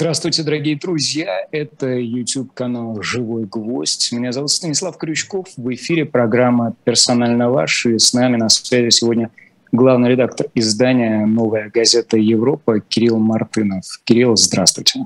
Здравствуйте, 0.00 0.44
дорогие 0.44 0.76
друзья. 0.76 1.44
Это 1.50 1.88
YouTube-канал 1.88 3.02
«Живой 3.02 3.46
гвоздь». 3.46 4.12
Меня 4.12 4.30
зовут 4.30 4.52
Станислав 4.52 4.96
Крючков. 4.96 5.48
В 5.56 5.74
эфире 5.74 6.04
программа 6.04 6.72
«Персонально 6.84 7.50
ваш». 7.50 7.84
И 7.84 7.98
с 7.98 8.12
нами 8.12 8.36
на 8.36 8.48
связи 8.48 8.90
сегодня 8.90 9.32
главный 9.72 10.10
редактор 10.10 10.46
издания 10.54 11.26
«Новая 11.26 11.68
газета 11.68 12.16
Европа» 12.16 12.78
Кирилл 12.78 13.18
Мартынов. 13.18 13.86
Кирилл, 14.04 14.36
здравствуйте. 14.36 15.00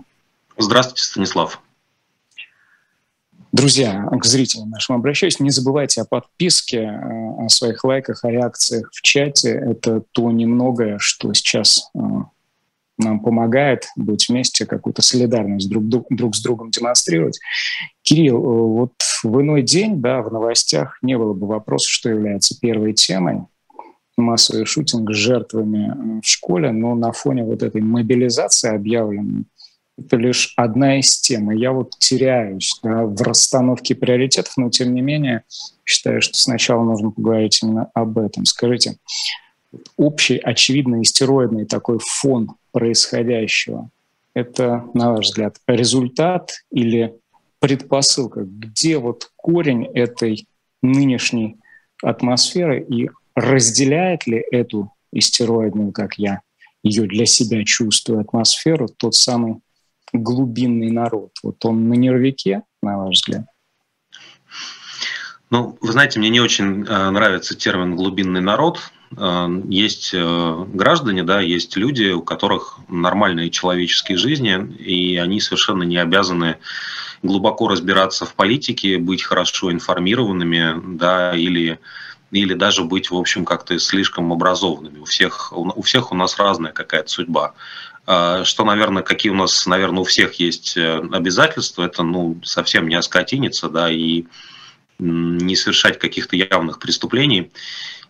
Здравствуйте, 0.58 1.02
Станислав. 1.04 1.62
Друзья, 3.50 4.06
к 4.11 4.27
зрителям 4.27 4.68
нашим 4.68 4.96
обращаюсь, 4.96 5.40
не 5.40 5.48
забывайте 5.48 6.02
о 6.02 6.04
подписке, 6.04 6.80
э, 6.80 7.45
о 7.46 7.48
своих 7.48 7.82
лайках, 7.84 8.27
о 8.27 8.30
реакциях 8.30 8.90
в 8.93 9.00
чате. 9.00 9.52
Это 9.52 10.02
то 10.12 10.30
немногое, 10.30 10.98
что 10.98 11.32
сейчас 11.32 11.90
э, 11.95 11.98
нам 13.03 13.21
помогает 13.21 13.87
быть 13.96 14.29
вместе, 14.29 14.66
какую-то 14.66 15.02
солидарность 15.02 15.69
друг, 15.69 15.84
друг 16.11 16.37
с 16.37 16.43
другом 16.43 16.71
демонстрировать. 16.71 17.38
Кирилл, 18.02 18.37
э, 18.37 18.66
вот 18.79 18.93
в 19.23 19.41
иной 19.41 19.62
день, 19.62 20.01
да, 20.01 20.23
в 20.23 20.33
новостях 20.33 20.98
не 21.02 21.16
было 21.16 21.33
бы 21.33 21.46
вопроса, 21.46 21.88
что 21.88 22.09
является 22.09 22.59
первой 22.59 22.93
темой 22.95 23.43
массовый 24.16 24.66
шутинг 24.66 25.10
с 25.10 25.16
жертвами 25.16 25.91
э, 25.91 26.20
в 26.20 26.27
школе, 26.27 26.73
но 26.73 26.95
на 26.95 27.12
фоне 27.12 27.45
вот 27.45 27.62
этой 27.62 27.80
мобилизации 27.80 28.74
объявленной, 28.74 29.45
это 29.98 30.16
лишь 30.16 30.55
одна 30.57 30.98
из 30.98 31.21
тем. 31.21 31.52
И 31.52 31.59
я 31.59 31.73
вот 31.73 31.93
теряюсь 31.98 32.79
да, 32.82 33.05
в 33.05 33.21
расстановке 33.23 33.95
приоритетов, 33.95 34.55
но 34.57 34.71
тем 34.71 34.95
не 34.95 35.01
менее 35.01 35.45
считаю, 35.84 36.23
что 36.23 36.38
сначала 36.38 36.82
нужно 36.82 37.10
поговорить 37.10 37.62
именно 37.62 37.91
об 37.95 38.19
этом. 38.19 38.45
Скажите, 38.45 38.96
общий, 39.96 40.38
очевидно, 40.38 41.02
истероидный 41.02 41.66
такой 41.66 41.98
фон 42.00 42.48
происходящего, 42.72 43.90
это, 44.34 44.84
на 44.95 45.12
ваш 45.12 45.26
взгляд, 45.26 45.56
результат 45.66 46.52
или 46.70 47.14
предпосылка? 47.58 48.45
Где 48.45 48.98
вот 48.98 49.30
корень 49.37 49.87
этой 49.87 50.46
нынешней 50.82 51.56
атмосферы 52.02 52.82
и 52.82 53.10
разделяет 53.34 54.26
ли 54.26 54.42
эту 54.51 54.92
истероидную, 55.12 55.92
как 55.92 56.18
я 56.18 56.40
ее 56.82 57.07
для 57.07 57.26
себя 57.26 57.64
чувствую, 57.64 58.20
атмосферу 58.20 58.88
тот 58.88 59.14
самый 59.14 59.60
глубинный 60.12 60.90
народ? 60.90 61.32
Вот 61.42 61.64
он 61.64 61.88
на 61.88 61.95
нервике, 61.95 62.62
на 62.82 62.98
ваш 62.98 63.16
взгляд? 63.16 63.46
Ну, 65.50 65.76
вы 65.82 65.92
знаете, 65.92 66.19
мне 66.19 66.31
не 66.31 66.41
очень 66.41 66.86
э, 66.86 67.10
нравится 67.10 67.54
термин 67.54 67.94
«глубинный 67.94 68.41
народ», 68.41 68.81
есть 69.69 70.10
э, 70.15 70.65
граждане, 70.72 71.22
да, 71.22 71.41
есть 71.41 71.77
люди, 71.77 72.10
у 72.12 72.22
которых 72.22 72.78
нормальные 72.88 73.50
человеческие 73.50 74.16
жизни, 74.16 74.75
и 74.78 75.16
они 75.16 75.41
совершенно 75.41 75.82
не 75.82 75.99
обязаны 75.99 76.56
глубоко 77.22 77.69
разбираться 77.69 78.25
в 78.25 78.34
политике, 78.34 78.99
быть 78.99 79.22
хорошо 79.22 79.71
информированными, 79.72 80.97
да, 80.97 81.37
или 81.37 81.78
или 82.31 82.54
даже 82.54 82.82
быть, 82.84 83.10
в 83.10 83.16
общем, 83.16 83.44
как-то 83.44 83.78
слишком 83.78 84.32
образованными. 84.32 85.00
У 85.00 85.04
всех, 85.04 85.53
у 85.53 85.82
всех 85.82 86.12
у 86.12 86.15
нас 86.15 86.38
разная 86.38 86.72
какая-то 86.72 87.10
судьба. 87.10 87.53
Э, 88.06 88.43
что, 88.44 88.65
наверное, 88.65 89.03
какие 89.03 89.31
у 89.31 89.37
нас, 89.37 89.66
наверное, 89.66 90.00
у 90.00 90.04
всех 90.04 90.34
есть 90.34 90.78
обязательства, 90.78 91.84
это, 91.84 92.03
ну, 92.03 92.41
совсем 92.43 92.88
не 92.88 92.94
оскотиниться, 92.94 93.69
да, 93.69 93.91
и 93.91 94.25
не 94.99 95.56
совершать 95.56 95.99
каких-то 95.99 96.37
явных 96.37 96.78
преступлений 96.78 97.50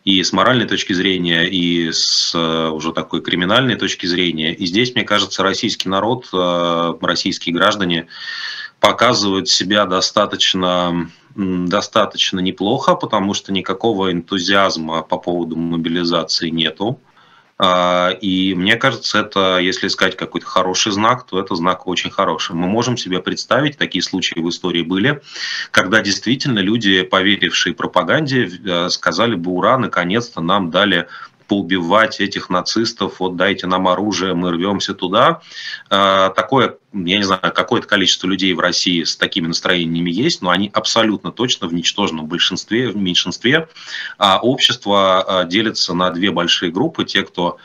и 0.04 0.22
с 0.22 0.32
моральной 0.32 0.66
точки 0.66 0.92
зрения, 0.92 1.44
и 1.44 1.92
с 1.92 2.32
э, 2.34 2.68
уже 2.68 2.92
такой 2.92 3.20
криминальной 3.22 3.76
точки 3.76 4.06
зрения. 4.06 4.52
И 4.52 4.66
здесь, 4.66 4.94
мне 4.94 5.04
кажется, 5.04 5.42
российский 5.42 5.88
народ, 5.88 6.28
э, 6.32 6.94
российские 7.00 7.54
граждане 7.54 8.08
показывают 8.80 9.48
себя 9.48 9.86
достаточно, 9.86 11.08
достаточно 11.36 12.40
неплохо, 12.40 12.96
потому 12.96 13.32
что 13.32 13.52
никакого 13.52 14.10
энтузиазма 14.10 15.02
по 15.02 15.18
поводу 15.18 15.54
мобилизации 15.54 16.50
нету. 16.50 16.98
А, 17.64 18.10
и 18.20 18.56
мне 18.56 18.74
кажется, 18.74 19.20
это, 19.20 19.58
если 19.58 19.86
искать 19.86 20.16
какой-то 20.16 20.46
хороший 20.48 20.90
знак, 20.90 21.24
то 21.24 21.38
это 21.38 21.54
знак 21.54 21.86
очень 21.86 22.10
хороший. 22.10 22.56
Мы 22.56 22.66
можем 22.66 22.96
себе 22.96 23.20
представить, 23.20 23.78
такие 23.78 24.02
случаи 24.02 24.40
в 24.40 24.48
истории 24.48 24.82
были, 24.82 25.22
когда 25.70 26.00
действительно 26.00 26.58
люди, 26.58 27.02
поверившие 27.02 27.72
пропаганде, 27.72 28.48
э, 28.48 28.88
сказали 28.88 29.36
бы, 29.36 29.52
ура, 29.52 29.78
наконец-то 29.78 30.40
нам 30.40 30.72
дали 30.72 31.06
поубивать 31.52 32.18
этих 32.18 32.48
нацистов, 32.48 33.20
вот 33.20 33.36
дайте 33.36 33.66
нам 33.66 33.86
оружие, 33.86 34.32
мы 34.32 34.52
рвемся 34.52 34.94
туда. 34.94 35.42
А, 35.90 36.30
такое, 36.30 36.78
я 36.94 37.18
не 37.18 37.24
знаю, 37.24 37.42
какое-то 37.42 37.86
количество 37.86 38.26
людей 38.26 38.54
в 38.54 38.60
России 38.60 39.04
с 39.04 39.16
такими 39.16 39.48
настроениями 39.48 40.10
есть, 40.10 40.40
но 40.40 40.48
они 40.48 40.70
абсолютно 40.72 41.30
точно 41.30 41.68
в 41.68 41.74
ничтожном 41.74 42.24
большинстве, 42.24 42.88
в 42.88 42.96
меньшинстве. 42.96 43.68
А 44.16 44.40
общество 44.40 45.40
а, 45.40 45.44
делится 45.44 45.92
на 45.92 46.08
две 46.08 46.30
большие 46.30 46.72
группы. 46.72 47.04
Те, 47.04 47.22
кто 47.22 47.58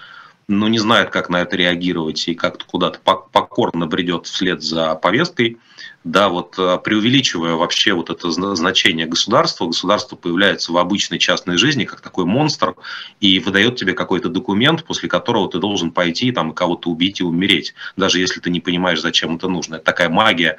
ну, 0.48 0.68
не 0.68 0.80
знает, 0.80 1.10
как 1.10 1.30
на 1.30 1.42
это 1.42 1.56
реагировать 1.58 2.28
и 2.28 2.36
как-то 2.36 2.66
куда-то 2.66 3.00
покорно 3.00 3.88
бредет 3.88 4.28
вслед 4.28 4.62
за 4.62 4.96
повесткой– 4.96 5.58
да, 6.08 6.30
вот 6.30 6.58
э, 6.58 6.78
преувеличивая 6.84 7.56
вообще 7.56 7.92
вот 7.94 8.10
это 8.10 8.32
значение 8.32 9.06
государства, 9.06 9.68
государство 9.68 10.16
появляется 10.16 10.72
в 10.72 10.78
обычной 10.78 11.20
частной 11.20 11.58
жизни 11.58 11.84
как 11.84 12.00
такой 12.00 12.24
монстр 12.24 12.76
и 13.20 13.40
выдает 13.40 13.76
тебе 13.76 13.94
какой-то 13.94 14.30
документ, 14.30 14.86
после 14.86 15.10
которого 15.10 15.50
ты 15.50 15.60
должен 15.60 15.92
пойти 15.92 16.32
там 16.32 16.54
кого-то 16.54 16.90
убить 16.90 17.20
и 17.20 17.24
умереть, 17.24 17.74
даже 17.98 18.20
если 18.20 18.40
ты 18.40 18.50
не 18.50 18.62
понимаешь, 18.62 19.02
зачем 19.02 19.36
это 19.36 19.50
нужно. 19.50 19.76
Это 19.76 19.84
такая 19.84 20.08
магия 20.08 20.58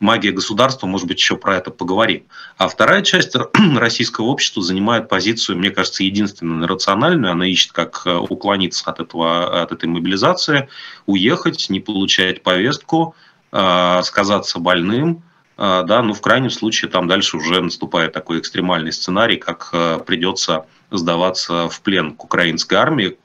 магия 0.00 0.32
государства, 0.32 0.86
может 0.86 1.06
быть, 1.06 1.18
еще 1.18 1.36
про 1.36 1.56
это 1.56 1.70
поговорим. 1.70 2.24
А 2.56 2.68
вторая 2.68 3.02
часть 3.02 3.34
российского 3.76 4.26
общества 4.26 4.62
занимает 4.62 5.08
позицию, 5.08 5.58
мне 5.58 5.70
кажется, 5.70 6.04
единственно 6.04 6.66
рациональную. 6.66 7.32
Она 7.32 7.46
ищет, 7.46 7.72
как 7.72 8.02
э, 8.06 8.14
уклониться 8.14 8.90
от, 8.90 9.00
этого, 9.00 9.62
от 9.62 9.72
этой 9.72 9.88
мобилизации, 9.88 10.68
уехать, 11.06 11.68
не 11.70 11.80
получать 11.80 12.42
повестку, 12.42 13.14
Э, 13.50 14.02
сказаться 14.04 14.58
больным, 14.58 15.22
э, 15.56 15.82
да, 15.86 16.02
ну, 16.02 16.12
в 16.12 16.20
крайнем 16.20 16.50
случае 16.50 16.90
там 16.90 17.08
дальше 17.08 17.38
уже 17.38 17.62
наступает 17.62 18.12
такой 18.12 18.40
экстремальный 18.40 18.92
сценарий, 18.92 19.38
как 19.38 19.70
э, 19.72 20.00
придется 20.06 20.66
сдаваться 20.90 21.70
в 21.70 21.80
плен 21.80 22.14
к 22.14 22.24
украинской 22.24 22.74
армии, 22.74 23.16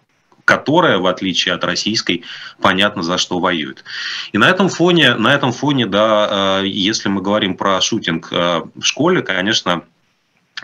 которая, 0.45 0.97
в 0.97 1.07
отличие 1.07 1.55
от 1.55 1.63
российской, 1.63 2.23
понятно 2.61 3.03
за 3.03 3.17
что 3.17 3.39
воюет. 3.39 3.83
И 4.31 4.37
на 4.37 4.49
этом 4.49 4.69
фоне, 4.69 5.15
на 5.15 5.33
этом 5.33 5.51
фоне, 5.51 5.85
да, 5.85 6.61
если 6.63 7.09
мы 7.09 7.21
говорим 7.21 7.55
про 7.55 7.79
шутинг 7.81 8.31
в 8.31 8.81
школе, 8.81 9.21
конечно, 9.21 9.83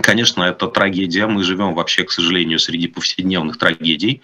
Конечно, 0.02 0.44
это 0.44 0.68
трагедия. 0.68 1.28
Мы 1.28 1.44
живем 1.44 1.74
вообще, 1.74 2.04
к 2.04 2.12
сожалению, 2.12 2.60
среди 2.60 2.88
повседневных 2.88 3.58
трагедий. 3.58 4.22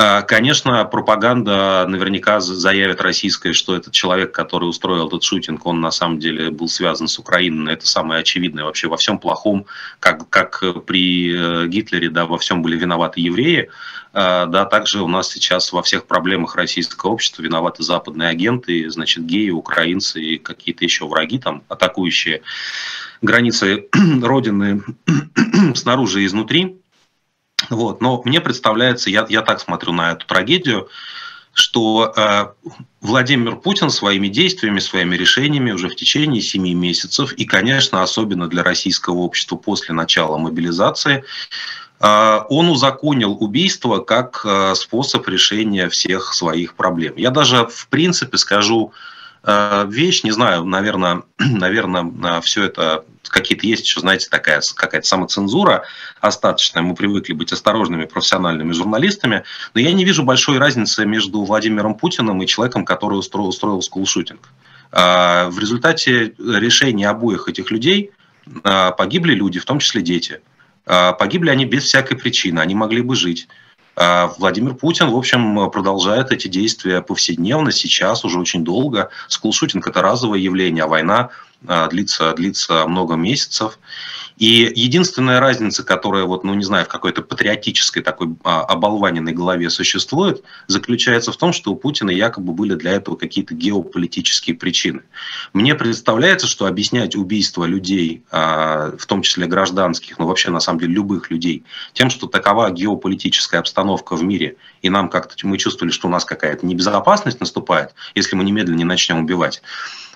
А, 0.00 0.22
конечно, 0.22 0.84
пропаганда 0.84 1.84
наверняка 1.88 2.38
заявит 2.38 3.00
российская, 3.00 3.52
что 3.52 3.74
этот 3.74 3.92
человек, 3.92 4.30
который 4.30 4.68
устроил 4.68 5.08
этот 5.08 5.24
шутинг, 5.24 5.66
он 5.66 5.80
на 5.80 5.90
самом 5.90 6.20
деле 6.20 6.50
был 6.50 6.68
связан 6.68 7.08
с 7.08 7.18
Украиной. 7.18 7.72
Это 7.72 7.88
самое 7.88 8.20
очевидное 8.20 8.62
вообще 8.62 8.86
во 8.86 8.96
всем 8.96 9.18
плохом, 9.18 9.66
как, 9.98 10.30
как 10.30 10.62
при 10.86 11.34
э, 11.34 11.66
Гитлере, 11.66 12.10
да, 12.10 12.26
во 12.26 12.38
всем 12.38 12.62
были 12.62 12.78
виноваты 12.78 13.20
евреи. 13.20 13.70
А, 14.12 14.46
да, 14.46 14.66
также 14.66 15.02
у 15.02 15.08
нас 15.08 15.32
сейчас 15.32 15.72
во 15.72 15.82
всех 15.82 16.06
проблемах 16.06 16.54
российского 16.54 17.10
общества 17.10 17.42
виноваты 17.42 17.82
западные 17.82 18.28
агенты, 18.28 18.88
значит, 18.90 19.26
геи, 19.26 19.50
украинцы 19.50 20.22
и 20.22 20.38
какие-то 20.38 20.84
еще 20.84 21.08
враги 21.08 21.40
там, 21.40 21.64
атакующие 21.68 22.42
границы 23.20 23.88
Родины 24.22 24.80
снаружи 25.74 26.22
и 26.22 26.26
изнутри. 26.26 26.76
Вот. 27.70 28.00
Но 28.00 28.22
мне 28.24 28.40
представляется, 28.40 29.10
я, 29.10 29.26
я 29.28 29.42
так 29.42 29.60
смотрю 29.60 29.92
на 29.92 30.12
эту 30.12 30.26
трагедию, 30.26 30.88
что 31.52 32.12
э, 32.16 32.46
Владимир 33.00 33.56
Путин 33.56 33.90
своими 33.90 34.28
действиями, 34.28 34.78
своими 34.78 35.16
решениями 35.16 35.72
уже 35.72 35.88
в 35.88 35.96
течение 35.96 36.40
семи 36.40 36.72
месяцев, 36.72 37.32
и, 37.32 37.44
конечно, 37.44 38.02
особенно 38.02 38.48
для 38.48 38.62
российского 38.62 39.16
общества 39.16 39.56
после 39.56 39.92
начала 39.92 40.38
мобилизации, 40.38 41.24
э, 42.00 42.40
он 42.48 42.68
узаконил 42.68 43.32
убийство 43.32 43.98
как 43.98 44.40
э, 44.44 44.74
способ 44.76 45.26
решения 45.28 45.88
всех 45.88 46.32
своих 46.32 46.74
проблем. 46.74 47.14
Я 47.16 47.30
даже, 47.30 47.66
в 47.66 47.88
принципе, 47.88 48.38
скажу 48.38 48.92
э, 49.42 49.84
вещь, 49.88 50.22
не 50.22 50.30
знаю, 50.30 50.64
наверное, 50.64 51.22
наверное, 51.38 52.40
все 52.40 52.64
это 52.64 53.04
какие-то 53.28 53.66
есть 53.66 53.84
еще, 53.84 54.00
знаете, 54.00 54.28
такая 54.30 54.60
какая-то 54.74 55.06
самоцензура 55.06 55.84
остаточная. 56.20 56.82
Мы 56.82 56.94
привыкли 56.94 57.32
быть 57.32 57.52
осторожными 57.52 58.04
профессиональными 58.04 58.72
журналистами. 58.72 59.44
Но 59.74 59.80
я 59.80 59.92
не 59.92 60.04
вижу 60.04 60.22
большой 60.22 60.58
разницы 60.58 61.06
между 61.06 61.44
Владимиром 61.44 61.94
Путиным 61.94 62.42
и 62.42 62.46
человеком, 62.46 62.84
который 62.84 63.18
устроил, 63.18 63.48
устроил 63.48 63.82
скулшутинг. 63.82 64.48
А, 64.90 65.48
в 65.50 65.58
результате 65.58 66.34
решения 66.38 67.08
обоих 67.08 67.48
этих 67.48 67.70
людей 67.70 68.10
а, 68.64 68.92
погибли 68.92 69.34
люди, 69.34 69.58
в 69.58 69.64
том 69.64 69.78
числе 69.78 70.02
дети. 70.02 70.40
А, 70.86 71.12
погибли 71.12 71.50
они 71.50 71.64
без 71.66 71.84
всякой 71.84 72.16
причины, 72.16 72.60
они 72.60 72.74
могли 72.74 73.02
бы 73.02 73.14
жить. 73.14 73.48
Владимир 74.38 74.74
Путин, 74.74 75.10
в 75.10 75.16
общем, 75.16 75.68
продолжает 75.72 76.30
эти 76.30 76.46
действия 76.46 77.02
повседневно, 77.02 77.72
сейчас 77.72 78.24
уже 78.24 78.38
очень 78.38 78.62
долго. 78.62 79.10
Скулшутинг– 79.26 79.84
это 79.88 80.00
разовое 80.00 80.38
явление, 80.38 80.84
а 80.84 80.86
война 80.86 81.30
длится, 81.62 82.32
длится 82.34 82.86
много 82.86 83.14
месяцев. 83.14 83.78
И 84.38 84.72
единственная 84.76 85.40
разница, 85.40 85.82
которая, 85.82 86.24
вот, 86.24 86.44
ну 86.44 86.54
не 86.54 86.62
знаю, 86.62 86.84
в 86.84 86.88
какой-то 86.88 87.22
патриотической 87.22 88.04
такой 88.04 88.36
а, 88.44 88.60
оболваненной 88.62 89.32
голове 89.32 89.68
существует, 89.68 90.44
заключается 90.68 91.32
в 91.32 91.36
том, 91.36 91.52
что 91.52 91.72
у 91.72 91.76
Путина 91.76 92.10
якобы 92.10 92.52
были 92.52 92.74
для 92.74 92.92
этого 92.92 93.16
какие-то 93.16 93.54
геополитические 93.54 94.54
причины. 94.54 95.02
Мне 95.52 95.74
представляется, 95.74 96.46
что 96.46 96.66
объяснять 96.66 97.16
убийство 97.16 97.64
людей, 97.64 98.22
а, 98.30 98.96
в 98.96 99.06
том 99.06 99.22
числе 99.22 99.46
гражданских, 99.46 100.20
но 100.20 100.28
вообще 100.28 100.50
на 100.50 100.60
самом 100.60 100.78
деле 100.78 100.94
любых 100.94 101.30
людей, 101.32 101.64
тем, 101.92 102.08
что 102.08 102.28
такова 102.28 102.70
геополитическая 102.70 103.58
обстановка 103.58 104.14
в 104.14 104.22
мире, 104.22 104.56
и 104.82 104.88
нам 104.88 105.08
как-то 105.08 105.34
мы 105.48 105.58
чувствовали, 105.58 105.90
что 105.90 106.06
у 106.06 106.10
нас 106.12 106.24
какая-то 106.24 106.64
небезопасность 106.64 107.40
наступает, 107.40 107.92
если 108.14 108.36
мы 108.36 108.44
немедленно 108.44 108.76
не 108.76 108.84
начнем 108.84 109.18
убивать. 109.18 109.62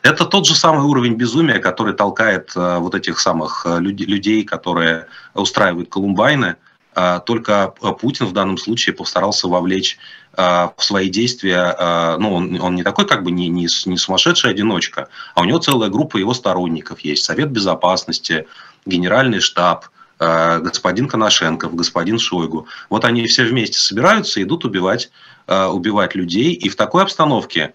Это 0.03 0.25
тот 0.25 0.47
же 0.47 0.57
самый 0.57 0.85
уровень 0.85 1.15
безумия, 1.15 1.61
который 1.61 1.95
толкает 1.95 2.53
э, 2.57 2.79
вот 2.79 2.95
этих 2.97 3.21
самых 3.21 3.65
э, 3.65 3.79
людей, 3.79 4.43
которые 4.43 5.07
устраивают 5.33 5.91
Колумбайны. 5.91 6.57
Э, 6.97 7.21
только 7.25 7.73
Путин 8.01 8.27
в 8.27 8.33
данном 8.33 8.59
случае 8.59 8.97
постарался 8.97 9.47
вовлечь 9.47 9.99
в 10.35 10.75
свои 10.79 11.11
действия, 11.11 12.17
ну, 12.19 12.33
он, 12.33 12.59
он 12.59 12.75
не 12.75 12.83
такой 12.83 13.07
как 13.07 13.23
бы 13.23 13.31
не, 13.31 13.49
не, 13.49 13.69
не 13.85 13.99
сумасшедший 13.99 14.51
одиночка, 14.51 15.09
а 15.35 15.43
у 15.43 15.45
него 15.45 15.59
целая 15.59 15.91
группа 15.91 16.17
его 16.17 16.33
сторонников 16.33 17.01
есть. 17.01 17.25
Совет 17.25 17.51
Безопасности, 17.51 18.47
Генеральный 18.87 19.41
штаб, 19.41 19.89
господин 20.19 21.07
Коношенков, 21.07 21.75
господин 21.75 22.19
Шойгу. 22.19 22.67
Вот 22.89 23.05
они 23.05 23.27
все 23.27 23.45
вместе 23.45 23.77
собираются 23.77 24.41
и 24.41 24.45
идут 24.45 24.65
убивать, 24.65 25.11
убивать 25.47 26.15
людей. 26.15 26.55
И 26.55 26.71
в 26.71 26.77
такой 26.77 27.03
обстановке 27.03 27.75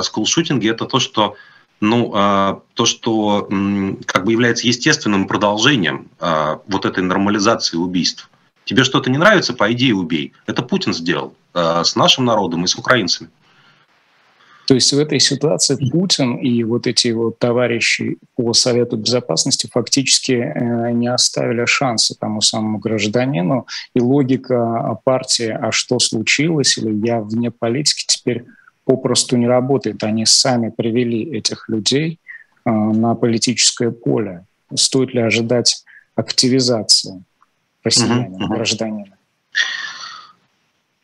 скулшутинги– 0.00 0.70
это 0.70 0.86
то, 0.86 0.98
что 0.98 1.36
ну, 1.80 2.12
а, 2.14 2.62
то, 2.74 2.86
что 2.86 3.48
как 4.06 4.24
бы 4.24 4.32
является 4.32 4.66
естественным 4.66 5.26
продолжением 5.26 6.08
а, 6.18 6.60
вот 6.66 6.84
этой 6.84 7.02
нормализации 7.02 7.76
убийств. 7.76 8.30
Тебе 8.64 8.84
что-то 8.84 9.10
не 9.10 9.18
нравится, 9.18 9.54
пойди 9.54 9.88
и 9.88 9.92
убей. 9.92 10.32
Это 10.46 10.62
Путин 10.62 10.92
сделал 10.92 11.34
а, 11.54 11.84
с 11.84 11.96
нашим 11.96 12.24
народом 12.24 12.64
и 12.64 12.66
с 12.66 12.74
украинцами. 12.74 13.30
То 14.66 14.74
есть 14.74 14.92
в 14.92 14.98
этой 14.98 15.18
ситуации 15.18 15.78
Путин 15.90 16.36
и 16.36 16.62
вот 16.62 16.86
эти 16.86 17.08
вот 17.08 17.38
товарищи 17.38 18.18
по 18.36 18.52
Совету 18.52 18.98
Безопасности 18.98 19.66
фактически 19.72 20.32
э, 20.32 20.90
не 20.92 21.08
оставили 21.08 21.64
шанса 21.64 22.14
тому 22.20 22.42
самому 22.42 22.76
гражданину. 22.76 23.66
И 23.94 24.00
логика 24.00 25.00
партии 25.04 25.48
«а 25.58 25.72
что 25.72 25.98
случилось?» 25.98 26.76
или 26.76 26.94
«я 27.06 27.22
вне 27.22 27.50
политики» 27.50 28.04
теперь 28.06 28.44
попросту 28.88 29.36
не 29.36 29.46
работает. 29.46 30.02
Они 30.02 30.24
сами 30.24 30.70
привели 30.70 31.22
этих 31.22 31.68
людей 31.68 32.18
э, 32.64 32.70
на 32.70 33.14
политическое 33.14 33.90
поле. 33.90 34.46
Стоит 34.74 35.12
ли 35.12 35.20
ожидать 35.20 35.84
активизации 36.14 37.22
россиянина, 37.84 38.46
угу, 38.46 38.54
гражданина? 38.54 39.14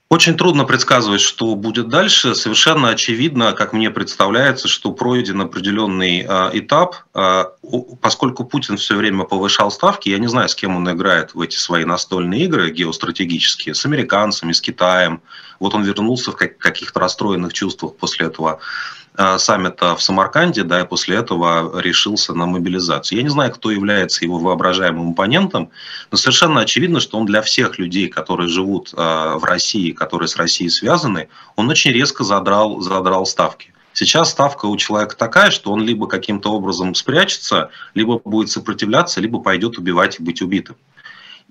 Очень 0.09 0.37
трудно 0.37 0.65
предсказывать, 0.65 1.21
что 1.21 1.55
будет 1.57 1.89
дальше. 1.89 2.35
Совершенно 2.35 2.89
очевидно, 2.89 3.53
как 3.53 3.75
мне 3.75 3.91
представляется, 3.91 4.67
что 4.67 4.93
пройден 4.93 5.43
определенный 5.43 6.25
э, 6.27 6.51
этап, 6.55 6.97
э, 7.15 7.45
поскольку 8.01 8.45
Путин 8.45 8.79
все 8.79 8.97
время 8.97 9.25
повышал 9.25 9.71
ставки. 9.71 10.09
Я 10.09 10.19
не 10.19 10.29
знаю, 10.29 10.49
с 10.49 10.55
кем 10.55 10.75
он 10.75 10.91
играет 10.91 11.35
в 11.35 11.41
эти 11.43 11.57
свои 11.57 11.85
настольные 11.85 12.45
игры 12.45 12.71
геостратегические, 12.71 13.75
с 13.75 13.85
американцами, 13.85 14.53
с 14.53 14.63
Китаем. 14.63 15.21
Вот 15.61 15.75
он 15.75 15.83
вернулся 15.85 16.33
в 16.33 16.37
каких-то 16.37 17.01
расстроенных 17.01 17.53
чувствах 17.53 17.97
после 17.97 18.27
этого 18.27 18.61
Э, 19.17 19.39
саммита 19.39 19.95
в 19.95 20.03
Самарканде, 20.03 20.65
да, 20.65 20.81
и 20.81 20.87
после 20.87 21.17
этого 21.17 21.81
решился 21.81 22.35
на 22.35 22.47
мобилизацию. 22.47 23.19
Я 23.19 23.23
не 23.23 23.29
знаю, 23.29 23.53
кто 23.53 23.71
является 23.71 24.25
его 24.25 24.39
воображаемым 24.39 25.11
оппонентом, 25.11 25.71
но 26.11 26.17
совершенно 26.17 26.63
очевидно, 26.63 26.99
что 26.99 27.17
он 27.19 27.25
для 27.25 27.41
всех 27.41 27.79
людей, 27.79 28.09
которые 28.09 28.49
живут 28.49 28.93
э, 28.93 28.97
в 28.97 29.45
России, 29.45 29.93
которые 29.93 30.27
с 30.27 30.35
Россией 30.37 30.69
связаны, 30.69 31.29
он 31.55 31.71
очень 31.71 31.93
резко 31.93 32.25
задрал, 32.25 32.81
задрал 32.81 33.25
ставки. 33.25 33.73
Сейчас 33.93 34.31
ставка 34.33 34.67
у 34.67 34.77
человека 34.77 35.15
такая, 35.15 35.53
что 35.53 35.71
он 35.71 35.85
либо 35.85 36.09
каким-то 36.09 36.51
образом 36.51 36.97
спрячется, 36.97 37.71
либо 37.95 38.21
будет 38.25 38.51
сопротивляться, 38.51 39.21
либо 39.21 39.39
пойдет 39.39 39.79
убивать 39.79 40.19
и 40.19 40.25
быть 40.25 40.43
убитым. 40.43 40.75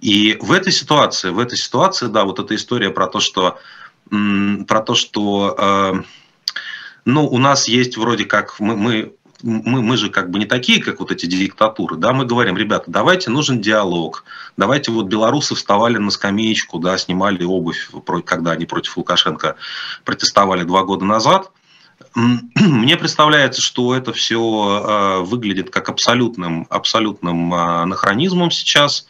И 0.01 0.37
в 0.41 0.51
этой 0.51 0.73
ситуации, 0.73 1.29
в 1.29 1.39
этой 1.39 1.57
ситуации, 1.57 2.07
да, 2.07 2.25
вот 2.25 2.39
эта 2.39 2.55
история 2.55 2.89
про 2.89 3.07
то, 3.07 3.21
что, 3.21 3.57
про 4.67 4.81
то, 4.81 4.95
что 4.95 5.55
э, 5.57 5.93
ну, 7.05 7.27
у 7.27 7.37
нас 7.37 7.67
есть 7.67 7.97
вроде 7.97 8.25
как, 8.25 8.59
мы, 8.59 8.75
мы 8.75 9.13
мы, 9.43 9.81
мы 9.81 9.97
же 9.97 10.09
как 10.09 10.31
бы 10.31 10.39
не 10.39 10.45
такие, 10.45 10.81
как 10.81 11.01
вот 11.01 11.11
эти 11.11 11.25
диктатуры, 11.25 11.97
да, 11.97 12.13
мы 12.13 12.25
говорим, 12.25 12.57
ребята, 12.57 12.85
давайте 12.87 13.29
нужен 13.29 13.59
диалог, 13.59 14.23
давайте 14.55 14.89
вот 14.91 15.07
белорусы 15.07 15.53
вставали 15.53 15.97
на 15.97 16.11
скамеечку, 16.11 16.79
да, 16.79 16.97
снимали 16.97 17.43
обувь, 17.43 17.89
когда 18.25 18.51
они 18.51 18.65
против 18.65 18.95
Лукашенко 18.95 19.57
протестовали 20.05 20.63
два 20.63 20.83
года 20.83 21.03
назад, 21.03 21.51
мне 22.15 22.95
представляется, 22.95 23.61
что 23.61 23.93
это 23.93 24.13
все 24.13 24.39
э, 24.39 25.23
выглядит 25.23 25.69
как 25.69 25.89
абсолютным, 25.89 26.65
абсолютным 26.69 27.53
э, 27.53 27.57
анахронизмом 27.57 28.51
сейчас. 28.51 29.07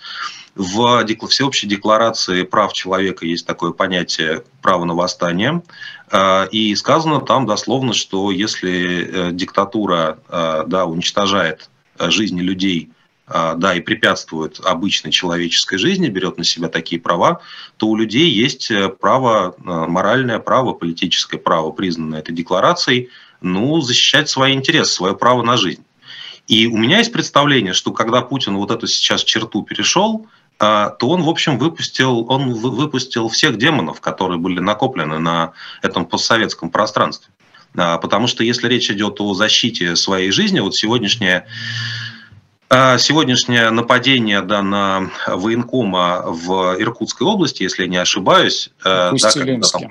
В 0.55 1.03
всеобщей 1.29 1.67
декларации 1.67 2.43
прав 2.43 2.73
человека 2.73 3.25
есть 3.25 3.47
такое 3.47 3.71
понятие 3.71 4.43
право 4.61 4.85
на 4.85 4.93
восстание. 4.93 5.63
А, 6.11 6.45
и 6.51 6.75
сказано 6.75 7.21
там 7.21 7.47
дословно, 7.47 7.93
что 7.93 8.29
если 8.29 9.29
э, 9.29 9.31
диктатура 9.31 10.19
э, 10.29 10.63
да, 10.67 10.85
уничтожает 10.85 11.69
жизни 11.99 12.41
людей, 12.41 12.91
а, 13.25 13.55
да, 13.55 13.73
и 13.73 13.79
препятствует 13.79 14.59
обычной 14.63 15.11
человеческой 15.11 15.77
жизни, 15.77 16.07
берет 16.07 16.37
на 16.37 16.43
себя 16.43 16.67
такие 16.67 17.01
права, 17.01 17.39
то 17.77 17.87
у 17.87 17.95
людей 17.95 18.29
есть 18.29 18.69
э, 18.69 18.89
право, 18.89 19.55
моральное 19.57 20.37
право, 20.37 20.73
политическое 20.73 21.39
право, 21.39 21.71
признанное 21.71 22.19
этой 22.19 22.35
декларацией, 22.35 23.09
ну, 23.41 23.81
защищать 23.81 24.29
свои 24.29 24.53
интересы, 24.53 24.93
свое 24.93 25.15
право 25.15 25.41
на 25.41 25.57
жизнь. 25.57 25.83
И 26.47 26.67
у 26.67 26.77
меня 26.77 26.97
есть 26.99 27.11
представление, 27.11 27.73
что 27.73 27.91
когда 27.91 28.21
Путин 28.21 28.57
вот 28.57 28.69
эту 28.71 28.85
сейчас 28.87 29.23
черту 29.23 29.63
перешел, 29.63 30.25
а, 30.25 30.33
то 30.57 30.95
он, 31.01 31.23
в 31.23 31.29
общем, 31.29 31.57
выпустил, 31.57 32.25
он 32.29 32.53
выпустил 32.53 33.27
всех 33.27 33.57
демонов, 33.57 33.99
которые 33.99 34.37
были 34.37 34.59
накоплены 34.59 35.19
на 35.19 35.53
этом 35.81 36.05
постсоветском 36.05 36.69
пространстве. 36.69 37.33
А, 37.75 37.97
потому 37.97 38.27
что 38.27 38.43
если 38.43 38.67
речь 38.67 38.89
идет 38.89 39.19
о 39.19 39.33
защите 39.33 39.95
своей 39.95 40.31
жизни, 40.31 40.59
вот 40.59 40.75
сегодняшнее 40.75 41.47
а, 42.69 42.97
Сегодняшнее 42.97 43.69
нападение 43.69 44.41
да, 44.41 44.63
на 44.63 45.11
военкома 45.27 46.23
в 46.25 46.75
Иркутской 46.79 47.27
области, 47.27 47.63
если 47.63 47.83
я 47.83 47.87
не 47.87 47.97
ошибаюсь, 47.97 48.71
да, 48.83 49.11
когда, 49.11 49.67
там, 49.67 49.81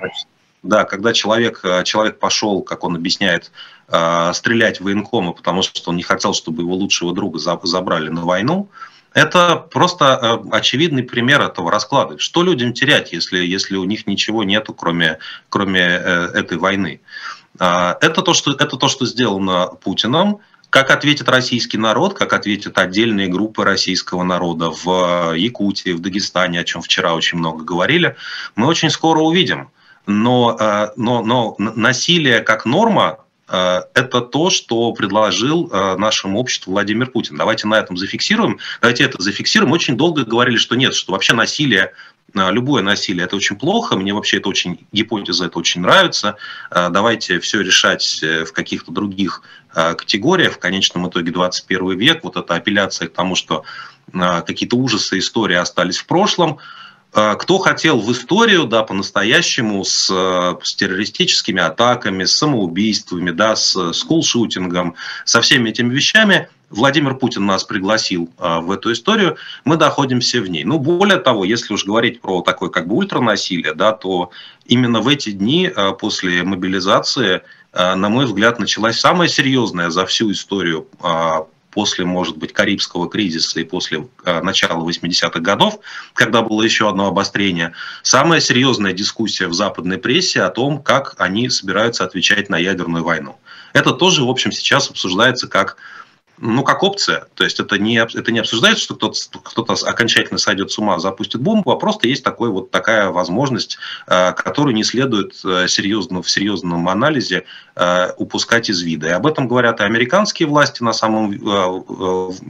да, 0.63 0.83
когда 0.83 1.13
человек, 1.13 1.61
человек 1.85 2.19
пошел, 2.19 2.61
как 2.61 2.83
он 2.83 2.95
объясняет, 2.95 3.51
стрелять 3.87 4.79
в 4.79 4.83
военкома, 4.83 5.31
потому 5.33 5.61
что 5.61 5.91
он 5.91 5.97
не 5.97 6.03
хотел, 6.03 6.33
чтобы 6.33 6.63
его 6.63 6.73
лучшего 6.73 7.13
друга 7.13 7.39
забрали 7.39 8.09
на 8.09 8.25
войну, 8.25 8.69
это 9.13 9.57
просто 9.71 10.19
э, 10.21 10.49
очевидный 10.51 11.03
пример 11.03 11.41
этого 11.41 11.71
расклада. 11.71 12.17
Что 12.17 12.43
людям 12.43 12.73
терять, 12.73 13.11
если, 13.11 13.39
если 13.45 13.75
у 13.75 13.83
них 13.83 14.07
ничего 14.07 14.43
нету, 14.43 14.73
кроме, 14.73 15.19
кроме 15.49 15.81
э, 15.81 16.29
этой 16.33 16.57
войны? 16.57 17.01
А, 17.59 17.97
это 18.01 18.21
то, 18.21 18.33
что, 18.33 18.51
это 18.51 18.77
то, 18.77 18.87
что 18.87 19.05
сделано 19.05 19.67
Путиным. 19.67 20.39
Как 20.69 20.89
ответит 20.89 21.29
российский 21.29 21.77
народ, 21.77 22.15
как 22.15 22.33
ответят 22.33 22.79
отдельные 22.79 23.27
группы 23.27 23.63
российского 23.63 24.23
народа 24.23 24.71
в 24.71 25.35
Якутии, 25.35 25.91
в 25.91 25.99
Дагестане, 25.99 26.59
о 26.59 26.63
чем 26.63 26.81
вчера 26.81 27.13
очень 27.13 27.37
много 27.37 27.63
говорили, 27.63 28.15
мы 28.55 28.65
очень 28.65 28.89
скоро 28.89 29.19
увидим. 29.19 29.69
Но, 30.07 30.57
э, 30.59 30.89
но, 30.97 31.23
но 31.23 31.55
насилие 31.59 32.41
как 32.41 32.65
норма 32.65 33.19
Э, 33.19 33.22
это 33.53 34.21
то, 34.21 34.49
что 34.49 34.91
предложил 34.93 35.69
э, 35.71 35.95
нашему 35.97 36.39
обществу 36.39 36.71
Владимир 36.71 37.11
Путин. 37.11 37.37
Давайте 37.37 37.67
на 37.67 37.75
этом 37.75 37.97
зафиксируем. 37.97 38.57
Давайте 38.81 39.03
это 39.03 39.21
зафиксируем. 39.21 39.71
Очень 39.71 39.95
долго 39.95 40.25
говорили, 40.25 40.57
что 40.57 40.75
нет, 40.75 40.95
что 40.95 41.11
вообще 41.11 41.33
насилие 41.33 41.93
э, 42.33 42.51
любое 42.51 42.81
насилие 42.81 43.25
это 43.25 43.35
очень 43.35 43.55
плохо, 43.55 43.95
мне 43.95 44.11
вообще 44.11 44.37
это 44.37 44.49
очень, 44.49 44.87
гипотеза 44.91 45.45
это 45.45 45.59
очень 45.59 45.81
нравится, 45.81 46.37
давайте 46.71 47.39
все 47.39 47.61
решать 47.61 48.23
в 48.23 48.51
каких-то 48.53 48.91
других 48.91 49.43
категориях, 49.71 50.53
в 50.53 50.59
конечном 50.59 51.07
итоге 51.07 51.31
21 51.31 51.97
век, 51.97 52.23
вот 52.23 52.37
эта 52.37 52.55
апелляция 52.55 53.07
к 53.07 53.13
тому, 53.13 53.35
что 53.35 53.63
какие-то 54.11 54.77
ужасы 54.77 55.19
истории 55.19 55.55
остались 55.55 55.97
в 55.97 56.07
прошлом, 56.07 56.57
кто 57.13 57.59
хотел 57.59 57.99
в 57.99 58.11
историю, 58.11 58.65
да, 58.65 58.83
по-настоящему 58.83 59.83
с, 59.83 60.07
с 60.07 60.75
террористическими 60.75 61.61
атаками, 61.61 62.23
с 62.23 62.35
самоубийствами, 62.35 63.29
да, 63.29 63.55
с 63.55 63.93
скулшутингом, 63.93 64.95
со 65.23 65.41
всеми 65.41 65.69
этими 65.69 65.93
вещами, 65.93 66.49
Владимир 66.73 67.15
Путин 67.15 67.45
нас 67.45 67.63
пригласил 67.63 68.29
а, 68.37 68.59
в 68.59 68.71
эту 68.71 68.91
историю, 68.91 69.37
мы 69.63 69.77
находимся 69.77 70.41
в 70.41 70.49
ней. 70.49 70.63
Ну, 70.63 70.79
более 70.79 71.19
того, 71.19 71.45
если 71.45 71.73
уж 71.73 71.85
говорить 71.85 72.19
про 72.19 72.41
такое 72.41 72.69
как 72.69 72.87
бы 72.87 72.95
ультранасилие, 72.95 73.73
да, 73.75 73.91
то 73.91 74.31
именно 74.65 74.99
в 74.99 75.07
эти 75.07 75.31
дни 75.31 75.71
а, 75.73 75.91
после 75.91 76.43
мобилизации, 76.43 77.43
а, 77.71 77.95
на 77.95 78.09
мой 78.09 78.25
взгляд, 78.25 78.59
началась 78.59 78.99
самая 78.99 79.27
серьезная 79.27 79.91
за 79.91 80.05
всю 80.07 80.31
историю 80.31 80.87
а, 80.99 81.45
после, 81.73 82.05
может 82.05 82.37
быть, 82.37 82.53
Карибского 82.53 83.09
кризиса 83.09 83.59
и 83.59 83.63
после 83.63 84.07
э, 84.25 84.41
начала 84.41 84.87
80-х 84.87 85.39
годов, 85.39 85.79
когда 86.13 86.41
было 86.41 86.61
еще 86.61 86.89
одно 86.89 87.07
обострение, 87.07 87.73
самая 88.01 88.39
серьезная 88.39 88.93
дискуссия 88.93 89.47
в 89.47 89.53
западной 89.53 89.97
прессе 89.97 90.41
о 90.41 90.49
том, 90.49 90.81
как 90.81 91.15
они 91.17 91.49
собираются 91.49 92.03
отвечать 92.03 92.49
на 92.49 92.57
ядерную 92.57 93.03
войну. 93.03 93.37
Это 93.73 93.91
тоже, 93.91 94.23
в 94.23 94.29
общем, 94.29 94.51
сейчас 94.51 94.89
обсуждается 94.89 95.47
как 95.47 95.77
ну, 96.39 96.63
как 96.63 96.83
опция. 96.83 97.27
То 97.35 97.43
есть 97.43 97.59
это 97.59 97.77
не, 97.77 97.97
это 97.97 98.31
не 98.31 98.39
обсуждается, 98.39 98.83
что 98.83 98.95
кто-то, 98.95 99.17
кто-то 99.43 99.73
окончательно 99.87 100.39
сойдет 100.39 100.71
с 100.71 100.77
ума, 100.77 100.99
запустит 100.99 101.41
бомбу, 101.41 101.71
а 101.71 101.77
просто 101.77 102.07
есть 102.07 102.23
такой, 102.23 102.49
вот 102.49 102.71
такая 102.71 103.09
возможность, 103.09 103.77
э, 104.07 104.33
которую 104.33 104.75
не 104.75 104.83
следует 104.83 105.39
э, 105.45 105.67
серьезно, 105.67 106.21
в 106.21 106.29
серьезном 106.29 106.89
анализе 106.89 107.45
э, 107.75 108.11
упускать 108.17 108.69
из 108.69 108.81
вида. 108.81 109.07
И 109.07 109.11
об 109.11 109.27
этом 109.27 109.47
говорят 109.47 109.79
и 109.79 109.83
американские 109.83 110.47
власти 110.47 110.83
на 110.83 110.93
самом 110.93 111.33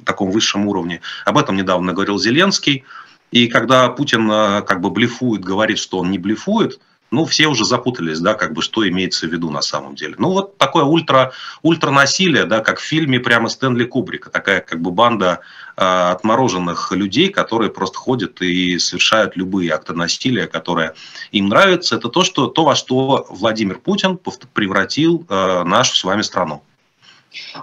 таком 0.05 0.31
высшем 0.31 0.67
уровне. 0.67 1.01
Об 1.25 1.37
этом 1.37 1.55
недавно 1.55 1.93
говорил 1.93 2.17
Зеленский. 2.19 2.83
И 3.31 3.47
когда 3.47 3.89
Путин 3.89 4.29
как 4.29 4.79
бы 4.79 4.91
блефует, 4.91 5.43
говорит, 5.43 5.79
что 5.79 5.99
он 5.99 6.11
не 6.11 6.19
блефует– 6.19 6.79
ну, 7.13 7.25
все 7.25 7.45
уже 7.45 7.63
запутались, 7.63 8.19
да, 8.19 8.33
как 8.33 8.53
бы, 8.53 8.63
что 8.63 8.87
имеется 8.89 9.27
в 9.27 9.31
виду 9.31 9.51
на 9.51 9.61
самом 9.61 9.93
деле. 9.93 10.15
Ну, 10.17 10.31
вот 10.31 10.57
такое 10.57 10.83
ультра, 10.83 11.31
ультра 11.61 11.91
насилие, 11.91 12.45
да, 12.45 12.59
как 12.59 12.79
в 12.79 12.83
фильме 12.83 13.19
прямо 13.19 13.49
Стэнли 13.49 13.85
Кубрика, 13.85 14.31
такая 14.31 14.61
как 14.61 14.81
бы 14.81 14.89
банда 14.89 15.41
э, 15.77 15.83
отмороженных 15.83 16.91
людей, 16.91 17.29
которые 17.29 17.69
просто 17.69 17.99
ходят 17.99 18.41
и 18.41 18.79
совершают 18.79 19.37
любые 19.37 19.71
акты 19.71 19.93
насилия, 19.93 20.47
которые 20.47 20.95
им 21.31 21.49
нравятся. 21.49 21.97
Это 21.97 22.09
то, 22.09 22.23
что, 22.23 22.47
то 22.47 22.65
во 22.65 22.75
что 22.75 23.27
Владимир 23.29 23.77
Путин 23.77 24.19
превратил 24.53 25.23
э, 25.29 25.63
нашу 25.63 25.95
с 25.95 26.03
вами 26.03 26.23
страну. 26.23 26.63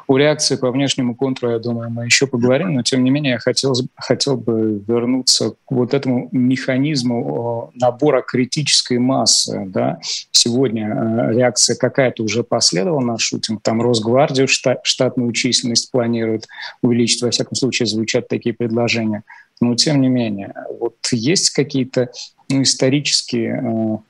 О 0.06 0.18
реакции 0.18 0.56
по 0.56 0.70
внешнему 0.70 1.14
контуру, 1.14 1.52
я 1.52 1.58
думаю, 1.58 1.90
мы 1.90 2.04
еще 2.04 2.26
поговорим, 2.26 2.74
но 2.74 2.82
тем 2.82 3.04
не 3.04 3.10
менее 3.10 3.32
я 3.32 3.38
хотел, 3.38 3.74
хотел 3.96 4.36
бы 4.36 4.82
вернуться 4.86 5.50
к 5.50 5.70
вот 5.70 5.94
этому 5.94 6.28
механизму 6.32 7.70
набора 7.74 8.22
критической 8.22 8.98
массы. 8.98 9.64
Да? 9.66 9.98
Сегодня 10.32 10.88
э, 10.88 11.34
реакция 11.34 11.76
какая-то 11.76 12.22
уже 12.22 12.42
последовала 12.42 13.00
на 13.00 13.18
шутинг, 13.18 13.62
там 13.62 13.80
Росгвардию 13.82 14.48
штат, 14.48 14.80
штатную 14.84 15.32
численность 15.32 15.90
планирует 15.90 16.46
увеличить, 16.82 17.22
во 17.22 17.30
всяком 17.30 17.56
случае 17.56 17.86
звучат 17.86 18.28
такие 18.28 18.54
предложения. 18.54 19.22
Но 19.60 19.74
тем 19.74 20.00
не 20.00 20.08
менее, 20.08 20.54
вот 20.78 20.96
есть 21.12 21.50
какие-то 21.50 22.10
ну, 22.48 22.62
исторические, 22.62 24.02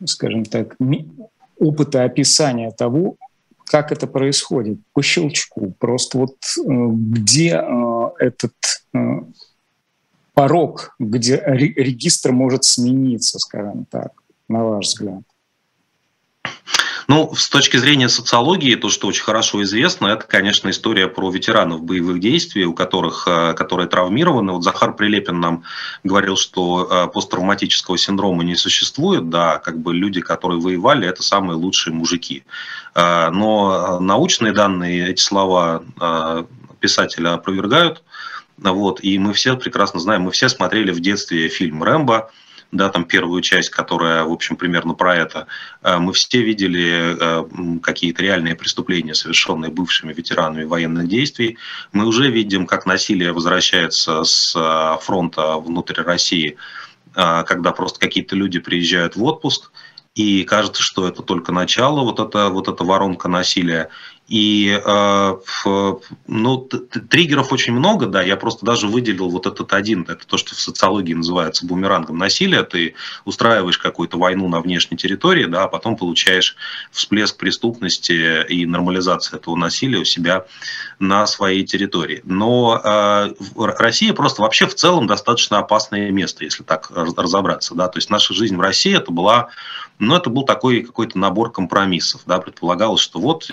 э, 0.00 0.06
скажем 0.06 0.44
так, 0.44 0.76
опыты 1.58 1.98
описания 1.98 2.70
того, 2.72 3.16
как 3.66 3.92
это 3.92 4.06
происходит 4.06 4.78
по 4.92 5.02
щелчку. 5.02 5.74
Просто 5.78 6.18
вот 6.18 6.36
э, 6.58 6.62
где 6.64 7.56
э, 7.56 8.10
этот 8.18 8.54
э, 8.94 8.98
порог, 10.34 10.94
где 10.98 11.42
регистр 11.46 12.32
может 12.32 12.64
смениться, 12.64 13.38
скажем 13.38 13.86
так, 13.90 14.12
на 14.48 14.64
ваш 14.64 14.86
взгляд? 14.86 15.22
Ну, 17.12 17.34
с 17.34 17.50
точки 17.50 17.76
зрения 17.76 18.08
социологии, 18.08 18.74
то, 18.74 18.88
что 18.88 19.06
очень 19.06 19.22
хорошо 19.22 19.62
известно, 19.64 20.06
это, 20.06 20.24
конечно, 20.24 20.70
история 20.70 21.08
про 21.08 21.30
ветеранов 21.30 21.82
боевых 21.82 22.20
действий, 22.20 22.64
у 22.64 22.72
которых, 22.72 23.28
э, 23.28 23.52
которые 23.52 23.86
травмированы. 23.86 24.52
Вот 24.52 24.64
Захар 24.64 24.96
Прилепин 24.96 25.38
нам 25.38 25.62
говорил, 26.04 26.38
что 26.38 26.88
э, 26.90 27.12
посттравматического 27.12 27.98
синдрома 27.98 28.44
не 28.44 28.54
существует, 28.54 29.28
да, 29.28 29.58
как 29.58 29.78
бы 29.78 29.92
люди, 29.92 30.22
которые 30.22 30.58
воевали, 30.58 31.06
это 31.06 31.22
самые 31.22 31.56
лучшие 31.56 31.92
мужики. 31.92 32.44
Э, 32.94 33.28
но 33.28 34.00
научные 34.00 34.54
данные, 34.54 35.10
эти 35.10 35.20
слова 35.20 35.82
писателя 36.80 37.34
опровергают, 37.34 38.02
вот, 38.56 39.00
и 39.04 39.18
мы 39.18 39.34
все 39.34 39.54
прекрасно 39.58 40.00
знаем, 40.00 40.22
мы 40.22 40.30
все 40.30 40.48
смотрели 40.48 40.90
в 40.90 41.00
детстве 41.00 41.48
фильм 41.48 41.82
«Рэмбо», 41.82 42.30
да, 42.72 42.88
там 42.88 43.04
первую 43.04 43.42
часть, 43.42 43.68
которая, 43.68 44.24
в 44.24 44.32
общем, 44.32 44.56
примерно 44.56 44.94
про 44.94 45.14
это, 45.14 45.46
э, 45.82 45.98
мы 45.98 46.14
все 46.14 46.42
видели 46.42 47.16
э, 47.20 47.78
какие-то 47.80 48.22
реальные 48.22 48.56
преступления, 48.56 49.14
совершенные 49.14 49.70
бывшими 49.70 50.12
ветеранами 50.12 50.64
военных 50.64 51.06
действий. 51.06 51.58
Мы 51.92 52.06
уже 52.06 52.30
видим, 52.30 52.66
как 52.66 52.86
насилие 52.86 53.32
возвращается 53.32 54.24
с 54.24 54.56
э, 54.56 55.04
фронта 55.04 55.58
внутрь 55.58 56.00
России, 56.00 56.56
когда 57.14 57.72
просто 57.72 58.00
какие-то 58.00 58.34
люди 58.34 58.58
приезжают 58.58 59.16
в 59.16 59.22
отпуск, 59.24 59.70
и 60.14 60.44
кажется, 60.44 60.82
что 60.82 61.06
это 61.06 61.22
только 61.22 61.52
начало, 61.52 62.00
вот 62.04 62.20
эта, 62.20 62.48
вот 62.48 62.68
эта 62.68 62.84
воронка 62.84 63.28
насилия. 63.28 63.90
И 64.28 64.80
э, 64.82 65.36
ну, 66.26 66.58
триггеров 66.58 67.52
очень 67.52 67.74
много, 67.74 68.06
да, 68.06 68.22
я 68.22 68.36
просто 68.36 68.64
даже 68.64 68.86
выделил 68.86 69.28
вот 69.28 69.46
этот 69.46 69.72
один, 69.72 70.02
это 70.08 70.26
то, 70.26 70.38
что 70.38 70.54
в 70.54 70.60
социологии 70.60 71.12
называется 71.12 71.66
бумерангом 71.66 72.18
насилия, 72.18 72.62
ты 72.62 72.94
устраиваешь 73.24 73.78
какую-то 73.78 74.18
войну 74.18 74.48
на 74.48 74.60
внешней 74.60 74.96
территории, 74.96 75.44
да, 75.44 75.64
а 75.64 75.68
потом 75.68 75.96
получаешь 75.96 76.56
всплеск 76.92 77.36
преступности 77.36 78.46
и 78.46 78.64
нормализацию 78.64 79.38
этого 79.38 79.56
насилия 79.56 79.98
у 79.98 80.04
себя 80.04 80.46
на 80.98 81.26
своей 81.26 81.64
территории. 81.64 82.22
Но 82.24 82.80
э, 82.82 83.34
Россия 83.56 84.14
просто 84.14 84.42
вообще 84.42 84.66
в 84.66 84.74
целом 84.74 85.06
достаточно 85.06 85.58
опасное 85.58 86.10
место, 86.10 86.44
если 86.44 86.62
так 86.62 86.90
разобраться, 86.90 87.74
да, 87.74 87.88
то 87.88 87.98
есть 87.98 88.08
наша 88.08 88.34
жизнь 88.34 88.56
в 88.56 88.60
России 88.60 88.96
это 88.96 89.10
была 89.10 89.48
но 89.98 90.16
это 90.16 90.30
был 90.30 90.44
такой 90.44 90.82
какой-то 90.82 91.18
набор 91.18 91.52
компромиссов. 91.52 92.22
Да, 92.26 92.38
предполагалось, 92.38 93.00
что 93.00 93.20
вот 93.20 93.48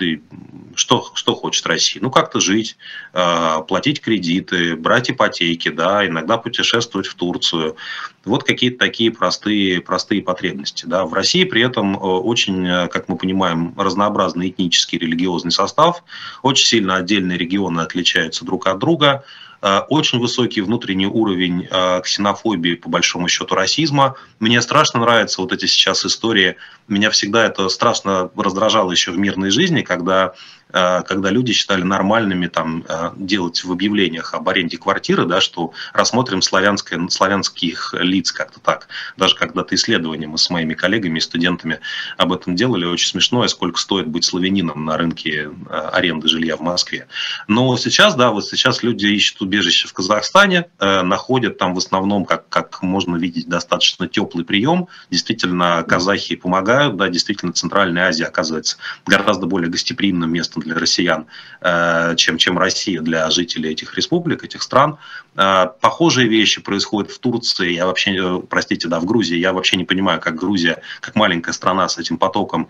что, 0.74 1.10
что 1.14 1.34
хочет 1.34 1.66
Россия. 1.66 2.02
Ну, 2.02 2.10
как-то 2.10 2.40
жить, 2.40 2.76
э, 3.12 3.56
платить 3.66 4.00
кредиты, 4.00 4.76
брать 4.76 5.10
ипотеки, 5.10 5.68
да, 5.68 6.06
иногда 6.06 6.38
путешествовать 6.38 7.06
в 7.06 7.14
Турцию. 7.14 7.76
Вот 8.24 8.44
какие-то 8.44 8.78
такие 8.78 9.10
простые, 9.10 9.80
простые 9.80 10.22
потребности. 10.22 10.86
Да. 10.86 11.04
В 11.06 11.14
России 11.14 11.44
при 11.44 11.62
этом 11.62 11.96
э, 11.96 11.98
очень, 11.98 12.66
э, 12.66 12.88
как 12.88 13.08
мы 13.08 13.16
понимаем, 13.16 13.74
разнообразный 13.76 14.48
этнический 14.48 14.98
религиозный 14.98 15.52
состав. 15.52 16.02
Очень 16.42 16.66
сильно 16.66 16.96
отдельные 16.96 17.38
регионы 17.38 17.80
отличаются 17.80 18.44
друг 18.44 18.66
от 18.66 18.78
друга. 18.78 19.24
Э, 19.62 19.80
очень 19.88 20.18
высокий 20.18 20.60
внутренний 20.62 21.06
уровень 21.06 21.68
э, 21.70 22.00
ксенофобии, 22.02 22.74
по 22.74 22.88
большому 22.88 23.28
счету, 23.28 23.54
расизма. 23.54 24.16
Мне 24.38 24.60
страшно 24.62 25.00
нравятся 25.00 25.42
вот 25.42 25.52
эти 25.52 25.66
сейчас 25.66 26.04
истории. 26.04 26.56
Меня 26.88 27.10
всегда 27.10 27.44
это 27.44 27.68
страшно 27.68 28.30
раздражало 28.36 28.90
еще 28.90 29.10
в 29.10 29.18
мирной 29.18 29.50
жизни, 29.50 29.82
когда 29.82 30.34
когда 30.72 31.30
люди 31.30 31.52
считали 31.52 31.82
нормальными 31.82 32.46
там, 32.46 32.84
э, 32.88 33.10
делать 33.16 33.64
в 33.64 33.72
объявлениях 33.72 34.34
об 34.34 34.48
аренде 34.48 34.78
квартиры, 34.78 35.26
да, 35.26 35.40
что 35.40 35.72
рассмотрим 35.92 36.42
славянское, 36.42 37.08
славянских 37.08 37.94
лиц 37.98 38.32
как-то 38.32 38.60
так. 38.60 38.88
Даже 39.16 39.34
когда-то 39.34 39.74
исследования 39.74 40.26
мы 40.26 40.38
с 40.38 40.50
моими 40.50 40.74
коллегами 40.74 41.18
и 41.18 41.20
студентами 41.20 41.80
об 42.16 42.32
этом 42.32 42.56
делали, 42.56 42.84
очень 42.84 43.08
смешное, 43.08 43.48
сколько 43.48 43.78
стоит 43.78 44.06
быть 44.06 44.24
славянином 44.24 44.84
на 44.84 44.96
рынке 44.96 45.50
э, 45.68 45.88
аренды 45.92 46.28
жилья 46.28 46.56
в 46.56 46.60
Москве. 46.60 47.06
Но 47.48 47.76
сейчас, 47.76 48.14
да, 48.14 48.30
вот 48.30 48.46
сейчас 48.46 48.82
люди 48.82 49.06
ищут 49.06 49.40
убежище 49.42 49.88
в 49.88 49.92
Казахстане, 49.92 50.66
находят 50.78 51.58
там 51.58 51.74
в 51.74 51.78
основном, 51.78 52.24
как, 52.24 52.48
как 52.48 52.82
можно 52.82 53.16
видеть, 53.16 53.48
достаточно 53.48 54.08
теплый 54.08 54.44
прием. 54.44 54.88
Действительно, 55.10 55.84
казахи 55.86 56.36
помогают, 56.36 56.96
да, 56.96 57.08
действительно, 57.08 57.52
Центральная 57.52 58.08
Азия 58.08 58.26
оказывается 58.26 58.76
гораздо 59.06 59.46
более 59.46 59.70
гостеприимным 59.70 60.32
местом 60.32 60.59
для 60.60 60.74
россиян, 60.74 61.26
э, 61.60 62.14
чем, 62.16 62.38
чем 62.38 62.58
Россия 62.58 63.00
для 63.00 63.30
жителей 63.30 63.70
этих 63.70 63.94
республик, 63.96 64.44
этих 64.44 64.62
стран. 64.62 64.98
Э, 65.36 65.66
похожие 65.80 66.28
вещи 66.28 66.60
происходят 66.60 67.10
в 67.10 67.18
Турции, 67.18 67.72
я 67.72 67.86
вообще, 67.86 68.16
э, 68.16 68.40
простите, 68.48 68.88
да, 68.88 69.00
в 69.00 69.04
Грузии. 69.04 69.36
Я 69.36 69.52
вообще 69.52 69.76
не 69.76 69.84
понимаю, 69.84 70.20
как 70.20 70.36
Грузия, 70.36 70.82
как 71.00 71.16
маленькая 71.16 71.52
страна 71.52 71.88
с 71.88 71.98
этим 71.98 72.18
потоком 72.18 72.68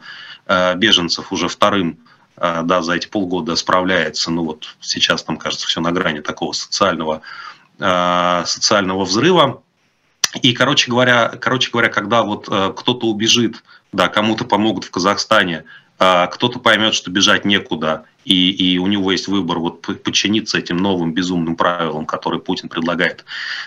беженцев 0.76 1.32
уже 1.32 1.47
вторым 1.47 1.99
да, 2.37 2.82
за 2.82 2.94
эти 2.94 3.06
полгода 3.06 3.54
справляется. 3.54 4.30
Ну 4.30 4.44
вот 4.44 4.75
сейчас 4.80 5.23
там, 5.23 5.37
кажется, 5.37 5.66
все 5.66 5.80
на 5.80 5.92
грани 5.92 6.20
такого 6.20 6.52
социального, 6.52 7.20
социального 7.78 9.04
взрыва. 9.04 9.62
И, 10.42 10.52
короче 10.52 10.90
говоря, 10.90 11.28
короче 11.40 11.70
говоря, 11.70 11.88
когда 11.88 12.23
вот 12.23 12.47
кто-то 12.47 13.06
убежит, 13.06 13.62
да, 13.92 14.09
кому-то 14.09 14.44
помогут 14.44 14.85
в 14.85 14.90
Казахстане, 14.90 15.64
кто-то 16.00 16.59
поймет, 16.61 16.95
что 16.95 17.11
бежать 17.11 17.45
некуда, 17.45 18.07
и, 18.25 18.50
и 18.50 18.78
у 18.78 18.87
него 18.87 19.12
есть 19.12 19.28
выбор 19.28 19.59
вот 19.59 19.83
подчиниться 20.02 20.57
этим 20.57 20.78
новым 20.78 21.12
безумным 21.12 21.57
правилам, 21.57 22.07
которые 22.07 22.40
Путин 22.40 22.71
предлагает 22.71 23.25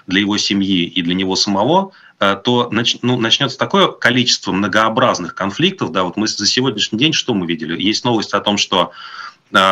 для 0.07 0.21
его 0.21 0.37
семьи 0.37 0.83
и 0.83 1.01
для 1.03 1.13
него 1.13 1.35
самого, 1.35 1.91
э, 2.19 2.35
то 2.43 2.69
нач, 2.71 2.97
ну, 3.03 3.19
начнется 3.19 3.57
такое 3.57 3.87
количество 3.87 4.51
многообразных 4.51 5.35
конфликтов. 5.35 5.91
Да, 5.91 6.03
вот 6.03 6.17
мы 6.17 6.27
за 6.27 6.47
сегодняшний 6.47 6.97
день 6.97 7.13
что 7.13 7.35
мы 7.35 7.45
видели? 7.45 7.79
Есть 7.79 8.03
новость 8.03 8.33
о 8.33 8.41
том, 8.41 8.57
что 8.57 8.91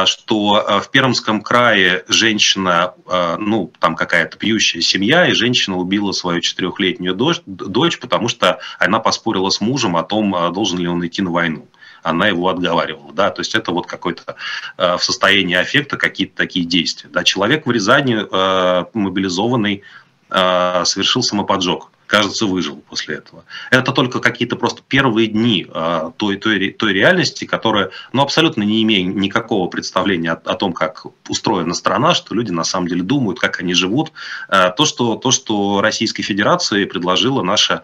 что 0.05 0.81
в 0.83 0.91
Пермском 0.91 1.41
крае 1.41 2.05
женщина, 2.07 2.93
ну, 3.39 3.73
там 3.79 3.95
какая-то 3.95 4.37
пьющая 4.37 4.79
семья, 4.81 5.25
и 5.25 5.33
женщина 5.33 5.75
убила 5.75 6.11
свою 6.11 6.39
четырехлетнюю 6.41 7.15
дочь, 7.15 7.41
дочь, 7.47 7.97
потому 7.97 8.27
что 8.27 8.59
она 8.77 8.99
поспорила 8.99 9.49
с 9.49 9.59
мужем 9.59 9.97
о 9.97 10.03
том, 10.03 10.53
должен 10.53 10.77
ли 10.77 10.87
он 10.87 11.03
идти 11.03 11.23
на 11.23 11.31
войну 11.31 11.67
она 12.03 12.27
его 12.27 12.49
отговаривала. 12.49 13.13
Да? 13.13 13.29
То 13.29 13.41
есть 13.41 13.55
это 13.55 13.71
вот 13.71 13.87
какой-то 13.87 14.35
э, 14.77 14.97
в 14.97 15.03
состоянии 15.03 15.55
аффекта 15.55 15.97
какие-то 15.97 16.35
такие 16.35 16.65
действия. 16.65 17.09
Да? 17.11 17.23
Человек 17.23 17.65
в 17.65 17.71
Рязани, 17.71 18.17
э, 18.29 18.85
мобилизованный, 18.93 19.83
э, 20.29 20.83
совершил 20.85 21.23
самоподжог 21.23 21.91
кажется, 22.11 22.45
выжил 22.45 22.75
после 22.89 23.15
этого. 23.15 23.45
Это 23.71 23.93
только 23.93 24.19
какие-то 24.19 24.57
просто 24.57 24.81
первые 24.85 25.27
дни 25.27 25.65
э, 25.73 26.11
той, 26.17 26.35
той, 26.35 26.71
той 26.71 26.91
реальности, 26.91 27.45
которая, 27.45 27.91
ну, 28.11 28.21
абсолютно 28.21 28.63
не 28.63 28.83
имея 28.83 29.05
никакого 29.05 29.69
представления 29.69 30.33
о, 30.33 30.51
о 30.51 30.55
том, 30.55 30.73
как 30.73 31.05
устроена 31.29 31.73
страна, 31.73 32.13
что 32.13 32.35
люди 32.35 32.51
на 32.51 32.65
самом 32.65 32.89
деле 32.89 33.01
думают, 33.01 33.39
как 33.39 33.61
они 33.61 33.73
живут. 33.73 34.11
Э, 34.49 34.71
то, 34.75 34.83
что, 34.83 35.15
то, 35.15 35.31
что 35.31 35.79
Российской 35.81 36.23
Федерации 36.23 36.83
предложила 36.83 37.43
наша, 37.43 37.83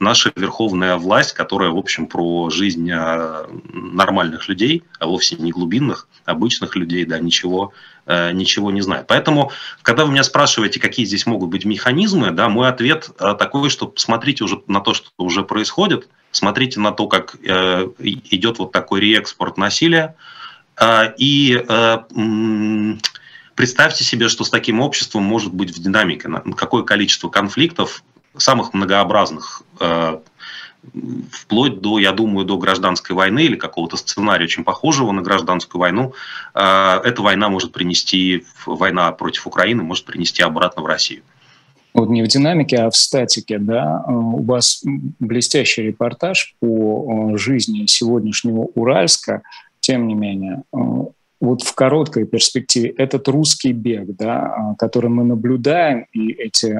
наша 0.00 0.32
верховная 0.34 0.96
власть, 0.96 1.34
которая, 1.34 1.70
в 1.70 1.78
общем, 1.78 2.08
про 2.08 2.50
жизнь 2.50 2.90
э, 2.90 3.46
нормальных 3.72 4.48
людей, 4.48 4.82
а 4.98 5.06
вовсе 5.06 5.36
не 5.36 5.52
глубинных, 5.52 6.08
обычных 6.24 6.74
людей, 6.74 7.04
да, 7.04 7.20
ничего 7.20 7.72
ничего 8.32 8.70
не 8.70 8.80
знает. 8.80 9.06
Поэтому, 9.06 9.52
когда 9.82 10.06
вы 10.06 10.12
меня 10.12 10.24
спрашиваете, 10.24 10.80
какие 10.80 11.04
здесь 11.04 11.26
могут 11.26 11.50
быть 11.50 11.66
механизмы, 11.66 12.30
да, 12.30 12.48
мой 12.48 12.68
ответ 12.68 13.10
э, 13.18 13.34
такой, 13.68 13.92
что 13.92 13.92
смотрите 13.96 14.44
уже 14.44 14.62
на 14.66 14.80
то, 14.80 14.94
что 14.94 15.10
уже 15.18 15.42
происходит, 15.42 16.08
смотрите 16.30 16.80
на 16.80 16.92
то, 16.92 17.06
как 17.06 17.36
э, 17.42 17.88
идет 17.98 18.58
вот 18.58 18.72
такой 18.72 19.00
реэкспорт 19.00 19.56
насилия, 19.56 20.14
и 21.18 21.64
представьте 23.56 24.04
себе, 24.04 24.28
что 24.28 24.44
с 24.44 24.50
таким 24.50 24.80
обществом 24.80 25.24
может 25.24 25.52
быть 25.52 25.76
в 25.76 25.82
динамике, 25.82 26.28
какое 26.56 26.84
количество 26.84 27.28
конфликтов 27.28 28.04
самых 28.36 28.74
многообразных 28.74 29.62
вплоть 31.32 31.80
до, 31.80 31.98
я 31.98 32.12
думаю, 32.12 32.46
до 32.46 32.56
гражданской 32.56 33.16
войны 33.16 33.40
или 33.44 33.56
какого-то 33.56 33.96
сценария 33.96 34.44
очень 34.44 34.62
похожего 34.62 35.10
на 35.10 35.22
гражданскую 35.22 35.80
войну, 35.80 36.14
а, 36.54 37.00
эта 37.04 37.20
война 37.20 37.48
может 37.48 37.72
принести, 37.72 38.46
война 38.64 39.10
против 39.10 39.48
Украины 39.48 39.82
может 39.82 40.04
принести 40.04 40.42
обратно 40.42 40.82
в 40.82 40.86
Россию. 40.86 41.22
Вот 41.98 42.10
не 42.10 42.22
в 42.22 42.28
динамике, 42.28 42.76
а 42.76 42.90
в 42.90 42.96
статике, 42.96 43.58
да. 43.58 44.04
А, 44.06 44.12
у 44.12 44.42
вас 44.44 44.84
блестящий 45.18 45.82
репортаж 45.82 46.54
по 46.60 47.32
а, 47.32 47.36
жизни 47.36 47.86
сегодняшнего 47.86 48.68
Уральска. 48.74 49.42
Тем 49.80 50.06
не 50.06 50.14
менее, 50.14 50.62
вот 51.40 51.62
в 51.62 51.74
короткой 51.74 52.24
перспективе 52.26 52.90
этот 52.90 53.26
русский 53.28 53.72
бег, 53.72 54.16
да, 54.16 54.74
который 54.78 55.08
мы 55.08 55.24
наблюдаем, 55.24 56.06
и 56.12 56.30
эти 56.32 56.76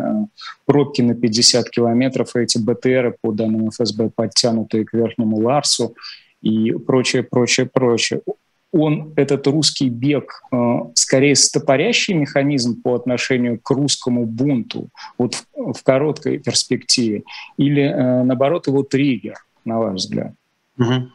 пробки 0.66 1.00
на 1.00 1.14
50 1.14 1.70
километров, 1.70 2.36
и 2.36 2.40
эти 2.40 2.58
БТРы, 2.58 3.16
по 3.20 3.32
данным 3.32 3.70
ФСБ, 3.70 4.10
подтянутые 4.14 4.84
к 4.84 4.92
Верхнему 4.92 5.38
Ларсу 5.38 5.94
и 6.42 6.72
прочее, 6.72 7.22
прочее, 7.22 7.66
прочее, 7.66 8.20
он, 8.72 9.12
этот 9.16 9.46
русский 9.46 9.88
бег, 9.88 10.42
а, 10.50 10.90
скорее 10.94 11.36
стопорящий 11.36 12.14
механизм 12.14 12.80
по 12.82 12.94
отношению 12.94 13.58
к 13.60 13.70
русскому 13.70 14.26
бунту, 14.26 14.88
вот 15.16 15.34
в, 15.34 15.72
в 15.72 15.82
короткой 15.82 16.38
перспективе, 16.38 17.22
или, 17.56 17.88
наоборот, 17.88 18.66
его 18.66 18.82
триггер, 18.82 19.36
на 19.64 19.78
ваш 19.78 19.94
взгляд? 19.94 20.32
Угу. 20.78 21.10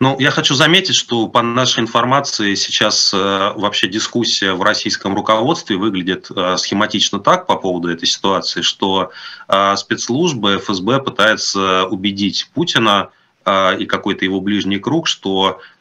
Ну, 0.00 0.16
я 0.18 0.30
хочу 0.30 0.54
заметить, 0.54 0.96
что 0.96 1.28
по 1.28 1.42
нашей 1.42 1.80
информации 1.80 2.54
сейчас 2.54 3.14
э, 3.14 3.52
вообще 3.56 3.88
дискуссия 3.88 4.52
в 4.52 4.62
российском 4.62 5.14
руководстве 5.14 5.76
выглядит 5.76 6.28
э, 6.34 6.56
схематично 6.56 7.20
так 7.20 7.46
по 7.46 7.56
поводу 7.56 7.88
этой 7.88 8.06
ситуации, 8.06 8.62
что 8.62 9.12
э, 9.48 9.76
спецслужбы 9.76 10.58
ФСБ 10.58 11.00
пытаются 11.00 11.84
убедить 11.84 12.50
Путина 12.52 13.10
э, 13.44 13.78
и 13.78 13.86
какой-то 13.86 14.24
его 14.24 14.40
ближний 14.40 14.78
круг, 14.78 15.06
что 15.06 15.60
э, 15.60 15.71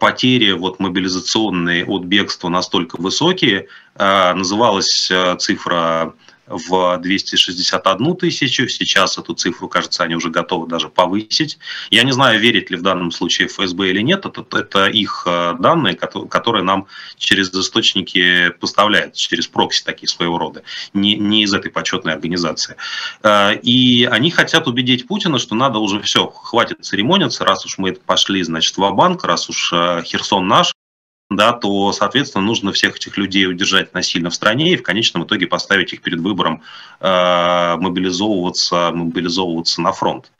потери 0.00 0.52
вот 0.52 0.80
мобилизационные 0.80 1.84
от 1.86 2.04
бегства 2.04 2.48
настолько 2.48 3.00
высокие, 3.00 3.66
э, 3.94 4.32
называлась 4.34 5.10
цифра 5.38 6.14
в 6.48 6.98
261 6.98 8.16
тысячу. 8.16 8.68
Сейчас 8.68 9.18
эту 9.18 9.34
цифру, 9.34 9.68
кажется, 9.68 10.04
они 10.04 10.14
уже 10.14 10.30
готовы 10.30 10.68
даже 10.68 10.88
повысить. 10.88 11.58
Я 11.90 12.02
не 12.02 12.12
знаю, 12.12 12.40
верить 12.40 12.70
ли 12.70 12.76
в 12.76 12.82
данном 12.82 13.10
случае 13.10 13.48
ФСБ 13.48 13.90
или 13.90 14.00
нет. 14.00 14.26
Это, 14.26 14.44
это 14.56 14.86
их 14.86 15.24
э, 15.26 15.54
данные, 15.58 15.94
которые 15.94 16.64
нам 16.64 16.86
через 17.16 17.52
источники 17.52 18.50
поставляют, 18.60 19.14
через 19.14 19.46
прокси 19.46 19.84
такие 19.84 20.08
своего 20.08 20.38
рода, 20.38 20.62
не, 20.92 21.16
не 21.16 21.42
из 21.44 21.52
этой 21.54 21.70
почетной 21.70 22.12
организации. 22.14 22.76
Э, 23.22 23.54
и 23.56 24.04
они 24.04 24.30
хотят 24.30 24.66
убедить 24.66 25.06
Путина, 25.06 25.38
что 25.38 25.54
надо 25.54 25.78
уже 25.78 26.00
все, 26.00 26.26
хватит 26.28 26.84
церемониться, 26.84 27.44
раз 27.44 27.64
уж 27.66 27.78
мы 27.78 27.92
пошли, 27.92 28.42
значит, 28.42 28.76
в 28.76 28.90
банк 28.90 29.24
раз 29.24 29.48
уж 29.48 29.70
э, 29.72 30.02
Херсон 30.04 30.48
наш, 30.48 30.72
да, 31.30 31.52
то, 31.52 31.92
соответственно, 31.92 32.44
нужно 32.44 32.72
всех 32.72 32.96
этих 32.96 33.16
людей 33.18 33.46
удержать 33.46 33.92
насильно 33.92 34.30
в 34.30 34.34
стране 34.34 34.72
и 34.72 34.76
в 34.76 34.82
конечном 34.82 35.24
итоге 35.24 35.46
поставить 35.46 35.92
их 35.92 36.00
перед 36.00 36.20
выбором 36.20 36.62
э, 37.00 37.76
мобилизовываться, 37.78 38.90
мобилизовываться 38.92 39.82
на 39.82 39.92
фронт. 39.92 40.32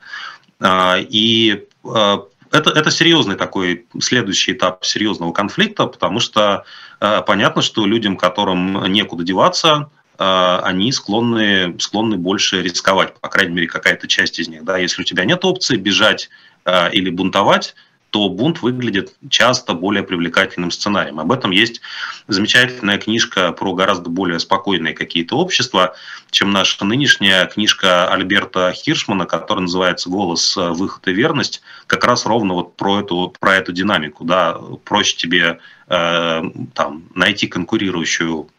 Э, 0.59 0.95
и 0.99 1.65
э, 1.83 2.17
это, 2.51 2.69
это 2.71 2.89
серьезный 2.89 3.35
такой 3.35 3.85
следующий 3.99 4.53
этап 4.53 4.83
серьезного 4.83 5.31
конфликта, 5.31 5.85
потому 5.85 6.19
что 6.19 6.65
э, 6.99 7.21
понятно, 7.25 7.61
что 7.61 7.85
людям, 7.85 8.17
которым 8.17 8.83
некуда 8.91 9.23
деваться, 9.23 9.91
э, 10.17 10.59
они 10.63 10.91
склонны, 10.91 11.75
склонны 11.79 12.17
больше 12.17 12.63
рисковать, 12.63 13.13
по 13.19 13.29
крайней 13.29 13.53
мере, 13.53 13.67
какая-то 13.67 14.07
часть 14.07 14.39
из 14.39 14.47
них. 14.47 14.63
Да? 14.63 14.79
Если 14.79 15.03
у 15.03 15.05
тебя 15.05 15.25
нет 15.25 15.45
опции 15.45 15.77
бежать 15.77 16.31
э, 16.65 16.91
или 16.93 17.11
бунтовать, 17.11 17.75
то 18.09 18.29
бунт 18.29 18.61
выглядит 18.61 19.13
часто 19.29 19.73
более 19.73 20.03
привлекательным 20.03 20.71
сценарием. 20.71 21.19
Об 21.19 21.31
этом 21.31 21.51
есть 21.51 21.81
замечательная 22.27 22.97
книжка 22.97 23.51
про 23.51 23.73
гораздо 23.73 24.09
более 24.09 24.39
спокойные 24.39 24.93
какие-то 24.93 25.37
общества, 25.37 25.95
чем 26.31 26.51
наша 26.51 26.85
нынешняя 26.85 27.45
книжка 27.45 28.11
Альберта 28.11 28.71
Хиршмана, 28.73 29.25
которая 29.25 29.63
называется 29.63 30.09
«Голос, 30.09 30.55
выход 30.55 31.07
и 31.07 31.13
верность», 31.13 31.61
как 31.87 32.05
раз 32.05 32.25
ровно 32.25 32.53
вот 32.53 32.75
про 32.75 33.01
эту, 33.01 33.33
про 33.39 33.55
эту 33.55 33.71
динамику. 33.71 34.23
Да? 34.23 34.57
Проще 34.83 35.17
тебе 35.17 35.59
э, 35.87 36.41
там, 36.73 37.03
найти 37.15 37.47
конкурирующую 37.47 38.49
Э, 38.49 38.58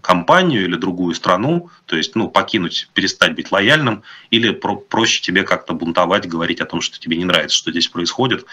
компанию 0.00 0.64
или 0.64 0.76
другую 0.76 1.14
страну, 1.14 1.70
то 1.84 1.96
есть 1.96 2.14
ну, 2.14 2.28
покинуть, 2.28 2.88
перестать 2.94 3.34
быть 3.34 3.52
лояльным, 3.52 4.02
или 4.30 4.50
про 4.50 4.76
проще 4.76 5.20
тебе 5.20 5.42
как-то 5.42 5.74
бунтовать, 5.74 6.26
говорить 6.26 6.60
о 6.60 6.66
том, 6.66 6.80
что 6.80 6.98
тебе 6.98 7.18
не 7.18 7.26
нравится, 7.26 7.56
что 7.56 7.70
здесь 7.70 7.88
происходит, 7.88 8.46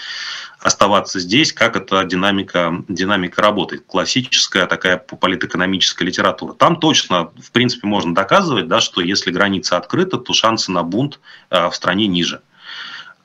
оставаться 0.59 1.19
здесь, 1.19 1.53
как 1.53 1.77
эта 1.77 2.03
динамика, 2.03 2.83
динамика 2.89 3.41
работает. 3.41 3.85
Классическая 3.87 4.65
такая 4.65 4.97
политэкономическая 4.97 6.05
литература. 6.05 6.53
Там 6.53 6.75
точно, 6.75 7.31
в 7.41 7.51
принципе, 7.51 7.87
можно 7.87 8.13
доказывать, 8.13 8.67
да, 8.67 8.81
что 8.81 8.99
если 9.01 9.31
граница 9.31 9.77
открыта, 9.77 10.17
то 10.17 10.33
шансы 10.33 10.71
на 10.71 10.83
бунт 10.83 11.21
э, 11.49 11.69
в 11.69 11.73
стране 11.73 12.07
ниже. 12.07 12.41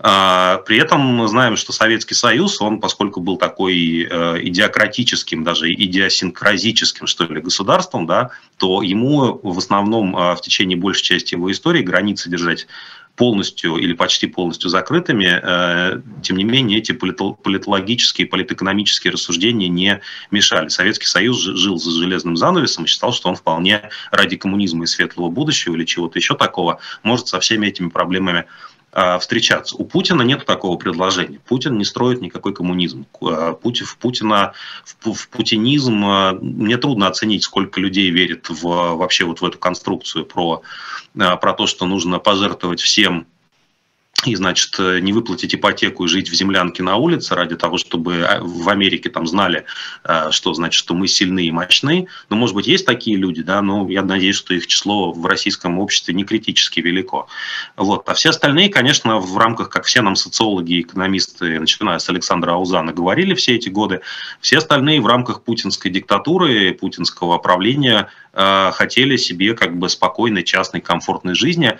При 0.03 0.79
этом 0.79 1.01
мы 1.01 1.29
знаем, 1.29 1.57
что 1.57 1.73
Советский 1.73 2.15
Союз, 2.15 2.61
он, 2.61 2.81
поскольку 2.81 3.21
был 3.21 3.37
такой 3.37 4.07
э, 4.11 4.39
идиократическим, 4.43 5.45
даже 5.45 5.71
идиосинкразическим, 5.71 7.07
что 7.07 7.25
ли, 7.25 7.41
государством, 7.41 8.07
да, 8.07 8.31
то 8.57 8.83
ему 8.83 9.39
в 9.43 9.59
основном 9.59 10.17
э, 10.17 10.35
в 10.35 10.41
течение 10.41 10.77
большей 10.77 11.05
части 11.05 11.35
его 11.35 11.53
истории 11.53 11.83
границы 11.83 12.29
держать 12.29 12.67
полностью 13.17 13.77
или 13.77 13.93
почти 13.93 14.27
полностью 14.27 14.71
закрытыми, 14.71 15.41
э, 15.43 16.01
тем 16.23 16.37
не 16.37 16.45
менее 16.45 16.79
эти 16.79 16.93
политологические, 16.93 18.27
политэкономические 18.27 19.13
рассуждения 19.13 19.69
не 19.69 20.01
мешали. 20.31 20.69
Советский 20.69 21.07
Союз 21.07 21.39
жил 21.39 21.77
за 21.77 21.91
железным 21.91 22.37
занавесом 22.37 22.85
и 22.85 22.89
считал, 22.89 23.13
что 23.13 23.29
он 23.29 23.37
вполне 23.37 23.91
ради 24.11 24.37
коммунизма 24.37 24.85
и 24.85 24.87
светлого 24.87 25.29
будущего 25.29 25.77
или 25.77 25.85
чего-то 25.85 26.19
еще 26.19 26.35
такого 26.35 26.81
может 27.03 27.29
со 27.29 27.39
всеми 27.39 27.67
этими 27.67 27.91
проблемами 27.91 28.41
а, 28.41 28.72
встречаться. 28.93 29.77
У 29.77 29.85
Путина 29.85 30.23
нет 30.23 30.45
такого 30.45 30.77
предложения. 30.77 31.41
Путин 31.47 31.79
не 31.79 31.85
строит 31.85 32.21
никакой 32.21 32.53
коммунизм. 32.53 33.07
А, 33.23 33.53
Путин, 33.55 33.87
Путина, 33.99 34.53
в 35.01 35.29
путинизм 35.29 36.05
а, 36.05 36.33
мне 36.35 36.77
трудно 36.77 37.07
оценить, 37.07 37.43
сколько 37.43 37.81
людей 37.81 38.11
верит 38.11 38.51
в, 38.51 38.63
вообще 38.63 39.25
вот 39.25 39.41
в 39.41 39.45
эту 39.45 39.59
конструкцию 39.59 40.27
про, 40.27 40.63
про 41.15 41.53
то, 41.55 41.67
что 41.67 41.87
нужно 41.87 42.19
пожертвовать 42.19 42.81
всем 42.81 43.27
и, 44.25 44.37
значит, 44.37 44.77
э, 44.79 45.01
не 45.01 45.13
выплатить 45.13 45.55
ипотеку 45.55 46.05
и 46.05 46.09
жить 46.09 46.31
в 46.31 46.35
землянке 46.35 46.83
на 46.83 46.97
улице 46.97 47.35
ради 47.35 47.57
того, 47.57 47.77
чтобы 47.77 48.23
а, 48.23 48.41
в 48.41 48.69
Америке 48.69 49.11
там 49.11 49.27
знали, 49.27 49.65
э, 50.05 50.31
что 50.31 50.55
значит, 50.55 50.79
что 50.79 50.95
мы 50.95 51.09
сильны 51.09 51.47
и 51.47 51.51
мощны. 51.51 52.07
Ну, 52.29 52.37
может 52.37 52.55
быть, 52.55 52.67
есть 52.67 52.87
такие 52.87 53.17
люди, 53.17 53.43
да, 53.43 53.63
но 53.63 53.89
я 53.89 54.03
надеюсь, 54.03 54.37
что 54.37 54.55
их 54.55 54.67
число 54.67 55.13
в 55.13 55.27
российском 55.27 55.79
обществе 55.79 56.15
не 56.15 56.25
критически 56.25 56.81
велико. 56.81 57.27
Вот. 57.77 58.09
А 58.09 58.15
все 58.15 58.31
остальные, 58.31 58.69
конечно, 58.69 59.19
в 59.19 59.37
рамках, 59.39 59.71
как 59.71 59.85
все 59.85 60.03
нам 60.03 60.15
социологи 60.15 60.75
и 60.75 60.81
экономисты, 60.83 61.59
начиная 61.59 61.99
с 61.99 62.09
Александра 62.09 62.53
Аузана, 62.53 62.93
говорили 62.93 63.35
все 63.35 63.57
эти 63.57 63.69
годы, 63.69 64.03
все 64.41 64.59
остальные 64.59 65.01
в 65.01 65.07
рамках 65.07 65.43
путинской 65.43 65.91
диктатуры, 65.91 66.73
путинского 66.75 67.39
правления 67.39 68.09
э, 68.33 68.71
хотели 68.73 69.17
себе 69.17 69.55
как 69.55 69.77
бы 69.77 69.89
спокойной, 69.89 70.45
частной, 70.45 70.81
комфортной 70.81 71.35
жизни, 71.35 71.77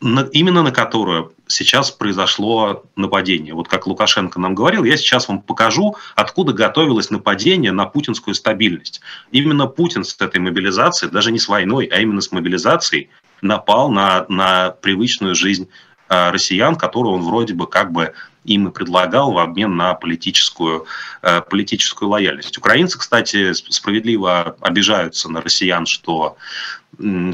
именно 0.00 0.62
на 0.62 0.72
которую 0.72 1.32
сейчас 1.46 1.90
произошло 1.90 2.84
нападение. 2.96 3.54
Вот 3.54 3.68
как 3.68 3.86
Лукашенко 3.86 4.40
нам 4.40 4.54
говорил, 4.54 4.84
я 4.84 4.96
сейчас 4.96 5.28
вам 5.28 5.42
покажу, 5.42 5.96
откуда 6.16 6.52
готовилось 6.52 7.10
нападение 7.10 7.72
на 7.72 7.86
путинскую 7.86 8.34
стабильность. 8.34 9.00
Именно 9.30 9.66
Путин 9.66 10.04
с 10.04 10.16
этой 10.18 10.40
мобилизацией, 10.40 11.12
даже 11.12 11.32
не 11.32 11.38
с 11.38 11.48
войной, 11.48 11.86
а 11.86 12.00
именно 12.00 12.20
с 12.20 12.32
мобилизацией, 12.32 13.10
напал 13.42 13.90
на, 13.90 14.24
на 14.28 14.70
привычную 14.70 15.34
жизнь 15.34 15.68
э, 16.08 16.30
россиян, 16.30 16.76
которую 16.76 17.14
он 17.14 17.22
вроде 17.22 17.54
бы 17.54 17.66
как 17.66 17.92
бы 17.92 18.14
им 18.44 18.68
и 18.68 18.72
предлагал 18.72 19.32
в 19.32 19.38
обмен 19.38 19.76
на 19.76 19.94
политическую, 19.94 20.86
э, 21.22 21.42
политическую 21.42 22.08
лояльность. 22.08 22.56
Украинцы, 22.56 22.98
кстати, 22.98 23.52
справедливо 23.52 24.56
обижаются 24.60 25.30
на 25.30 25.42
россиян, 25.42 25.84
что 25.84 26.36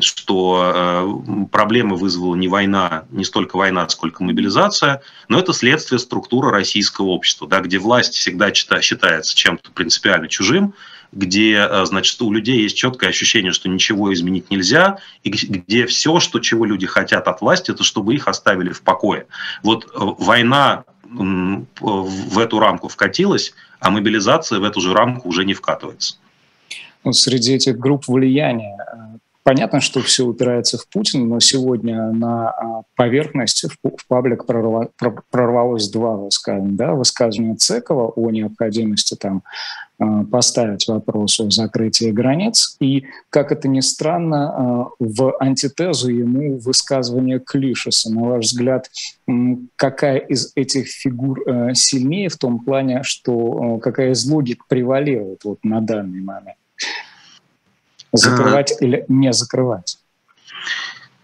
что 0.00 0.72
э, 0.74 1.46
проблемы 1.50 1.96
вызвала 1.96 2.36
не 2.36 2.48
война, 2.48 3.04
не 3.10 3.24
столько 3.24 3.56
война, 3.56 3.88
сколько 3.88 4.22
мобилизация, 4.22 5.02
но 5.28 5.40
это 5.40 5.52
следствие 5.52 5.98
структуры 5.98 6.50
российского 6.50 7.06
общества, 7.06 7.48
да, 7.48 7.60
где 7.60 7.78
власть 7.78 8.14
всегда 8.14 8.52
считается 8.52 9.36
чем-то 9.36 9.72
принципиально 9.72 10.28
чужим, 10.28 10.74
где, 11.10 11.66
э, 11.68 11.84
значит, 11.84 12.20
у 12.22 12.30
людей 12.32 12.62
есть 12.62 12.76
четкое 12.76 13.10
ощущение, 13.10 13.52
что 13.52 13.68
ничего 13.68 14.12
изменить 14.14 14.50
нельзя, 14.50 14.98
и 15.24 15.30
где 15.30 15.86
все, 15.86 16.20
что, 16.20 16.38
чего 16.38 16.64
люди 16.64 16.86
хотят 16.86 17.26
от 17.26 17.40
власти, 17.40 17.72
это 17.72 17.82
чтобы 17.82 18.14
их 18.14 18.28
оставили 18.28 18.70
в 18.70 18.82
покое. 18.82 19.26
Вот 19.62 19.84
э, 19.86 19.88
война 19.98 20.84
в 21.08 22.38
эту 22.38 22.58
рамку 22.58 22.88
вкатилась, 22.88 23.54
а 23.78 23.90
мобилизация 23.90 24.58
в 24.58 24.64
эту 24.64 24.80
же 24.80 24.92
рамку 24.92 25.28
уже 25.28 25.44
не 25.44 25.54
вкатывается. 25.54 26.16
Ну, 27.06 27.12
среди 27.12 27.54
этих 27.54 27.78
групп 27.78 28.08
влияния 28.08 28.76
Понятно, 29.46 29.80
что 29.80 30.00
все 30.00 30.24
упирается 30.24 30.76
в 30.76 30.88
Путина, 30.88 31.24
но 31.24 31.38
сегодня 31.38 32.10
на 32.10 32.50
а, 32.50 32.82
поверхность 32.96 33.64
в 33.64 34.06
паблик 34.08 34.44
прорвалось 34.44 35.88
два 35.88 36.16
высказывания. 36.16 36.72
Да? 36.72 36.94
Высказывание 36.94 37.54
Цекова 37.54 38.08
о 38.08 38.30
необходимости 38.32 39.14
там, 39.14 39.44
а, 40.00 40.24
поставить 40.24 40.88
вопрос 40.88 41.38
о 41.38 41.48
закрытии 41.48 42.10
границ. 42.10 42.76
И, 42.80 43.04
как 43.30 43.52
это 43.52 43.68
ни 43.68 43.78
странно, 43.78 44.50
а, 44.50 44.88
в 44.98 45.36
антитезу 45.38 46.10
ему 46.10 46.58
высказывание 46.58 47.38
Клишеса. 47.38 48.12
На 48.12 48.22
ваш 48.22 48.46
взгляд, 48.46 48.90
какая 49.76 50.16
из 50.16 50.50
этих 50.56 50.88
фигур 50.88 51.44
сильнее 51.72 52.30
в 52.30 52.36
том 52.36 52.64
плане, 52.64 53.04
что 53.04 53.78
какая 53.78 54.10
из 54.10 54.28
логик 54.28 54.66
превалирует 54.66 55.44
вот 55.44 55.60
на 55.62 55.80
данный 55.80 56.20
момент? 56.20 56.58
Закрывать 58.16 58.74
или 58.80 59.04
не 59.08 59.32
закрывать? 59.32 59.98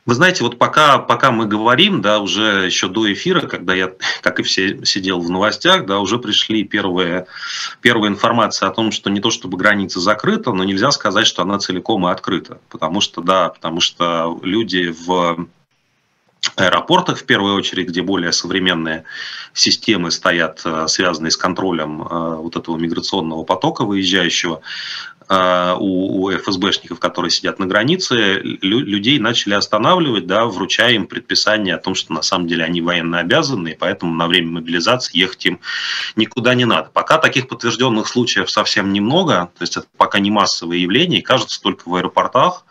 Вы 0.05 0.15
знаете, 0.17 0.43
вот 0.43 0.59
пока, 0.59 0.99
пока 0.99 1.31
мы 1.31 1.47
говорим, 1.47 2.03
да, 2.03 2.19
уже 2.19 2.67
еще 2.67 2.89
до 2.89 3.13
эфира, 3.13 3.47
когда 3.47 3.73
я, 3.73 3.93
как 4.21 4.41
и 4.41 4.43
все, 4.43 4.85
сидел 4.85 5.21
в 5.21 5.31
новостях, 5.31 5.87
да, 5.87 6.01
уже 6.01 6.19
пришли 6.19 6.65
первые, 6.65 7.27
первая 7.81 8.11
информация 8.11 8.69
о 8.69 8.73
том, 8.73 8.91
что 8.91 9.11
не 9.11 9.21
то 9.21 9.31
чтобы 9.31 9.57
граница 9.57 10.01
закрыта, 10.01 10.53
но 10.53 10.65
нельзя 10.65 10.91
сказать, 10.91 11.29
что 11.29 11.43
она 11.43 11.61
целиком 11.61 12.09
и 12.09 12.11
открыта. 12.11 12.59
Потому 12.69 13.01
что, 13.01 13.21
да, 13.21 13.51
потому 13.51 13.79
что 13.79 14.41
люди 14.43 14.93
в 15.07 15.47
аэропортах, 16.57 17.19
в 17.19 17.25
первую 17.25 17.55
очередь, 17.55 17.89
где 17.89 18.03
более 18.03 18.33
современные 18.33 19.05
системы 19.55 20.11
стоят, 20.11 20.63
э, 20.65 20.87
связанные 20.89 21.31
с 21.31 21.37
контролем 21.37 22.03
э, 22.03 22.37
вот 22.37 22.57
этого 22.57 22.77
миграционного 22.77 23.45
потока 23.45 23.85
выезжающего, 23.85 24.61
у, 25.79 26.25
у 26.25 26.31
ФСБшников, 26.31 26.99
которые 26.99 27.31
сидят 27.31 27.59
на 27.59 27.67
границе, 27.67 28.41
людей 28.43 29.19
начали 29.19 29.55
останавливать, 29.55 30.27
да, 30.27 30.47
вручая 30.47 30.93
им 30.93 31.07
предписание 31.07 31.75
о 31.75 31.79
том, 31.79 31.95
что 31.95 32.13
на 32.13 32.23
самом 32.23 32.47
деле 32.47 32.65
они 32.65 32.81
военно 32.81 33.19
обязаны, 33.19 33.69
и 33.69 33.77
поэтому 33.77 34.15
на 34.15 34.27
время 34.27 34.53
мобилизации 34.53 35.19
ехать 35.19 35.47
им 35.47 35.61
никуда 36.17 36.55
не 36.55 36.65
надо. 36.65 36.91
Пока 36.93 37.19
таких 37.19 37.49
подтвержденных 37.49 38.09
случаев 38.09 38.51
совсем 38.51 38.93
немного, 38.93 39.51
то 39.57 39.63
есть 39.63 39.77
это 39.77 39.87
пока 39.97 40.19
не 40.19 40.31
массовое 40.31 40.79
явление, 40.79 41.23
кажется 41.23 41.61
только 41.61 41.89
в 41.89 41.95
аэропортах, 41.95 42.65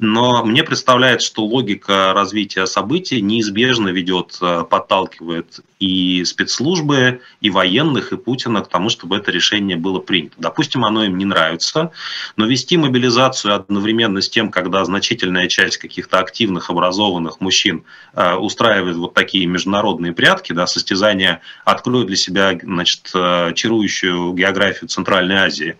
но 0.00 0.44
мне 0.44 0.64
представляется, 0.64 1.26
что 1.26 1.44
логика 1.44 2.12
развития 2.14 2.66
событий 2.66 3.20
неизбежно 3.20 3.88
ведет, 3.88 4.38
э, 4.40 4.64
подталкивает 4.68 5.60
и 5.78 6.24
спецслужбы, 6.24 7.20
и 7.40 7.50
военных, 7.50 8.12
и 8.12 8.16
Путина 8.16 8.62
к 8.62 8.68
тому, 8.68 8.88
чтобы 8.88 9.16
это 9.16 9.30
решение 9.30 9.76
было 9.76 9.98
принято. 9.98 10.34
Допустим, 10.38 10.84
оно 10.84 11.04
им 11.04 11.18
не 11.18 11.26
нравится, 11.26 11.92
но 12.36 12.46
вести 12.46 12.78
мобилизацию 12.78 13.54
одновременно 13.54 14.22
с 14.22 14.28
тем, 14.30 14.50
когда 14.50 14.84
значительная 14.84 15.48
часть 15.48 15.76
каких-то 15.76 16.18
активных, 16.18 16.70
образованных 16.70 17.40
мужчин 17.40 17.84
э, 18.14 18.34
устраивает 18.34 18.96
вот 18.96 19.12
такие 19.12 19.46
международные 19.46 20.12
прятки, 20.12 20.52
да, 20.52 20.66
состязания 20.66 21.42
откроют 21.64 22.06
для 22.06 22.16
себя 22.16 22.58
значит, 22.62 23.10
э, 23.14 23.52
чарующую 23.54 24.32
географию 24.32 24.88
Центральной 24.88 25.36
Азии, 25.36 25.76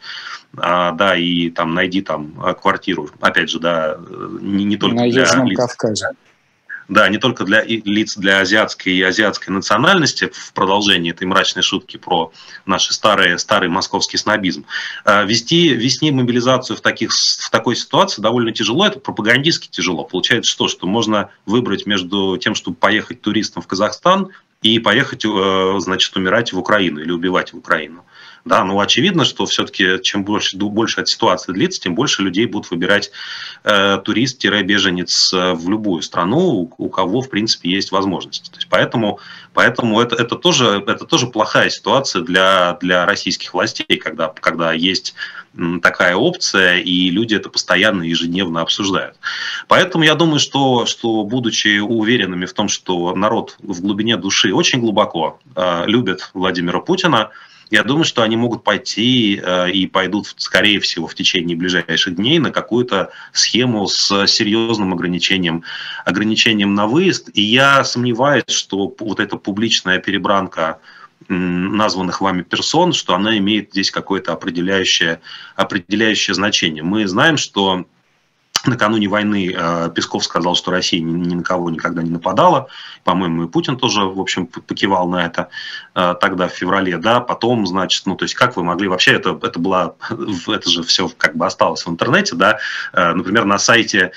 а, 0.56 0.92
да, 0.92 1.16
и 1.16 1.50
там 1.50 1.74
найди 1.74 2.02
там 2.02 2.34
а, 2.42 2.54
квартиру, 2.54 3.08
опять 3.20 3.50
же, 3.50 3.60
да, 3.60 3.98
не, 4.40 4.64
не 4.64 4.76
только 4.76 4.96
На 4.96 5.10
для 5.10 5.44
лиц, 5.44 5.56
Кавказе. 5.56 6.10
Да, 6.90 7.08
не 7.08 7.18
только 7.18 7.44
для 7.44 7.62
лиц 7.64 8.16
для 8.16 8.40
азиатской 8.40 8.94
и 8.94 9.02
азиатской 9.02 9.54
национальности 9.54 10.28
в 10.32 10.52
продолжении 10.52 11.12
этой 11.12 11.24
мрачной 11.24 11.62
шутки 11.62 11.98
про 11.98 12.32
наш 12.66 12.88
старый, 12.88 13.38
старый 13.38 13.68
московский 13.68 14.16
снобизм. 14.16 14.66
А, 15.04 15.22
вести, 15.22 15.68
вести 15.68 16.10
мобилизацию 16.10 16.76
в, 16.76 16.80
таких, 16.80 17.12
в 17.12 17.48
такой 17.50 17.76
ситуации 17.76 18.20
довольно 18.20 18.50
тяжело, 18.50 18.84
это 18.84 18.98
пропагандистски 18.98 19.68
тяжело. 19.68 20.02
Получается 20.02 20.50
что? 20.50 20.66
Что 20.66 20.88
можно 20.88 21.30
выбрать 21.46 21.86
между 21.86 22.36
тем, 22.38 22.56
чтобы 22.56 22.76
поехать 22.76 23.20
туристом 23.20 23.62
в 23.62 23.68
Казахстан 23.68 24.30
и 24.62 24.80
поехать, 24.80 25.24
э, 25.24 25.74
значит, 25.78 26.16
умирать 26.16 26.52
в 26.52 26.58
Украину 26.58 27.00
или 27.00 27.12
убивать 27.12 27.52
в 27.52 27.56
Украину. 27.56 28.04
Да, 28.44 28.64
но 28.64 28.80
очевидно, 28.80 29.24
что 29.24 29.44
все-таки 29.44 30.02
чем 30.02 30.24
больше, 30.24 30.56
больше 30.56 31.00
эта 31.00 31.10
ситуация 31.10 31.52
длится, 31.52 31.80
тем 31.80 31.94
больше 31.94 32.22
людей 32.22 32.46
будут 32.46 32.70
выбирать 32.70 33.10
э, 33.64 33.98
турист-беженец 34.02 35.32
э, 35.34 35.52
в 35.52 35.68
любую 35.68 36.02
страну, 36.02 36.72
у 36.76 36.88
кого, 36.88 37.20
в 37.20 37.28
принципе, 37.28 37.70
есть 37.70 37.92
возможность. 37.92 38.50
То 38.50 38.56
есть 38.56 38.68
поэтому, 38.70 39.20
поэтому 39.52 40.00
это, 40.00 40.16
это, 40.16 40.36
тоже, 40.36 40.82
это 40.86 41.04
тоже 41.04 41.26
плохая 41.26 41.68
ситуация 41.68 42.22
для, 42.22 42.78
для 42.80 43.04
российских 43.04 43.52
властей, 43.52 43.98
когда, 43.98 44.28
когда 44.28 44.72
есть 44.72 45.14
такая 45.82 46.14
опция, 46.14 46.78
и 46.78 47.10
люди 47.10 47.34
это 47.34 47.50
постоянно 47.50 48.02
ежедневно 48.02 48.60
обсуждают. 48.62 49.16
Поэтому 49.68 50.04
я 50.04 50.14
думаю, 50.14 50.38
что, 50.38 50.86
что 50.86 51.24
будучи 51.24 51.80
уверенными 51.80 52.46
в 52.46 52.52
том, 52.52 52.68
что 52.68 53.14
народ 53.14 53.56
в 53.58 53.80
глубине 53.80 54.16
души 54.16 54.54
очень 54.54 54.80
глубоко 54.80 55.40
э, 55.56 55.86
любит 55.86 56.30
Владимира 56.34 56.80
Путина, 56.80 57.30
я 57.70 57.84
думаю, 57.84 58.04
что 58.04 58.22
они 58.22 58.36
могут 58.36 58.64
пойти 58.64 59.40
э, 59.42 59.70
и 59.70 59.86
пойдут, 59.86 60.34
скорее 60.36 60.80
всего, 60.80 61.06
в 61.06 61.14
течение 61.14 61.56
ближайших 61.56 62.16
дней 62.16 62.40
на 62.40 62.50
какую-то 62.50 63.10
схему 63.32 63.86
с 63.86 64.26
серьезным 64.26 64.92
ограничением, 64.92 65.62
ограничением 66.04 66.74
на 66.74 66.86
выезд. 66.86 67.30
И 67.34 67.42
я 67.42 67.84
сомневаюсь, 67.84 68.44
что 68.48 68.92
вот 68.98 69.20
эта 69.20 69.36
публичная 69.36 69.98
перебранка 69.98 70.80
названных 71.28 72.20
вами 72.20 72.42
персон, 72.42 72.92
что 72.92 73.14
она 73.14 73.38
имеет 73.38 73.70
здесь 73.70 73.90
какое-то 73.90 74.32
определяющее, 74.32 75.20
определяющее 75.54 76.34
значение. 76.34 76.82
Мы 76.82 77.06
знаем, 77.06 77.36
что 77.36 77.84
Накануне 78.66 79.08
войны 79.08 79.54
э, 79.56 79.90
Песков 79.94 80.24
сказал, 80.24 80.54
что 80.54 80.70
Россия 80.70 81.00
ни, 81.00 81.34
на 81.34 81.42
кого 81.42 81.70
никогда 81.70 82.02
не 82.02 82.10
нападала. 82.10 82.68
По-моему, 83.04 83.44
и 83.44 83.48
Путин 83.48 83.78
тоже, 83.78 84.02
в 84.02 84.20
общем, 84.20 84.46
покивал 84.46 85.08
на 85.08 85.24
это 85.24 85.48
э, 85.94 86.14
тогда, 86.20 86.46
в 86.46 86.52
феврале. 86.52 86.98
Да, 86.98 87.20
потом, 87.20 87.66
значит, 87.66 88.04
ну, 88.04 88.16
то 88.16 88.24
есть, 88.24 88.34
как 88.34 88.56
вы 88.56 88.64
могли 88.64 88.88
вообще, 88.88 89.12
это, 89.12 89.38
это 89.42 89.58
было, 89.58 89.96
это 90.46 90.68
же 90.68 90.82
все 90.82 91.08
как 91.08 91.36
бы 91.36 91.46
осталось 91.46 91.86
в 91.86 91.90
интернете, 91.90 92.36
да, 92.36 92.58
э, 92.92 93.14
например, 93.14 93.46
на 93.46 93.58
сайте 93.58 94.12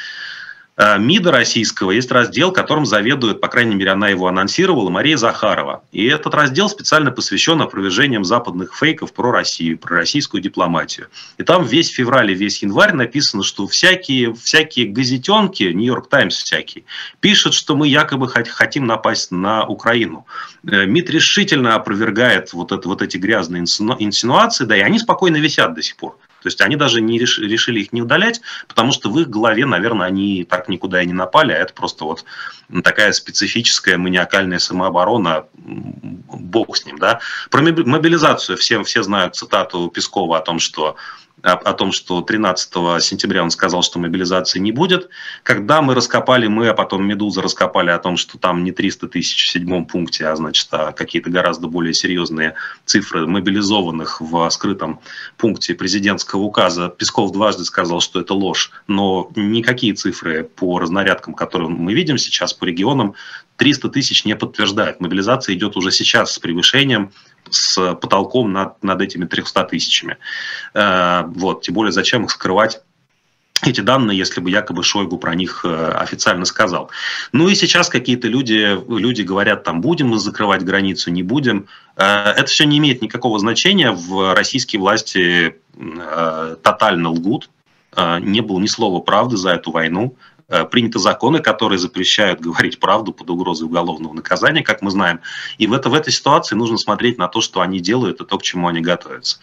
МИДа 0.76 1.32
российского 1.32 1.92
есть 1.92 2.12
раздел, 2.12 2.52
которым 2.52 2.88
заведует, 2.88 3.40
по 3.40 3.48
крайней 3.48 3.76
мере, 3.76 3.92
она 3.92 4.10
его 4.10 4.28
анонсировала, 4.28 4.90
Мария 4.90 5.18
Захарова. 5.18 5.84
И 5.92 6.06
этот 6.06 6.34
раздел 6.34 6.68
специально 6.68 7.12
посвящен 7.12 7.62
опровержениям 7.62 8.24
западных 8.24 8.76
фейков 8.76 9.14
про 9.14 9.32
Россию, 9.32 9.78
про 9.78 9.98
российскую 9.98 10.42
дипломатию. 10.42 11.08
И 11.38 11.44
там 11.44 11.64
весь 11.64 11.90
февраль 11.90 12.32
и 12.32 12.36
весь 12.36 12.64
январь 12.64 12.94
написано, 12.94 13.44
что 13.44 13.68
всякие, 13.68 14.34
всякие 14.34 14.88
газетенки, 14.88 15.64
Нью-Йорк 15.64 16.10
Таймс 16.10 16.38
всякие, 16.38 16.86
пишут, 17.20 17.54
что 17.54 17.76
мы 17.76 17.88
якобы 17.88 18.28
хотим 18.28 18.88
напасть 18.88 19.32
на 19.32 19.66
Украину. 19.68 20.26
Э, 20.68 20.86
МИД 20.86 21.12
решительно 21.12 21.76
опровергает 21.76 22.52
вот, 22.54 22.72
это, 22.72 22.88
вот 22.90 23.04
эти 23.04 23.18
грязные 23.18 23.62
инсинуации, 23.62 24.66
да, 24.66 24.76
и 24.76 24.82
они 24.82 24.98
спокойно 24.98 25.38
висят 25.38 25.76
до 25.76 25.84
сих 25.84 25.98
пор. 25.98 26.18
То 26.44 26.48
есть 26.48 26.62
они 26.62 26.76
даже 26.76 27.02
не 27.02 27.18
реш, 27.18 27.40
решили 27.40 27.80
их 27.80 27.94
не 27.94 28.02
удалять, 28.02 28.42
потому 28.68 28.92
что 28.92 29.10
в 29.10 29.20
их 29.20 29.30
голове, 29.30 29.66
наверное, 29.66 30.08
они 30.08 30.44
так 30.44 30.68
никуда 30.68 31.02
и 31.02 31.06
не 31.06 31.14
напали, 31.14 31.54
а 31.54 31.58
это 31.58 31.74
просто 31.74 32.04
вот 32.04 32.26
такая 32.84 33.14
специфическая 33.14 33.98
маниакальная 33.98 34.60
самооборона, 34.60 35.46
бог 35.56 36.76
с 36.76 36.86
ним, 36.86 36.98
да. 36.98 37.22
Про 37.50 37.62
мобилизацию 37.62 38.58
все, 38.58 38.84
все 38.84 39.04
знают 39.04 39.36
цитату 39.36 39.90
Пескова 39.90 40.38
о 40.38 40.42
том, 40.42 40.60
что 40.60 40.98
о, 41.42 41.74
том, 41.74 41.92
что 41.92 42.22
13 42.22 43.04
сентября 43.04 43.44
он 43.44 43.52
сказал, 43.52 43.84
что 43.84 44.00
мобилизации 44.00 44.60
не 44.60 44.72
будет. 44.72 45.10
Когда 45.44 45.82
мы 45.82 45.94
раскопали, 45.94 46.48
мы, 46.48 46.70
а 46.70 46.74
потом 46.74 47.06
«Медуза» 47.06 47.42
раскопали 47.42 47.90
о 47.90 48.00
том, 48.00 48.16
что 48.16 48.38
там 48.38 48.64
не 48.64 48.72
300 48.72 49.10
тысяч 49.10 49.44
в 49.44 49.52
седьмом 49.52 49.86
пункте, 49.86 50.28
а 50.28 50.36
значит 50.36 50.68
а 50.72 50.94
какие-то 50.94 51.30
гораздо 51.30 51.68
более 51.68 51.94
серьезные 51.94 52.56
цифры 52.86 53.28
мобилизованных 53.28 54.22
в 54.22 54.50
скрытом 54.50 55.02
пункте 55.38 55.76
президентского 55.76 56.42
указа, 56.42 56.88
Песков 56.90 57.32
дважды 57.34 57.66
сказал, 57.66 58.00
что 58.00 58.22
это 58.22 58.34
ложь. 58.34 58.72
Но 58.88 59.30
никакие 59.36 59.94
цифры 59.94 60.44
по 60.44 60.80
разнарядкам, 60.80 61.34
которые 61.34 61.70
мы 61.70 61.94
видим 61.94 62.18
сейчас 62.18 62.54
по 62.54 62.64
регионам, 62.64 63.16
300 63.58 63.90
тысяч 63.90 64.26
не 64.26 64.36
подтверждают. 64.36 65.00
Мобилизация 65.00 65.56
идет 65.56 65.78
уже 65.78 65.92
сейчас 65.92 66.34
с 66.34 66.40
превышением 66.40 67.12
с 67.50 67.96
потолком 67.96 68.52
над, 68.52 68.84
над 68.84 69.02
этими 69.02 69.26
300 69.26 69.64
тысячами. 69.66 70.18
Э, 70.74 71.24
вот, 71.28 71.62
тем 71.62 71.76
более, 71.76 71.92
зачем 71.92 72.26
их 72.26 72.32
скрывать 72.32 72.82
эти 73.66 73.80
данные, 73.80 74.18
если 74.18 74.42
бы 74.42 74.50
якобы 74.50 74.84
Шойгу 74.84 75.18
про 75.18 75.36
них 75.36 75.62
э, 75.64 75.92
официально 75.92 76.46
сказал. 76.46 76.90
Ну 77.32 77.48
и 77.48 77.56
сейчас 77.56 77.90
какие-то 77.90 78.28
люди, 78.28 78.78
люди 78.90 79.22
говорят, 79.22 79.64
там, 79.64 79.82
будем 79.82 80.10
мы 80.10 80.20
закрывать 80.20 80.64
границу, 80.64 81.12
не 81.12 81.24
будем. 81.24 81.68
Э, 81.96 82.32
это 82.32 82.46
все 82.46 82.66
не 82.66 82.80
имеет 82.80 83.02
никакого 83.02 83.40
значения. 83.40 83.92
В 83.92 84.34
российские 84.34 84.80
власти 84.80 85.56
тотально 86.62 87.10
лгут. 87.10 87.50
Не 87.98 88.42
было 88.42 88.60
ни 88.60 88.68
слова 88.68 89.00
правды 89.00 89.38
за 89.38 89.52
эту 89.52 89.72
войну. 89.72 90.16
Э, 90.54 90.66
приняты 90.66 91.00
законы, 91.00 91.40
которые 91.40 91.80
запрещают 91.80 92.40
говорить 92.40 92.80
правду 92.80 93.12
под 93.12 93.28
угрозой 93.32 93.64
уголовного 93.64 94.14
наказания, 94.14 94.62
как 94.62 94.84
мы 94.84 94.92
знаем. 94.92 95.20
И 95.58 95.66
в, 95.66 95.74
это, 95.74 95.90
в 95.90 95.96
этой 95.96 96.14
ситуации 96.14 96.54
нужно 96.54 96.78
смотреть 96.78 97.18
на 97.18 97.28
то, 97.28 97.42
что 97.42 97.62
они 97.62 97.80
делают, 97.80 98.22
и 98.22 98.24
то, 98.26 98.38
к 98.38 98.44
чему 98.44 98.68
они 98.68 98.80
готовятся. 98.80 99.40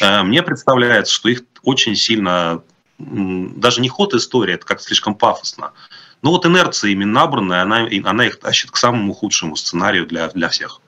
Э, 0.00 0.24
мне 0.24 0.42
представляется, 0.42 1.14
что 1.14 1.28
их 1.28 1.44
очень 1.62 1.94
сильно, 1.94 2.64
даже 2.98 3.80
не 3.80 3.88
ход 3.88 4.14
истории, 4.14 4.54
это 4.54 4.66
как 4.66 4.80
слишком 4.80 5.14
пафосно, 5.14 5.74
но 6.22 6.32
вот 6.32 6.44
инерция 6.44 6.90
ими 6.90 7.04
набранная, 7.04 7.62
она, 7.62 7.86
она 8.04 8.26
их 8.26 8.40
тащит 8.40 8.72
к 8.72 8.76
самому 8.76 9.14
худшему 9.14 9.54
сценарию 9.54 10.06
для, 10.06 10.26
для 10.28 10.48
всех. 10.48 10.80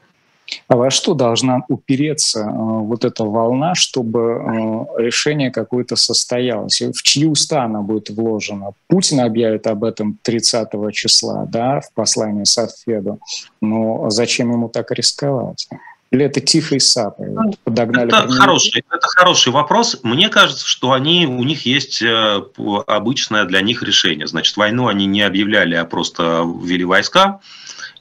А 0.69 0.77
во 0.77 0.91
что 0.91 1.15
должна 1.15 1.63
упереться 1.69 2.41
э, 2.41 2.53
вот 2.53 3.05
эта 3.05 3.25
волна, 3.25 3.75
чтобы 3.75 4.21
э, 4.21 5.03
решение 5.03 5.51
какое-то 5.51 5.97
состоялось? 5.97 6.81
В 6.81 7.03
чьи 7.03 7.27
уста 7.27 7.65
она 7.65 7.83
будет 7.83 8.11
вложена? 8.11 8.73
Путин 8.89 9.21
объявит 9.21 9.67
об 9.67 9.85
этом 9.85 10.19
30 10.23 10.69
числа, 10.93 11.47
да, 11.49 11.81
в 11.81 11.93
послании 11.95 12.45
Сафеду. 12.45 13.21
Но 13.61 14.11
зачем 14.11 14.53
ему 14.53 14.69
так 14.69 14.91
рисковать? 14.91 15.69
Или 16.11 16.25
это 16.25 16.41
тихой 16.41 16.81
сапой? 16.81 17.29
Ну, 17.31 17.53
подогнали 17.63 18.09
это, 18.09 18.29
хороший, 18.29 18.85
это 18.91 19.07
хороший 19.17 19.53
вопрос. 19.53 20.01
Мне 20.03 20.29
кажется, 20.29 20.67
что 20.67 20.93
они, 20.93 21.27
у 21.27 21.45
них 21.45 21.67
есть 21.67 22.03
э, 22.03 22.43
обычное 22.89 23.45
для 23.45 23.61
них 23.61 23.85
решение. 23.85 24.27
Значит, 24.27 24.57
войну 24.57 24.89
они 24.89 25.07
не 25.07 25.23
объявляли, 25.23 25.77
а 25.77 25.85
просто 25.85 26.45
ввели 26.63 26.85
войска 26.85 27.41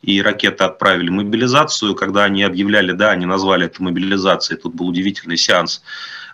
и 0.02 0.22
ракеты 0.22 0.64
отправили 0.64 1.10
мобилизацию. 1.10 1.96
Когда 1.96 2.24
они 2.24 2.44
объявляли, 2.44 2.92
да, 2.92 3.12
они 3.12 3.26
назвали 3.26 3.66
это 3.66 3.84
мобилизацией, 3.84 4.60
тут 4.60 4.74
был 4.74 4.88
удивительный 4.88 5.38
сеанс 5.38 5.82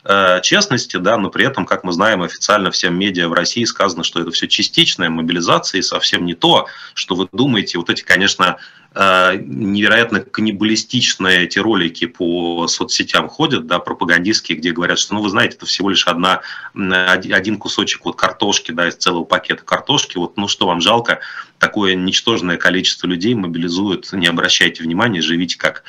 э, 0.03 0.39
честности, 0.41 0.97
да, 0.97 1.17
но 1.17 1.29
при 1.29 1.45
этом, 1.45 1.65
как 1.65 1.83
мы 1.83 1.91
знаем, 1.91 2.21
официально 2.21 2.71
всем 2.71 2.97
медиа 2.97 3.27
в 3.27 3.33
России 3.33 3.63
сказано, 3.63 4.03
что 4.03 4.21
это 4.21 4.31
все 4.31 4.47
частичная 4.47 5.09
мобилизация 5.09 5.79
и 5.79 5.83
совсем 5.83 6.25
не 6.25 6.35
то, 6.35 6.67
что 6.93 7.15
вы 7.15 7.27
думаете. 7.31 7.77
Вот 7.77 7.89
эти, 7.89 8.03
конечно, 8.03 8.57
невероятно 8.95 10.21
каннибалистичные 10.21 11.43
эти 11.43 11.59
ролики 11.59 12.05
по 12.05 12.67
соцсетям 12.67 13.27
ходят, 13.27 13.67
да, 13.67 13.79
пропагандистские, 13.79 14.57
где 14.57 14.71
говорят, 14.71 14.99
что, 14.99 15.15
ну, 15.15 15.21
вы 15.21 15.29
знаете, 15.29 15.57
это 15.57 15.65
всего 15.65 15.89
лишь 15.89 16.07
одна, 16.07 16.41
один 16.73 17.57
кусочек 17.57 18.05
вот 18.05 18.15
картошки, 18.15 18.71
да, 18.71 18.87
из 18.87 18.95
целого 18.95 19.25
пакета 19.25 19.63
картошки, 19.63 20.17
вот, 20.17 20.37
ну, 20.37 20.47
что 20.47 20.67
вам 20.67 20.79
жалко, 20.79 21.19
такое 21.59 21.95
ничтожное 21.95 22.57
количество 22.57 23.07
людей 23.07 23.35
мобилизуют, 23.35 24.11
не 24.13 24.27
обращайте 24.27 24.83
внимания, 24.83 25.21
живите 25.21 25.57
как, 25.57 25.83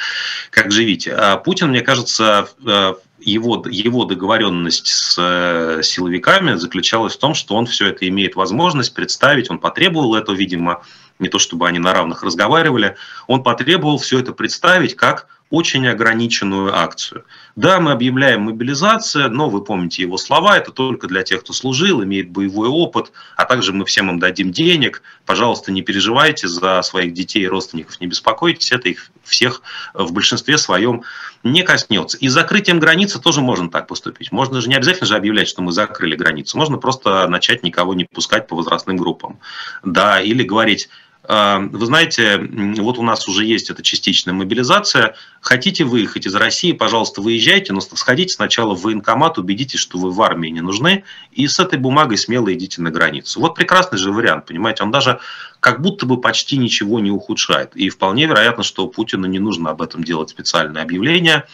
как 0.50 0.72
живите. 0.72 1.12
А 1.12 1.36
Путин, 1.36 1.68
мне 1.68 1.82
кажется, 1.82 2.48
э, 2.64 2.94
его, 3.18 3.64
его 3.68 4.04
договоренность 4.04 4.88
с 4.88 5.16
э, 5.18 5.82
силовиками 5.82 6.54
заключалась 6.54 7.14
в 7.14 7.18
том, 7.18 7.34
что 7.34 7.54
он 7.54 7.66
все 7.66 7.88
это 7.88 8.06
имеет 8.08 8.36
возможность 8.36 8.94
представить, 8.94 9.50
он 9.50 9.58
потребовал 9.58 10.14
это, 10.14 10.32
видимо, 10.32 10.82
не 11.18 11.28
то 11.28 11.38
чтобы 11.38 11.66
они 11.66 11.78
на 11.78 11.92
равных 11.92 12.22
разговаривали, 12.22 12.96
он 13.26 13.42
потребовал 13.42 13.98
все 13.98 14.18
это 14.18 14.32
представить 14.32 14.96
как 14.96 15.28
очень 15.50 15.86
ограниченную 15.86 16.76
акцию. 16.76 17.24
Да, 17.54 17.78
мы 17.80 17.92
объявляем 17.92 18.42
мобилизацию, 18.42 19.30
но 19.30 19.48
вы 19.48 19.62
помните 19.62 20.02
его 20.02 20.18
слова, 20.18 20.56
это 20.56 20.72
только 20.72 21.06
для 21.06 21.22
тех, 21.22 21.40
кто 21.40 21.52
служил, 21.52 22.02
имеет 22.02 22.30
боевой 22.30 22.68
опыт, 22.68 23.12
а 23.36 23.44
также 23.44 23.72
мы 23.72 23.84
всем 23.84 24.10
им 24.10 24.18
дадим 24.18 24.50
денег. 24.50 25.02
Пожалуйста, 25.24 25.70
не 25.70 25.82
переживайте 25.82 26.48
за 26.48 26.82
своих 26.82 27.14
детей 27.14 27.44
и 27.44 27.48
родственников, 27.48 28.00
не 28.00 28.08
беспокойтесь, 28.08 28.72
это 28.72 28.88
их 28.88 29.10
всех 29.22 29.62
в 29.94 30.12
большинстве 30.12 30.58
своем 30.58 31.02
не 31.42 31.62
коснется. 31.62 32.18
И 32.18 32.28
закрытием 32.28 32.80
границы 32.80 33.20
тоже 33.20 33.40
можно 33.40 33.70
так 33.70 33.86
поступить. 33.86 34.32
Можно 34.32 34.60
же 34.60 34.68
не 34.68 34.74
обязательно 34.74 35.06
же 35.06 35.16
объявлять, 35.16 35.48
что 35.48 35.62
мы 35.62 35.72
закрыли 35.72 36.16
границу. 36.16 36.58
Можно 36.58 36.78
просто 36.78 37.26
начать 37.28 37.62
никого 37.62 37.94
не 37.94 38.04
пускать 38.04 38.48
по 38.48 38.56
возрастным 38.56 38.96
группам. 38.96 39.38
Да, 39.84 40.20
или 40.20 40.42
говорить, 40.42 40.88
вы 41.28 41.86
знаете, 41.86 42.38
вот 42.78 42.98
у 42.98 43.02
нас 43.02 43.26
уже 43.28 43.44
есть 43.44 43.70
эта 43.70 43.82
частичная 43.82 44.32
мобилизация. 44.34 45.16
Хотите 45.40 45.84
выехать 45.84 46.26
из 46.26 46.34
России, 46.34 46.72
пожалуйста, 46.72 47.20
выезжайте, 47.20 47.72
но 47.72 47.80
сходите 47.80 48.34
сначала 48.34 48.74
в 48.74 48.82
военкомат, 48.82 49.38
убедитесь, 49.38 49.80
что 49.80 49.98
вы 49.98 50.10
в 50.10 50.22
армии 50.22 50.48
не 50.48 50.60
нужны, 50.60 51.04
и 51.32 51.48
с 51.48 51.58
этой 51.58 51.78
бумагой 51.78 52.18
смело 52.18 52.52
идите 52.52 52.80
на 52.80 52.90
границу. 52.90 53.40
Вот 53.40 53.54
прекрасный 53.54 53.98
же 53.98 54.12
вариант, 54.12 54.46
понимаете, 54.46 54.84
он 54.84 54.90
даже 54.90 55.18
как 55.60 55.80
будто 55.80 56.06
бы 56.06 56.20
почти 56.20 56.58
ничего 56.58 57.00
не 57.00 57.10
ухудшает. 57.10 57.74
И 57.74 57.88
вполне 57.88 58.26
вероятно, 58.26 58.62
что 58.62 58.86
Путину 58.86 59.26
не 59.26 59.38
нужно 59.38 59.70
об 59.70 59.82
этом 59.82 60.04
делать 60.04 60.30
специальное 60.30 60.82
объявление, 60.82 61.44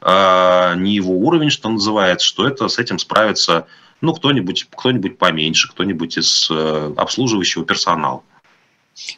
а, 0.00 0.74
не 0.74 0.94
его 0.94 1.14
уровень, 1.14 1.50
что 1.50 1.68
называется, 1.70 2.26
что 2.26 2.46
это 2.46 2.68
с 2.68 2.78
этим 2.78 2.98
справится 2.98 3.66
ну, 4.02 4.12
кто-нибудь 4.12 4.66
кто 4.70 4.92
поменьше, 5.16 5.70
кто-нибудь 5.70 6.18
из 6.18 6.48
э, 6.50 6.92
обслуживающего 6.96 7.64
персонала. 7.64 8.24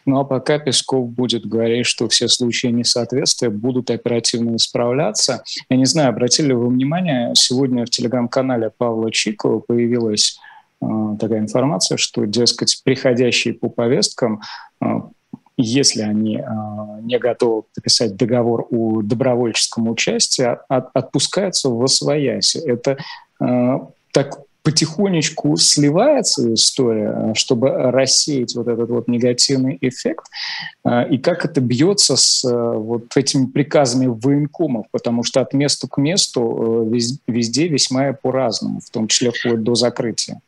Ну 0.06 0.18
а 0.18 0.24
пока 0.24 0.58
Песков 0.58 1.08
будет 1.08 1.46
говорить, 1.46 1.86
что 1.86 2.08
все 2.08 2.28
случаи 2.28 2.68
несоответствия 2.68 3.50
будут 3.50 3.90
оперативно 3.90 4.56
исправляться. 4.56 5.42
Я 5.68 5.76
не 5.76 5.86
знаю, 5.86 6.10
обратили 6.10 6.48
ли 6.48 6.54
вы 6.54 6.68
внимание, 6.68 7.32
сегодня 7.34 7.84
в 7.84 7.90
телеграм-канале 7.90 8.70
Павла 8.76 9.10
Чикова 9.10 9.60
появилась 9.60 10.38
э, 10.80 10.86
такая 11.18 11.40
информация, 11.40 11.96
что, 11.96 12.24
дескать, 12.24 12.80
приходящие 12.84 13.54
по 13.54 13.68
повесткам 13.68 14.40
э, 14.80 14.86
если 15.56 16.02
они 16.02 16.38
э, 16.38 16.42
не 17.02 17.18
готовы 17.18 17.62
подписать 17.62 18.16
договор 18.16 18.66
о 18.70 19.02
добровольческом 19.02 19.88
участии, 19.88 20.44
от, 20.68 20.90
отпускаются 20.94 21.68
в 21.68 21.82
освояси. 21.82 22.58
Это 22.58 22.98
э, 23.40 23.78
так 24.12 24.40
потихонечку 24.64 25.56
сливается 25.58 26.52
история, 26.54 27.34
чтобы 27.34 27.68
рассеять 27.68 28.56
вот 28.56 28.66
этот 28.66 28.88
вот 28.88 29.08
негативный 29.08 29.76
эффект, 29.80 30.24
а, 30.82 31.02
и 31.02 31.18
как 31.18 31.44
это 31.44 31.60
бьется 31.60 32.16
с 32.16 32.44
э, 32.44 32.50
вот 32.50 33.14
этими 33.14 33.44
приказами 33.44 34.06
военкомов, 34.06 34.86
потому 34.90 35.22
что 35.22 35.42
от 35.42 35.52
места 35.52 35.86
к 35.86 35.98
месту 35.98 36.88
э, 36.90 36.98
везде 37.26 37.68
весьма 37.68 38.14
по-разному, 38.14 38.80
в 38.80 38.88
том 38.88 39.06
числе 39.06 39.32
вплоть 39.32 39.62
до 39.62 39.74
закрытия. 39.74 40.40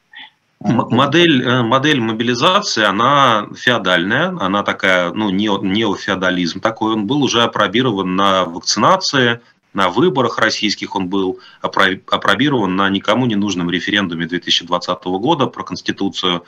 А, 0.64 0.72
модель, 0.72 1.46
э, 1.46 1.62
модель 1.62 2.00
мобилизации, 2.00 2.84
она 2.84 3.46
феодальная, 3.54 4.34
она 4.40 4.62
такая, 4.62 5.12
ну, 5.12 5.28
неофеодализм 5.28 6.60
такой, 6.60 6.94
он 6.94 7.06
был 7.06 7.22
уже 7.22 7.42
опробирован 7.42 8.16
на 8.16 8.46
вакцинации, 8.46 9.40
на 9.76 9.90
выборах 9.90 10.38
российских 10.38 10.96
он 10.96 11.08
был 11.08 11.38
опробирован 11.60 12.76
на 12.76 12.88
никому 12.88 13.26
не 13.26 13.34
нужном 13.36 13.70
референдуме 13.70 14.26
2020 14.26 15.04
года 15.04 15.46
про 15.46 15.64
Конституцию. 15.64 16.44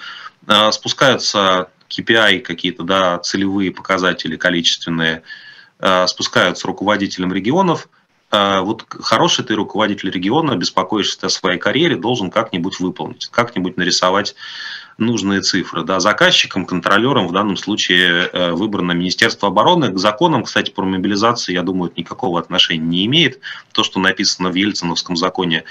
А, 0.47 0.73
спускаются 0.73 1.69
KPI 1.91 2.41
какие-то, 2.41 2.85
да, 2.85 3.19
целевые 3.19 3.71
показатели 3.71 4.37
количественные, 4.37 5.25
а, 5.79 6.07
спускаются 6.07 6.67
руководителям 6.67 7.33
регионов. 7.33 7.91
Вот 8.31 8.85
хороший 8.89 9.43
ты 9.43 9.55
руководитель 9.55 10.11
региона, 10.11 10.55
беспокоишься 10.55 11.27
о 11.27 11.31
своей 11.31 11.59
карьере, 11.59 11.97
должен 11.97 12.31
как-нибудь 12.31 12.79
выполнить, 12.79 13.29
как-нибудь 13.29 13.79
нарисовать 13.79 14.35
нужные 14.99 15.41
цифры. 15.41 15.85
Да, 15.85 16.01
заказчиком, 16.01 16.67
контролером 16.67 17.29
в 17.29 17.33
данном 17.33 17.57
случае 17.57 18.29
э, 18.33 18.53
выбрано 18.53 18.93
Министерство 18.93 19.49
обороны. 19.49 19.93
К 19.93 19.99
законам, 19.99 20.43
кстати, 20.43 20.71
про 20.71 20.85
мобилизацию, 20.85 21.55
я 21.55 21.63
думаю, 21.63 21.91
это 21.91 22.01
никакого 22.01 22.41
отношения 22.41 22.85
не 22.85 23.07
имеет. 23.07 23.39
То, 23.73 23.85
что 23.85 24.01
написано 24.01 24.51
в 24.51 24.55
Ельциновском 24.55 25.17
законе 25.17 25.63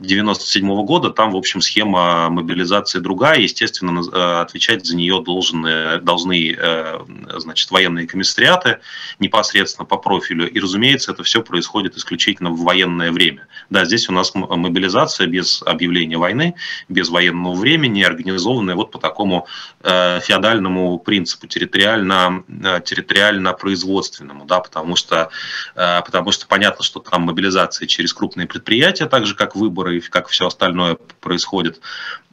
97 0.00 0.84
года, 0.84 1.10
там, 1.10 1.30
в 1.30 1.36
общем, 1.36 1.60
схема 1.60 2.28
мобилизации 2.28 2.98
другая. 2.98 3.38
Естественно, 3.38 4.00
э, 4.00 4.40
отвечать 4.40 4.84
за 4.84 4.96
нее 4.96 5.22
должны, 5.24 6.00
должны 6.00 6.56
э, 6.58 6.98
значит, 7.36 7.70
военные 7.70 8.08
комиссариаты 8.08 8.80
непосредственно 9.20 9.86
по 9.86 9.96
профилю. 9.96 10.50
И, 10.50 10.58
разумеется, 10.58 11.12
это 11.12 11.22
все 11.22 11.42
происходит 11.42 11.96
исключительно 11.96 12.50
в 12.50 12.62
военное 12.62 13.12
время. 13.12 13.46
Да, 13.70 13.84
здесь 13.84 14.08
у 14.08 14.12
нас 14.12 14.32
мобилизация 14.34 15.28
без 15.28 15.62
объявления 15.62 16.18
войны, 16.18 16.56
без 16.88 17.08
военного 17.10 17.54
времени, 17.54 18.02
организованная 18.02 18.71
устроены 18.72 18.74
вот 18.74 18.90
по 18.90 18.98
такому 18.98 19.46
э, 19.82 20.20
феодальному 20.20 20.98
принципу, 20.98 21.46
территориально, 21.46 22.44
э, 22.48 22.80
территориально-производственному, 22.84 24.44
да, 24.44 24.60
потому 24.60 24.96
что, 24.96 25.30
э, 25.74 26.02
потому 26.04 26.32
что 26.32 26.46
понятно, 26.46 26.84
что 26.84 27.00
там 27.00 27.22
мобилизация 27.22 27.86
через 27.86 28.12
крупные 28.12 28.46
предприятия, 28.46 29.06
так 29.06 29.26
же 29.26 29.34
как 29.34 29.56
выборы 29.56 29.98
и 29.98 30.00
как 30.00 30.28
все 30.28 30.46
остальное 30.46 30.96
происходит. 31.20 31.80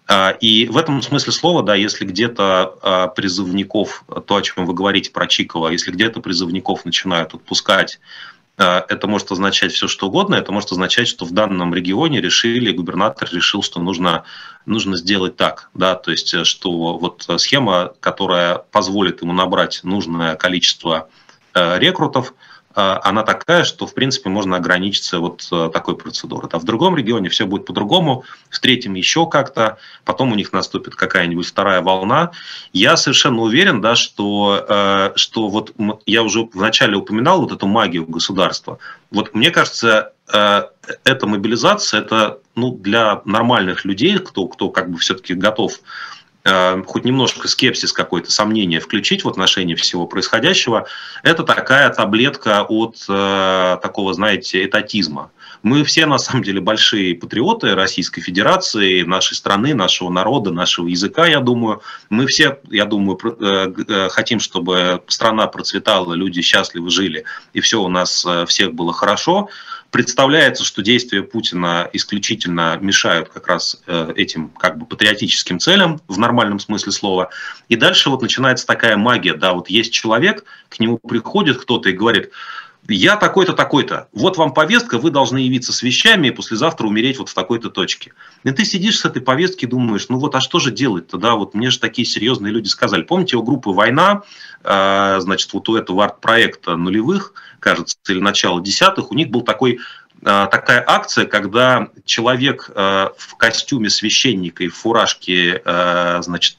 Э, 0.07 0.37
и 0.41 0.67
в 0.67 0.77
этом 0.77 1.01
смысле 1.01 1.31
слова, 1.31 1.63
да, 1.63 1.75
если 1.75 2.05
где-то 2.05 2.77
э, 2.81 3.07
призывников, 3.15 4.03
то, 4.25 4.35
о 4.35 4.41
чем 4.41 4.65
вы 4.65 4.73
говорите 4.73 5.11
про 5.11 5.27
Чикова, 5.27 5.69
если 5.69 5.91
где-то 5.91 6.21
призывников 6.21 6.85
начинают 6.85 7.33
отпускать 7.33 7.99
это 8.63 9.07
может 9.07 9.31
означать 9.31 9.71
все, 9.71 9.87
что 9.87 10.07
угодно. 10.07 10.35
Это 10.35 10.51
может 10.51 10.71
означать, 10.71 11.07
что 11.07 11.25
в 11.25 11.31
данном 11.31 11.73
регионе 11.73 12.21
решили, 12.21 12.71
губернатор 12.71 13.29
решил, 13.31 13.61
что 13.63 13.79
нужно, 13.79 14.25
нужно 14.65 14.97
сделать 14.97 15.37
так. 15.37 15.69
Да? 15.73 15.95
То 15.95 16.11
есть, 16.11 16.33
э, 16.33 16.43
что 16.43 16.97
вот 16.97 17.25
схема, 17.37 17.93
которая 17.99 18.57
позволит 18.57 19.21
ему 19.21 19.33
набрать 19.33 19.81
нужное 19.83 20.35
количество 20.35 21.09
э, 21.53 21.79
рекрутов– 21.79 22.33
а, 22.43 22.48
она 22.75 23.23
такая, 23.23 23.63
что, 23.63 23.87
в 23.87 23.93
принципе, 23.93 24.29
можно 24.29 24.57
ограничиться 24.57 25.19
вот 25.19 25.47
э, 25.51 25.69
такой 25.73 25.97
процедурой. 25.97 26.49
А 26.51 26.59
в 26.59 26.65
другом 26.65 26.95
регионе 26.95 27.29
все 27.29 27.45
будет 27.45 27.65
по-другому, 27.65 28.23
в 28.49 28.59
третьем 28.59 28.93
еще 28.93 29.27
как-то, 29.27 29.79
потом 30.05 30.31
у 30.31 30.35
них 30.35 30.53
наступит 30.53 30.95
какая-нибудь 30.95 31.47
вторая 31.47 31.81
волна. 31.81 32.31
Я 32.71 32.95
совершенно 32.95 33.41
уверен, 33.41 33.81
да, 33.81 33.95
что, 33.95 34.65
э, 34.67 35.11
что 35.15 35.49
вот 35.49 35.73
я 36.05 36.21
уже 36.21 36.47
вначале 36.53 36.95
упоминал 36.95 37.41
вот 37.41 37.51
эту 37.51 37.65
магию 37.65 38.05
государства. 38.05 38.77
Вот 39.09 39.33
мне 39.33 39.49
кажется, 39.49 40.13
э, 40.31 40.63
эта 41.03 41.27
мобилизация, 41.27 42.01
это 42.01 42.39
ну, 42.55 42.71
для 42.71 43.21
нормальных 43.25 43.83
людей, 43.83 44.19
кто, 44.19 44.47
кто 44.47 44.69
как 44.69 44.91
бы 44.91 44.99
все-таки 44.99 45.33
готов 45.33 45.79
хоть 46.85 47.05
немножко 47.05 47.47
скепсис 47.47 47.93
какой-то, 47.93 48.31
сомнение 48.31 48.79
включить 48.79 49.23
в 49.23 49.29
отношении 49.29 49.75
всего 49.75 50.07
происходящего, 50.07 50.87
это 51.23 51.43
такая 51.43 51.89
таблетка 51.89 52.63
от 52.63 52.97
э, 53.07 53.77
такого, 53.81 54.13
знаете, 54.13 54.65
этатизма. 54.65 55.31
Мы 55.61 55.83
все, 55.83 56.05
на 56.05 56.17
самом 56.17 56.43
деле, 56.43 56.61
большие 56.61 57.15
патриоты 57.15 57.75
Российской 57.75 58.21
Федерации, 58.21 59.01
нашей 59.01 59.35
страны, 59.35 59.73
нашего 59.73 60.09
народа, 60.09 60.51
нашего 60.51 60.87
языка, 60.87 61.25
я 61.27 61.41
думаю. 61.41 61.81
Мы 62.09 62.27
все, 62.27 62.59
я 62.69 62.85
думаю, 62.85 63.19
э, 63.23 63.73
э, 63.87 64.09
хотим, 64.09 64.39
чтобы 64.39 65.01
страна 65.07 65.47
процветала, 65.47 66.13
люди 66.13 66.41
счастливо 66.41 66.89
жили, 66.89 67.25
и 67.53 67.59
все 67.59 67.81
у 67.81 67.89
нас 67.89 68.25
всех 68.47 68.73
было 68.73 68.93
хорошо. 68.93 69.49
Представляется, 69.91 70.63
что 70.63 70.83
действия 70.83 71.23
Путина 71.23 71.89
исключительно 71.93 72.77
мешают 72.79 73.29
как 73.29 73.47
раз 73.47 73.81
э, 73.87 74.13
этим 74.15 74.49
как 74.49 74.77
бы 74.77 74.85
патриотическим 74.85 75.59
целям 75.59 75.99
в 76.07 76.19
нормальном 76.19 76.59
смысле 76.59 76.91
слова. 76.91 77.29
И 77.69 77.75
дальше 77.75 78.11
вот 78.11 78.21
начинается 78.21 78.67
такая 78.67 78.97
магия, 78.97 79.33
да, 79.33 79.53
вот 79.53 79.69
есть 79.69 79.91
человек, 79.91 80.43
к 80.69 80.79
нему 80.79 80.99
приходит 80.99 81.59
кто-то 81.59 81.89
и 81.89 81.93
говорит, 81.93 82.31
я 82.87 83.17
такой-то, 83.17 83.53
такой-то. 83.53 84.07
Вот 84.13 84.37
вам 84.37 84.53
повестка, 84.53 84.97
вы 84.97 85.11
должны 85.11 85.37
явиться 85.37 85.73
с 85.73 85.83
вещами 85.83 86.27
и 86.27 86.31
послезавтра 86.31 86.87
умереть 86.87 87.19
вот 87.19 87.29
в 87.29 87.33
такой-то 87.33 87.69
точке. 87.69 88.13
И 88.43 88.51
ты 88.51 88.65
сидишь 88.65 88.99
с 88.99 89.05
этой 89.05 89.21
повестки 89.21 89.65
и 89.65 89.67
думаешь, 89.67 90.07
ну 90.09 90.17
вот, 90.17 90.35
а 90.35 90.41
что 90.41 90.59
же 90.59 90.71
делать-то, 90.71 91.17
да, 91.17 91.35
вот 91.35 91.53
мне 91.53 91.69
же 91.69 91.79
такие 91.79 92.05
серьезные 92.05 92.51
люди 92.51 92.67
сказали. 92.67 93.03
Помните, 93.03 93.37
у 93.37 93.43
группы 93.43 93.71
«Война», 93.71 94.23
э, 94.63 95.17
значит, 95.19 95.53
вот 95.53 95.69
у 95.69 95.75
этого 95.75 96.05
арт-проекта 96.05 96.75
нулевых, 96.75 97.33
кажется, 97.59 97.97
или 98.07 98.19
начала 98.19 98.61
десятых, 98.61 99.11
у 99.11 99.15
них 99.15 99.29
был 99.29 99.41
такой 99.41 99.79
а, 100.23 100.47
такая 100.47 100.83
акция, 100.85 101.25
когда 101.25 101.89
человек 102.05 102.69
а, 102.75 103.11
в 103.17 103.35
костюме 103.35 103.89
священника 103.89 104.63
и 104.63 104.67
в 104.67 104.75
фуражке 104.75 105.61
а, 105.63 106.21
значит, 106.21 106.57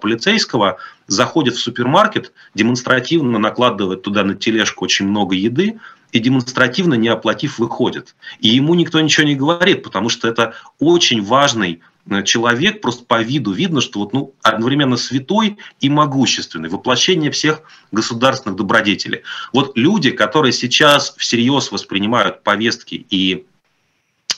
полицейского 0.00 0.78
заходит 1.06 1.54
в 1.54 1.60
супермаркет, 1.60 2.32
демонстративно 2.54 3.38
накладывает 3.38 4.02
туда 4.02 4.24
на 4.24 4.34
тележку 4.34 4.84
очень 4.84 5.06
много 5.06 5.34
еды, 5.34 5.78
и 6.10 6.20
демонстративно, 6.20 6.94
не 6.94 7.08
оплатив, 7.08 7.58
выходит. 7.58 8.14
И 8.40 8.48
ему 8.48 8.74
никто 8.74 8.98
ничего 9.00 9.26
не 9.26 9.34
говорит, 9.34 9.82
потому 9.82 10.08
что 10.08 10.26
это 10.26 10.54
очень 10.78 11.22
важный 11.22 11.82
человек 12.24 12.80
просто 12.80 13.04
по 13.04 13.22
виду 13.22 13.52
видно, 13.52 13.80
что 13.80 14.00
вот, 14.00 14.12
ну, 14.12 14.34
одновременно 14.42 14.96
святой 14.96 15.58
и 15.80 15.88
могущественный, 15.88 16.68
воплощение 16.68 17.30
всех 17.30 17.62
государственных 17.92 18.56
добродетелей. 18.56 19.22
Вот 19.52 19.76
люди, 19.76 20.10
которые 20.10 20.52
сейчас 20.52 21.14
всерьез 21.16 21.70
воспринимают 21.70 22.42
повестки 22.42 23.06
и 23.10 23.46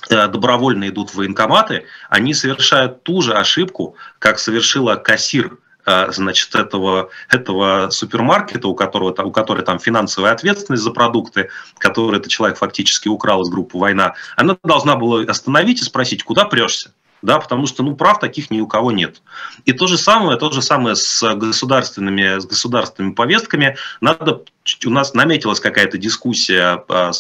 э, 0.09 0.29
добровольно 0.29 0.89
идут 0.89 1.11
в 1.11 1.17
военкоматы, 1.17 1.85
они 2.09 2.35
совершают 2.35 3.03
ту 3.03 3.23
же 3.23 3.35
ошибку, 3.35 3.95
как 4.19 4.39
совершила 4.39 4.97
кассир 4.97 5.59
э, 5.87 6.11
значит, 6.11 6.55
этого, 6.55 7.11
этого 7.29 7.91
супермаркета, 7.91 8.67
у 8.69 8.75
которого, 8.75 9.11
у 9.23 9.31
которого 9.31 9.65
там 9.65 9.79
финансовая 9.79 10.33
ответственность 10.33 10.83
за 10.83 10.91
продукты, 10.91 11.51
которые 11.79 12.19
этот 12.19 12.33
человек 12.33 12.59
фактически 12.59 13.09
украл 13.09 13.43
из 13.43 13.49
группы 13.49 13.79
«Война», 13.79 14.15
она 14.37 14.57
должна 14.65 14.97
была 14.97 15.23
остановить 15.23 15.81
и 15.81 15.85
спросить, 15.85 16.25
куда 16.25 16.45
прешься? 16.47 16.93
Да, 17.23 17.39
потому 17.39 17.67
что, 17.67 17.83
ну, 17.83 17.97
прав 17.97 18.19
таких 18.19 18.51
ни 18.51 18.61
у 18.61 18.67
кого 18.67 18.93
нет. 18.93 19.23
И 19.65 19.73
то 19.73 19.87
же 19.87 19.99
самое, 19.99 20.39
то 20.39 20.51
же 20.51 20.63
самое 20.63 20.97
с 20.97 21.35
государственными, 21.35 22.39
с 22.41 22.47
государственными 22.47 23.13
повестками. 23.13 23.77
Надо, 24.01 24.43
у 24.87 24.91
нас 24.91 25.15
наметилась 25.15 25.61
какая-то 25.61 25.99
дискуссия 25.99 26.83
а, 26.89 27.13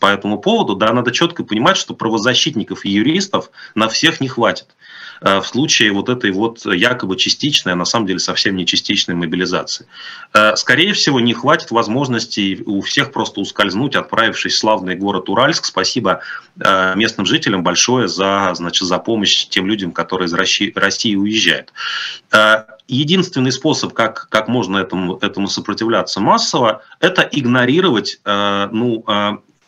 по 0.00 0.06
этому 0.06 0.38
поводу, 0.38 0.74
да, 0.74 0.92
надо 0.92 1.12
четко 1.12 1.44
понимать, 1.44 1.76
что 1.76 1.94
правозащитников 1.94 2.84
и 2.84 2.90
юристов 2.90 3.50
на 3.74 3.88
всех 3.88 4.20
не 4.20 4.28
хватит. 4.28 4.66
Э, 5.20 5.40
в 5.40 5.46
случае 5.46 5.92
вот 5.92 6.08
этой 6.08 6.30
вот 6.30 6.64
якобы 6.64 7.16
частичной, 7.16 7.72
а 7.72 7.76
на 7.76 7.84
самом 7.84 8.06
деле 8.06 8.18
совсем 8.18 8.56
не 8.56 8.66
частичной 8.66 9.14
мобилизации. 9.14 9.86
Э, 10.32 10.56
скорее 10.56 10.92
всего, 10.92 11.20
не 11.20 11.34
хватит 11.34 11.70
возможности 11.70 12.62
у 12.64 12.80
всех 12.80 13.12
просто 13.12 13.40
ускользнуть, 13.40 13.96
отправившись 13.96 14.54
в 14.54 14.58
славный 14.58 14.96
город 14.96 15.28
Уральск. 15.28 15.64
Спасибо 15.64 16.20
э, 16.58 16.94
местным 16.96 17.26
жителям 17.26 17.62
большое 17.62 18.08
за, 18.08 18.50
значит, 18.54 18.86
за 18.86 18.98
помощь 18.98 19.46
тем 19.46 19.66
людям, 19.66 19.92
которые 19.92 20.26
из 20.26 20.34
России, 20.34 20.72
России 20.74 21.16
уезжают. 21.16 21.72
Единственный 22.86 23.52
способ, 23.52 23.94
как, 23.94 24.28
как 24.28 24.48
можно 24.48 24.76
этому, 24.78 25.16
этому 25.16 25.48
сопротивляться 25.48 26.20
массово, 26.20 26.82
это 27.00 27.22
игнорировать 27.22 28.20
ну, 28.24 29.04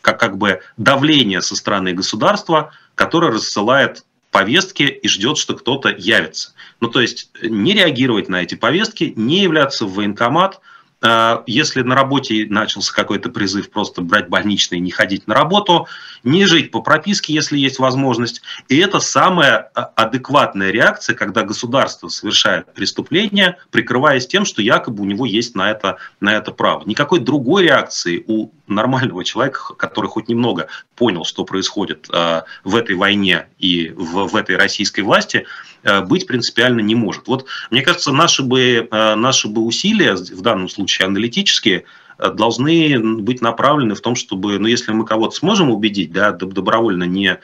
как, 0.01 0.19
как 0.19 0.37
бы 0.37 0.61
давление 0.77 1.41
со 1.41 1.55
стороны 1.55 1.93
государства, 1.93 2.71
которое 2.95 3.31
рассылает 3.31 4.03
повестки 4.31 4.83
и 4.83 5.07
ждет, 5.07 5.37
что 5.37 5.55
кто-то 5.55 5.89
явится. 5.89 6.53
Ну, 6.79 6.89
то 6.89 7.01
есть 7.01 7.29
не 7.41 7.73
реагировать 7.73 8.29
на 8.29 8.43
эти 8.43 8.55
повестки, 8.55 9.13
не 9.15 9.41
являться 9.41 9.85
в 9.85 9.93
военкомат– 9.93 10.59
Э, 11.01 11.43
если 11.45 11.81
на 11.81 11.95
работе 11.95 12.47
начался 12.49 12.93
какой-то 12.93 13.29
призыв 13.29 13.69
просто 13.69 14.01
брать 14.01 14.29
больничный 14.29 14.79
и 14.79 14.81
не 14.81 14.91
ходить 14.91 15.27
на 15.27 15.35
работу, 15.35 15.87
не 16.23 16.45
жить 16.45 16.71
по 16.71 16.81
прописке, 16.81 17.33
если 17.33 17.57
есть 17.57 17.79
возможность. 17.79 18.41
И 18.69 18.77
это 18.77 18.99
самая 18.99 19.71
э, 19.75 19.81
адекватная 19.95 20.71
реакция, 20.71 21.15
когда 21.15 21.43
государство 21.43 22.07
совершает 22.07 22.73
преступление, 22.73 23.57
прикрываясь 23.71 24.27
тем, 24.27 24.45
что 24.45 24.61
якобы 24.61 25.03
у 25.03 25.05
него 25.05 25.25
есть 25.25 25.55
на 25.55 25.71
это, 25.71 25.97
на 26.19 26.35
это 26.35 26.51
право. 26.51 26.83
Никакой 26.85 27.19
другой 27.19 27.63
реакции 27.63 28.23
у 28.27 28.49
нормального 28.67 29.23
человека, 29.23 29.73
который 29.75 30.07
хоть 30.07 30.27
немного 30.27 30.67
понял, 30.95 31.23
что 31.23 31.45
происходит 31.45 32.07
э, 32.11 32.41
в 32.63 32.75
этой 32.75 32.95
войне 32.95 33.47
и 33.59 33.93
в, 33.95 34.27
в 34.27 34.35
этой 34.35 34.55
российской 34.55 35.01
власти, 35.01 35.45
Э, 35.83 36.01
быть 36.01 36.27
принципиально 36.27 36.81
не 36.81 36.95
может. 36.95 37.27
Вот, 37.27 37.45
мне 37.71 37.81
кажется, 37.81 38.11
наши 38.11 38.43
бы, 38.43 38.87
наши 38.91 39.47
бы 39.47 39.61
усилия, 39.61 40.15
в 40.15 40.41
данном 40.41 40.69
случае 40.69 41.05
аналитические, 41.05 41.85
должны 42.17 42.99
быть 43.21 43.41
направлены 43.41 43.95
в 43.95 44.01
том, 44.01 44.15
чтобы, 44.15 44.57
ну, 44.59 44.67
если 44.67 44.91
мы 44.91 45.05
кого-то 45.05 45.35
сможем 45.35 45.69
убедить, 45.71 46.11
да, 46.11 46.31
добровольно 46.31 47.03
не 47.03 47.39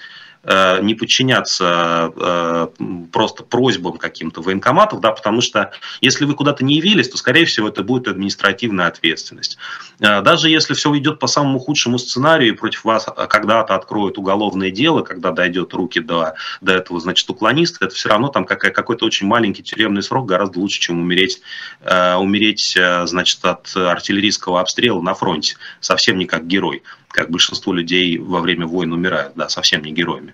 не 0.82 0.94
подчиняться 0.94 2.12
э, 2.16 2.68
просто 3.12 3.44
просьбам 3.44 3.98
каким-то 3.98 4.42
военкоматов, 4.42 5.00
да, 5.00 5.12
потому 5.12 5.40
что 5.40 5.72
если 6.02 6.26
вы 6.26 6.34
куда-то 6.34 6.66
не 6.66 6.76
явились, 6.76 7.08
то, 7.08 7.18
скорее 7.18 7.46
всего, 7.46 7.70
это 7.70 7.82
будет 7.82 8.10
административная 8.10 8.88
ответственность. 8.88 9.58
Э, 10.02 10.22
даже 10.22 10.50
если 10.50 10.74
все 10.74 10.96
идет 10.98 11.20
по 11.20 11.28
самому 11.28 11.60
худшему 11.60 11.98
сценарию, 11.98 12.54
и 12.54 12.58
против 12.58 12.84
вас 12.84 13.08
когда-то 13.30 13.76
откроют 13.76 14.18
уголовное 14.18 14.70
дело, 14.70 15.02
когда 15.02 15.32
дойдет 15.32 15.74
руки 15.74 16.00
до, 16.00 16.34
до 16.60 16.74
этого, 16.74 17.00
значит, 17.00 17.30
уклониста, 17.30 17.86
это 17.86 17.96
все 17.96 18.10
равно 18.10 18.28
там 18.28 18.46
какой-то 18.46 19.06
очень 19.06 19.28
маленький 19.28 19.64
тюремный 19.64 20.04
срок 20.04 20.26
гораздо 20.26 20.60
лучше, 20.60 20.82
чем 20.82 21.00
умереть, 21.00 21.42
умереть 21.82 22.78
значит, 23.06 23.44
от 23.46 23.76
артиллерийского 23.76 24.60
обстрела 24.60 25.02
на 25.02 25.14
фронте, 25.14 25.56
совсем 25.80 26.18
не 26.18 26.26
как 26.26 26.48
герой 26.48 26.84
как 27.14 27.30
большинство 27.30 27.72
людей 27.72 28.18
во 28.18 28.42
время 28.42 28.66
войн 28.66 28.92
умирают, 28.92 29.34
да, 29.36 29.48
совсем 29.48 29.84
не 29.84 29.92
героями. 29.92 30.34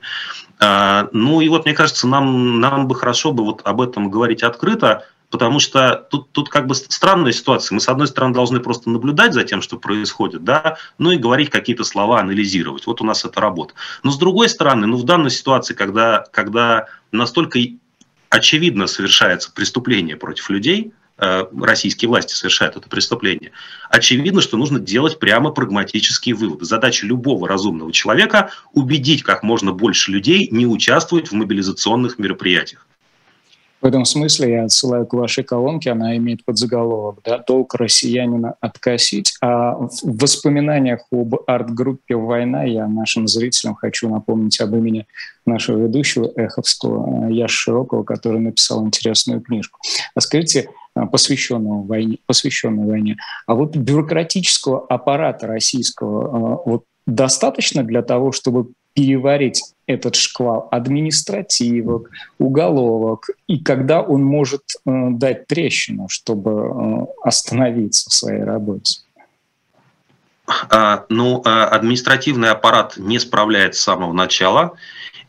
А, 0.60 1.10
ну 1.12 1.42
и 1.42 1.50
вот, 1.50 1.66
мне 1.66 1.76
кажется, 1.76 2.08
нам, 2.08 2.60
нам 2.60 2.88
бы 2.88 2.96
хорошо 2.96 3.32
бы 3.32 3.44
вот 3.44 3.62
об 3.66 3.82
этом 3.82 4.10
говорить 4.10 4.44
открыто, 4.44 5.06
потому 5.30 5.60
что 5.60 6.08
тут, 6.10 6.32
тут 6.32 6.50
как 6.50 6.68
бы 6.68 6.76
странная 6.76 7.34
ситуация. 7.34 7.76
Мы, 7.76 7.82
с 7.82 7.90
одной 7.90 8.08
стороны, 8.08 8.34
должны 8.34 8.60
просто 8.62 8.90
наблюдать 8.90 9.34
за 9.34 9.44
тем, 9.44 9.62
что 9.62 9.78
происходит, 9.78 10.44
да, 10.44 10.78
ну 10.98 11.12
и 11.12 11.18
говорить 11.18 11.50
какие-то 11.50 11.84
слова, 11.84 12.20
анализировать. 12.20 12.88
Вот 12.88 13.02
у 13.02 13.04
нас 13.04 13.26
это 13.26 13.40
работа. 13.42 13.74
Но 14.04 14.12
с 14.12 14.18
другой 14.18 14.50
стороны, 14.50 14.88
ну 14.88 14.98
в 14.98 15.04
данной 15.04 15.32
ситуации, 15.32 15.74
когда, 15.74 16.26
когда 16.32 16.88
настолько 17.12 17.60
очевидно 18.30 18.88
совершается 18.88 19.52
преступление 19.52 20.16
против 20.16 20.50
людей, 20.50 20.94
российские 21.20 22.10
власти 22.10 22.34
совершают 22.34 22.76
это 22.78 22.88
преступление, 22.90 23.52
очевидно, 23.90 24.42
что 24.42 24.58
нужно 24.58 24.80
делать 24.80 25.20
прямо 25.20 25.52
прагматические 25.52 26.36
выводы. 26.36 26.66
Задача 26.66 27.06
любого 27.06 27.48
разумного 27.48 27.92
человека– 27.92 28.52
убедить 28.74 29.24
как 29.24 29.44
можно 29.44 29.72
больше 29.72 30.12
людей 30.12 30.48
не 30.52 30.66
участвовать 30.66 31.30
в 31.30 31.34
мобилизационных 31.34 32.20
мероприятиях. 32.20 32.86
В 33.82 33.86
этом 33.86 34.04
смысле 34.04 34.52
я 34.52 34.64
отсылаю 34.66 35.06
к 35.06 35.14
вашей 35.14 35.44
колонке, 35.44 35.92
она 35.92 36.18
имеет 36.18 36.44
подзаголовок 36.44 37.20
да, 37.24 37.38
«Долг 37.48 37.76
россиянина 37.76 38.56
откосить». 38.60 39.36
А 39.42 39.76
в 39.76 39.90
воспоминаниях 40.04 41.02
об 41.12 41.36
арт-группе 41.48 42.16
«Война» 42.16 42.64
я 42.64 42.88
нашим 42.88 43.28
зрителям 43.30 43.76
хочу 43.76 44.10
напомнить 44.10 44.60
об 44.60 44.76
имени 44.76 45.08
нашего 45.46 45.84
ведущего 45.84 46.30
Эховского, 46.36 47.30
э, 47.30 47.34
Яша 47.34 47.56
Широкого, 47.56 48.04
который 48.04 48.42
написал 48.42 48.86
интересную 48.86 49.40
книжку. 49.40 49.80
А 50.14 50.20
скажите, 50.20 50.70
э, 51.04 51.08
посвященную 51.08 51.84
войне, 51.84 52.18
посвященную 52.26 52.88
войне. 52.88 53.18
А 53.46 53.56
вот 53.56 53.76
бюрократического 53.76 54.86
аппарата 54.88 55.48
российского 55.48 56.26
э, 56.26 56.62
вот 56.66 56.84
достаточно 57.06 57.84
для 57.84 58.02
того, 58.02 58.32
чтобы 58.32 58.70
переварить 58.94 59.64
этот 59.86 60.16
шквал 60.16 60.68
административок, 60.72 62.10
уголовок, 62.38 63.30
и 63.48 63.60
когда 63.60 64.02
он 64.02 64.24
может 64.24 64.62
э, 64.86 64.92
дать 65.12 65.48
трещину, 65.48 66.08
чтобы 66.10 67.08
остановиться 67.24 68.10
в 68.10 68.14
своей 68.14 68.44
работе? 68.44 69.02
А, 70.70 71.06
ну, 71.10 71.42
а, 71.46 71.66
административный 71.66 72.50
аппарат 72.50 72.96
не 72.98 73.20
справляется 73.20 73.82
с 73.82 73.84
самого 73.84 74.14
начала. 74.14 74.74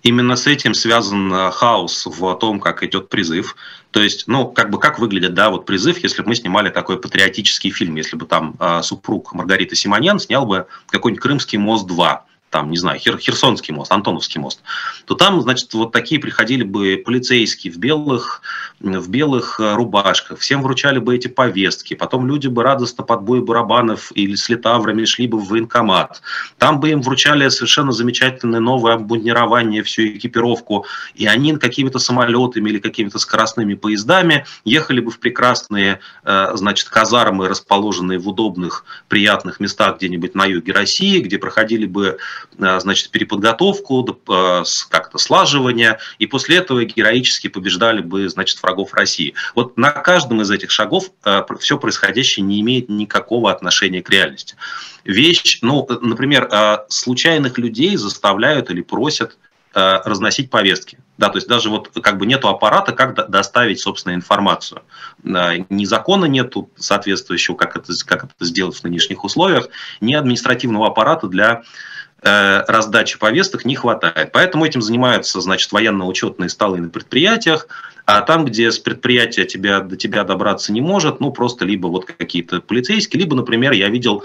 Именно 0.03 0.37
с 0.37 0.47
этим 0.47 0.73
связан 0.73 1.33
э, 1.33 1.51
хаос 1.51 2.07
в 2.07 2.35
том, 2.37 2.59
как 2.59 2.83
идет 2.83 3.09
призыв. 3.09 3.55
То 3.91 4.03
есть, 4.03 4.27
ну, 4.29 4.49
как 4.49 4.71
бы 4.71 4.79
как 4.79 4.99
выглядит, 4.99 5.35
да, 5.35 5.51
вот 5.51 5.67
призыв, 5.67 5.99
если 5.99 6.23
бы 6.23 6.29
мы 6.29 6.35
снимали 6.37 6.71
такой 6.71 6.99
патриотический 6.99 7.71
фильм, 7.71 7.97
если 7.97 8.17
бы 8.17 8.25
там 8.25 8.55
э, 8.59 8.81
супруг 8.83 9.35
Маргариты 9.35 9.77
Симонян 9.77 10.19
снял 10.19 10.47
бы 10.47 10.67
какой-нибудь 10.89 11.23
«Крымский 11.23 11.59
мост 11.59 11.89
2», 11.89 12.19
там, 12.51 12.71
не 12.71 12.77
знаю, 12.77 12.99
Хер, 12.99 13.17
Херсонский 13.19 13.73
мост, 13.73 13.93
Антоновский 13.93 14.41
мост, 14.41 14.61
то 15.07 15.15
там, 15.15 15.41
значит, 15.41 15.73
вот 15.73 15.93
такие 15.93 16.21
приходили 16.21 16.65
бы 16.65 17.01
полицейские 17.05 17.73
в 17.73 17.79
белых, 17.79 18.43
в 18.81 19.09
белых 19.09 19.61
э, 19.61 19.75
рубашках, 19.75 20.41
всем 20.41 20.63
вручали 20.63 20.99
бы 20.99 21.15
эти 21.15 21.29
повестки, 21.29 21.95
потом 21.95 22.27
люди 22.27 22.49
бы 22.49 22.63
радостно 22.63 23.05
под 23.05 23.23
бой 23.23 23.41
барабанов 23.41 24.11
или 24.15 24.35
с 24.35 24.49
литаврами 24.49 25.05
шли 25.05 25.29
бы 25.29 25.39
в 25.39 25.49
военкомат, 25.49 26.21
там 26.59 26.81
бы 26.81 26.91
им 26.91 27.03
вручали 27.03 27.49
совершенно 27.49 27.93
замечательное 27.93 28.61
новое 28.61 28.95
обмундирование, 28.95 29.83
всю 29.85 30.09
экипировку, 30.09 30.87
и 31.15 31.27
они 31.27 31.57
какими-то 31.57 31.99
самолетами 31.99 32.71
или 32.71 32.79
какими-то 32.79 33.19
скоростными 33.19 33.75
поездами 33.75 34.45
ехали 34.65 35.01
бы 35.01 35.11
в 35.11 35.21
прекрасные, 35.21 36.01
э, 36.25 36.51
значит, 36.55 36.89
казармы, 36.89 37.49
расположенные 37.49 38.19
в 38.19 38.29
удобных, 38.29 38.85
приятных 39.09 39.61
местах 39.61 39.99
где-нибудь 39.99 40.35
на 40.35 40.47
юге 40.47 40.73
России, 40.73 41.21
где 41.21 41.39
проходили 41.39 41.87
бы 41.87 42.19
значит, 42.59 43.11
переподготовку, 43.11 44.07
э, 44.28 44.64
как-то 44.88 45.18
слаживание, 45.18 45.99
и 46.18 46.26
после 46.26 46.57
этого 46.57 46.84
героически 46.84 47.49
побеждали 47.49 48.01
бы, 48.01 48.28
значит, 48.28 48.62
врагов 48.62 48.95
России. 48.95 49.34
Вот 49.55 49.76
на 49.76 49.91
каждом 49.91 50.43
из 50.43 50.51
этих 50.51 50.70
шагов 50.70 51.11
э, 51.24 51.43
все 51.59 51.78
происходящее 51.78 52.45
не 52.45 52.61
имеет 52.61 52.88
никакого 52.88 53.51
отношения 53.51 54.03
к 54.03 54.11
реальности. 54.11 54.57
Вещь, 55.05 55.61
ну, 55.62 55.86
например, 56.03 56.51
случайных 56.88 57.57
людей 57.57 57.97
заставляют 57.97 58.70
или 58.70 58.82
просят 58.82 59.38
разносить 59.72 60.51
повестки. 60.51 60.99
Да, 61.16 61.28
то 61.28 61.38
есть 61.38 61.49
даже 61.49 61.70
вот 61.70 61.91
как 62.03 62.18
бы 62.18 62.26
нету 62.26 62.49
аппарата, 62.49 62.93
как 62.93 63.30
доставить, 63.30 63.80
собственно, 63.80 64.14
информацию. 64.14 64.82
Ни 65.22 65.84
закона 65.84 66.26
нету 66.26 66.70
соответствующего, 66.76 67.55
как 67.55 67.76
это, 67.76 67.93
как 68.05 68.24
это 68.24 68.45
сделать 68.45 68.76
в 68.76 68.84
нынешних 68.84 69.24
условиях, 69.24 69.68
ни 70.01 70.12
административного 70.12 70.88
аппарата 70.88 71.28
для 71.28 71.62
Э, 71.62 72.00
раздачи 72.23 73.18
повесток 73.18 73.64
не 73.64 73.77
хватает. 73.77 74.33
Поэтому 74.33 74.64
этим 74.64 74.83
занимаются, 74.83 75.41
значит, 75.41 75.73
военно-учетные 75.73 76.49
столы 76.49 76.79
на 76.81 76.89
предприятиях, 76.89 77.66
а 78.05 78.23
там, 78.23 78.45
где 78.45 78.71
с 78.71 78.79
предприятия 78.79 79.45
тебя, 79.45 79.81
до 79.81 79.97
тебя 79.97 80.25
добраться 80.25 80.73
не 80.73 80.81
может, 80.81 81.21
ну, 81.21 81.33
просто 81.33 81.64
либо 81.64 81.87
вот 81.87 82.07
какие-то 82.07 82.61
полицейские, 82.61 83.23
либо, 83.23 83.37
например, 83.37 83.73
я 83.73 83.89
видел 83.89 84.25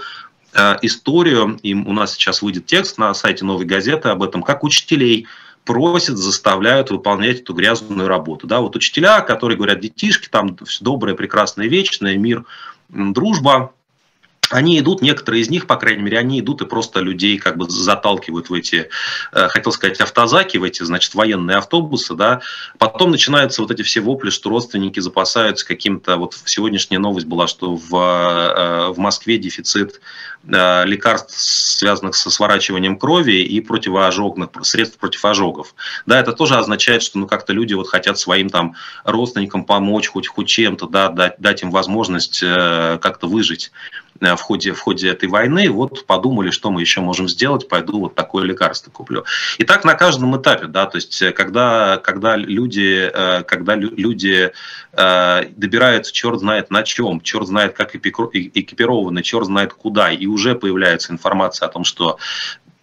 э, 0.52 0.76
историю, 0.82 1.58
и 1.62 1.72
у 1.72 1.92
нас 1.92 2.14
сейчас 2.14 2.42
выйдет 2.42 2.66
текст 2.66 2.98
на 2.98 3.14
сайте 3.14 3.44
«Новой 3.44 3.64
газеты» 3.64 4.08
об 4.08 4.22
этом, 4.22 4.42
как 4.42 4.64
учителей 4.64 5.26
просят, 5.64 6.16
заставляют 6.16 6.90
выполнять 6.90 7.40
эту 7.40 7.54
грязную 7.54 8.08
работу. 8.08 8.46
Да, 8.46 8.60
вот 8.60 8.76
учителя, 8.76 9.20
которые 9.20 9.56
говорят, 9.56 9.80
детишки, 9.80 10.28
там 10.28 10.56
все 10.64 10.84
доброе, 10.84 11.14
прекрасное, 11.14 11.66
вечное, 11.66 12.16
мир, 12.16 12.44
дружба, 12.88 13.72
они 14.50 14.78
идут, 14.78 15.02
некоторые 15.02 15.42
из 15.42 15.50
них, 15.50 15.66
по 15.66 15.76
крайней 15.76 16.02
мере, 16.02 16.18
они 16.18 16.40
идут 16.40 16.62
и 16.62 16.66
просто 16.66 17.00
людей 17.00 17.38
как 17.38 17.56
бы 17.56 17.68
заталкивают 17.68 18.50
в 18.50 18.54
эти, 18.54 18.90
э, 19.32 19.48
хотел 19.48 19.72
сказать, 19.72 20.00
автозаки, 20.00 20.58
в 20.58 20.64
эти, 20.64 20.82
значит, 20.82 21.14
военные 21.14 21.56
автобусы, 21.56 22.14
да. 22.14 22.40
Потом 22.78 23.10
начинаются 23.10 23.62
вот 23.62 23.70
эти 23.70 23.82
все 23.82 24.00
вопли, 24.00 24.30
что 24.30 24.50
родственники 24.50 25.00
запасаются 25.00 25.66
каким-то, 25.66 26.16
вот 26.16 26.36
сегодняшняя 26.44 26.98
новость 26.98 27.26
была, 27.26 27.46
что 27.46 27.76
в, 27.76 27.94
э, 27.94 28.92
в 28.92 28.98
Москве 28.98 29.38
дефицит 29.38 30.00
э, 30.46 30.84
лекарств, 30.84 31.34
связанных 31.36 32.14
со 32.14 32.30
сворачиванием 32.30 32.98
крови 32.98 33.42
и 33.42 33.60
противоожогных, 33.60 34.50
средств 34.62 34.98
против 34.98 35.24
ожогов. 35.24 35.74
Да, 36.06 36.20
это 36.20 36.32
тоже 36.32 36.56
означает, 36.56 37.02
что 37.02 37.18
ну 37.18 37.26
как-то 37.26 37.52
люди 37.52 37.74
вот 37.74 37.88
хотят 37.88 38.18
своим 38.18 38.48
там 38.48 38.74
родственникам 39.04 39.64
помочь 39.64 40.08
хоть, 40.08 40.28
хоть 40.28 40.48
чем-то, 40.48 40.86
да, 40.86 41.08
дать, 41.08 41.34
дать 41.38 41.62
им 41.62 41.70
возможность 41.70 42.40
как-то 42.40 43.26
выжить. 43.26 43.72
Э, 44.20 44.36
в 44.36 44.40
ходе, 44.40 44.72
в 44.72 44.80
ходе 44.80 45.10
этой 45.10 45.28
войны, 45.28 45.70
вот 45.70 46.06
подумали, 46.06 46.50
что 46.50 46.70
мы 46.70 46.80
еще 46.80 47.00
можем 47.00 47.28
сделать, 47.28 47.68
пойду 47.68 48.00
вот 48.00 48.14
такое 48.14 48.44
лекарство 48.44 48.90
куплю. 48.90 49.24
И 49.58 49.64
так 49.64 49.84
на 49.84 49.94
каждом 49.94 50.40
этапе, 50.40 50.66
да, 50.66 50.86
то 50.86 50.96
есть 50.96 51.20
э, 51.22 51.32
когда, 51.32 51.98
когда 51.98 52.36
люди, 52.36 53.10
э, 53.12 53.42
когда 53.44 53.74
люди 53.74 54.52
добираются 54.96 56.10
черт 56.10 56.40
знает 56.40 56.70
на 56.70 56.82
чем, 56.82 57.20
черт 57.20 57.46
знает 57.46 57.74
как 57.74 57.94
экипированы, 57.94 59.22
черт 59.22 59.44
знает 59.44 59.74
куда, 59.74 60.10
и 60.10 60.26
уже 60.26 60.54
появляется 60.54 61.12
информация 61.12 61.68
о 61.68 61.70
том, 61.70 61.84
что 61.84 62.16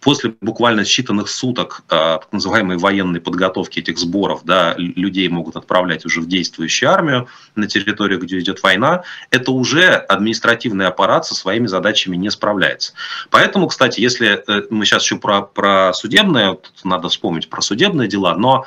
после 0.04 0.34
буквально 0.42 0.82
считанных 0.82 1.28
суток 1.28 1.82
э, 1.88 2.18
так 2.20 2.30
называемой 2.30 2.76
военной 2.76 3.20
подготовки 3.20 3.80
этих 3.80 3.98
сборов, 3.98 4.42
да, 4.44 4.74
людей 4.76 5.26
могут 5.28 5.56
отправлять 5.56 6.04
уже 6.04 6.20
в 6.20 6.28
действующую 6.28 6.90
армию 6.90 7.26
на 7.56 7.66
территорию, 7.66 8.20
где 8.20 8.38
идет 8.38 8.62
война, 8.62 9.02
это 9.30 9.50
уже 9.50 9.94
административный 9.94 10.86
аппарат 10.86 11.24
со 11.24 11.34
своими 11.34 11.66
задачами 11.66 12.16
не 12.16 12.30
справляется. 12.30 12.92
Поэтому, 13.30 13.66
кстати, 13.66 14.00
если 14.00 14.44
э, 14.46 14.66
мы 14.68 14.84
сейчас 14.84 15.04
еще 15.04 15.16
про, 15.16 15.40
про 15.40 15.94
судебное, 15.94 16.58
надо 16.84 17.08
вспомнить 17.08 17.48
про 17.48 17.62
судебные 17.62 18.06
дела, 18.06 18.36
но 18.36 18.66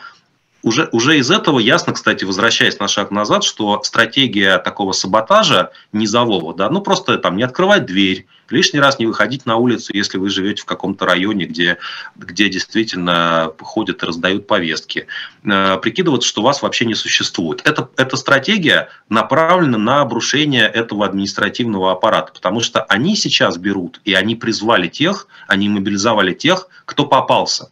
уже, 0.64 0.89
уже 0.91 1.18
из 1.18 1.32
этого 1.32 1.60
ясно, 1.60 1.93
кстати, 1.93 2.26
возвращаясь 2.26 2.80
на 2.80 2.88
шаг 2.88 3.12
назад, 3.12 3.43
что 3.43 3.82
стратегия 3.84 4.58
такого 4.58 4.91
саботажа 4.91 5.72
низового, 5.91 6.53
да, 6.53 6.70
ну 6.70 6.82
просто 6.82 7.18
там 7.18 7.38
не 7.38 7.43
открывать 7.43 7.86
дверь, 7.86 8.26
лишний 8.49 8.80
раз 8.80 8.99
не 8.99 9.05
выходить 9.05 9.45
на 9.45 9.58
улицу, 9.58 9.93
если 9.93 10.18
вы 10.18 10.30
живете 10.30 10.64
в 10.64 10.66
каком-то 10.66 11.05
районе, 11.05 11.45
где, 11.45 11.78
где 12.16 12.49
действительно 12.49 13.51
ходят 13.60 14.03
и 14.03 14.05
раздают 14.05 14.47
повестки, 14.47 15.08
э, 15.43 15.78
прикидываться, 15.78 16.28
что 16.28 16.41
вас 16.41 16.62
вообще 16.62 16.86
не 16.86 16.95
существует. 16.95 17.62
Это, 17.66 17.89
эта 17.97 18.18
стратегия 18.18 18.89
направлена 19.10 19.78
на 19.78 20.01
обрушение 20.01 20.68
этого 20.68 21.05
административного 21.05 21.91
аппарата, 21.91 22.32
потому 22.34 22.62
что 22.62 22.84
они 22.84 23.16
сейчас 23.16 23.58
берут, 23.58 24.01
и 24.05 24.14
они 24.14 24.36
призвали 24.36 24.88
тех, 24.88 25.28
они 25.47 25.70
мобилизовали 25.70 26.34
тех, 26.34 26.70
кто 26.86 27.05
попался. 27.05 27.70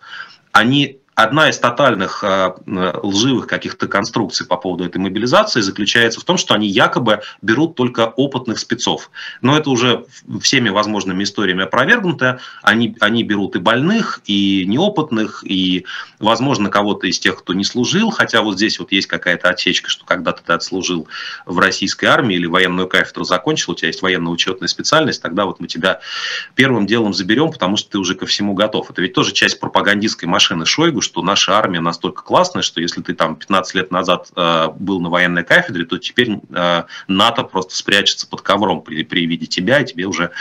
Они 0.52 1.00
Одна 1.16 1.50
из 1.50 1.58
тотальных 1.60 2.26
э, 2.26 2.54
лживых 3.02 3.48
каких-то 3.48 3.88
конструкций 3.88 4.46
по 4.46 4.58
поводу 4.58 4.84
этой 4.84 4.98
мобилизации 4.98 5.62
заключается 5.62 6.20
в 6.20 6.26
том, 6.26 6.38
что 6.38 6.54
они 6.54 6.68
якобы 6.68 7.22
берут 7.42 7.76
только 7.76 8.08
опытных 8.08 8.60
спецов. 8.60 9.10
Но 9.40 9.58
это 9.58 9.70
уже 9.70 10.06
всеми 10.42 10.68
возможными 10.68 11.24
историями 11.24 11.64
опровергнуто. 11.64 12.42
Они, 12.62 12.98
они 13.00 13.24
берут 13.24 13.56
и 13.56 13.60
больных, 13.60 14.20
и 14.26 14.66
неопытных, 14.68 15.46
и, 15.46 15.86
возможно, 16.20 16.70
кого-то 16.70 17.08
из 17.08 17.18
тех, 17.18 17.38
кто 17.40 17.54
не 17.54 17.64
служил. 17.64 18.10
Хотя 18.10 18.42
вот 18.42 18.56
здесь 18.58 18.78
вот 18.80 18.92
есть 18.92 19.08
какая-то 19.08 19.48
отсечка, 19.48 19.90
что 19.90 20.04
когда-то 20.04 20.44
ты 20.44 20.52
отслужил 20.52 21.08
в 21.46 21.60
российской 21.60 22.06
армии 22.06 22.36
или 22.36 22.46
военную 22.46 22.90
кафедру 22.90 23.24
закончил, 23.24 23.72
у 23.72 23.76
тебя 23.76 23.88
есть 23.88 24.02
военно-учетная 24.02 24.68
специальность, 24.68 25.22
тогда 25.22 25.46
вот 25.46 25.62
мы 25.62 25.68
тебя 25.68 26.02
первым 26.56 26.86
делом 26.88 27.14
заберем, 27.14 27.54
потому 27.54 27.78
что 27.78 27.92
ты 27.92 28.00
уже 28.00 28.16
ко 28.16 28.26
всему 28.26 28.54
готов. 28.54 28.92
Это 28.92 29.02
ведь 29.02 29.14
тоже 29.14 29.32
часть 29.32 29.62
пропагандистской 29.62 30.28
машины 30.28 30.66
Шойгу, 30.66 31.05
что 31.06 31.22
наша 31.22 31.58
армия 31.58 31.80
настолько 31.80 32.24
классная, 32.24 32.62
что 32.62 32.82
если 32.82 33.02
ты 33.02 33.14
там 33.14 33.36
15 33.36 33.76
лет 33.76 33.92
назад 33.92 34.30
э, 34.36 34.68
был 34.78 35.00
на 35.00 35.10
военной 35.10 35.44
кафедре, 35.44 35.86
то 35.86 35.98
теперь 35.98 36.40
э, 36.54 36.84
НАТО 37.08 37.44
просто 37.44 37.76
спрячется 37.76 38.28
под 38.28 38.42
ковром 38.42 38.82
при, 38.82 39.04
при 39.04 39.26
виде 39.26 39.46
тебя, 39.46 39.80
и 39.80 39.86
тебе 39.86 40.06
уже 40.06 40.32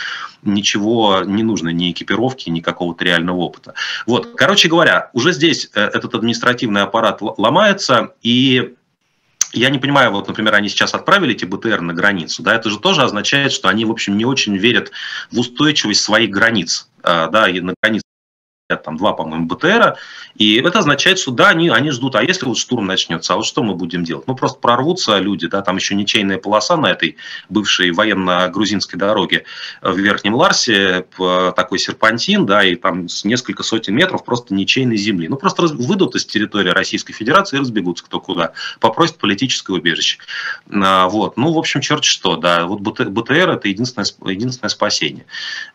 ничего 0.43 1.23
не 1.25 1.43
нужно, 1.43 1.69
ни 1.69 1.91
экипировки, 1.91 2.51
ни 2.51 2.61
какого-то 2.61 3.05
реального 3.05 3.39
опыта. 3.39 3.75
Вот, 4.07 4.35
короче 4.37 4.69
говоря, 4.69 5.11
уже 5.13 5.33
здесь 5.33 5.71
э, 5.75 5.81
этот 5.81 6.15
административный 6.15 6.83
аппарат 6.83 7.19
ломается, 7.21 8.15
и 8.23 8.75
я 9.53 9.71
не 9.71 9.79
понимаю, 9.79 10.11
вот, 10.11 10.27
например, 10.27 10.55
они 10.55 10.69
сейчас 10.69 10.95
отправили 10.95 11.35
эти 11.35 11.45
БТР 11.45 11.81
на 11.81 11.95
границу, 11.95 12.43
да, 12.43 12.55
это 12.55 12.71
же 12.71 12.79
тоже 12.79 13.03
означает, 13.03 13.53
что 13.53 13.69
они, 13.69 13.85
в 13.85 13.91
общем, 13.91 14.17
не 14.17 14.25
очень 14.25 14.57
верят 14.57 14.91
в 15.31 15.39
устойчивость 15.39 16.03
своих 16.03 16.31
границ, 16.31 16.89
э, 17.03 17.29
да, 17.31 17.49
и 17.49 17.61
на 17.61 17.75
границе 17.81 18.04
там 18.83 18.97
два, 18.97 19.13
по-моему, 19.13 19.47
БТРа, 19.47 19.97
и 20.35 20.57
это 20.57 20.81
означает, 20.81 21.19
что 21.19 21.31
да, 21.31 21.51
они, 21.51 21.69
они 21.69 21.91
ждут, 21.91 22.17
а 22.17 22.23
если 22.23 22.47
вот 22.47 22.59
штурм 22.59 22.87
начнется, 22.87 23.35
а 23.35 23.37
вот 23.37 23.47
что 23.47 23.63
мы 23.63 23.75
будем 23.75 24.05
делать? 24.05 24.27
Ну, 24.27 24.35
просто 24.35 24.59
прорвутся 24.59 25.19
люди, 25.19 25.47
да, 25.47 25.63
там 25.63 25.77
еще 25.77 25.95
ничейная 25.95 26.39
полоса 26.39 26.77
на 26.77 26.91
этой 26.91 27.17
бывшей 27.49 27.93
военно-грузинской 27.93 28.99
дороге 28.99 29.45
в 29.81 29.97
Верхнем 29.97 30.35
Ларсе, 30.35 31.07
такой 31.55 31.79
серпантин, 31.79 32.47
да, 32.47 32.65
и 32.65 32.75
там 32.75 33.07
несколько 33.23 33.63
сотен 33.63 33.95
метров 33.95 34.25
просто 34.25 34.55
ничейной 34.55 34.97
земли. 34.97 35.29
Ну, 35.29 35.37
просто 35.37 35.63
выйдут 35.63 36.17
из 36.17 36.25
территории 36.25 36.71
Российской 36.71 37.13
Федерации 37.13 37.57
и 37.57 37.61
разбегутся 37.61 38.05
кто 38.05 38.21
куда, 38.21 38.53
попросят 38.81 39.19
политическое 39.19 39.75
убежище. 39.75 40.19
А, 40.71 41.09
вот, 41.09 41.37
ну, 41.37 41.53
в 41.53 41.59
общем, 41.59 41.81
черт 41.81 42.05
что, 42.05 42.37
да, 42.37 42.67
вот 42.67 42.81
БТР– 42.81 43.51
это 43.51 43.69
единственное, 43.69 44.07
единственное 44.31 44.71
спасение. 44.71 45.27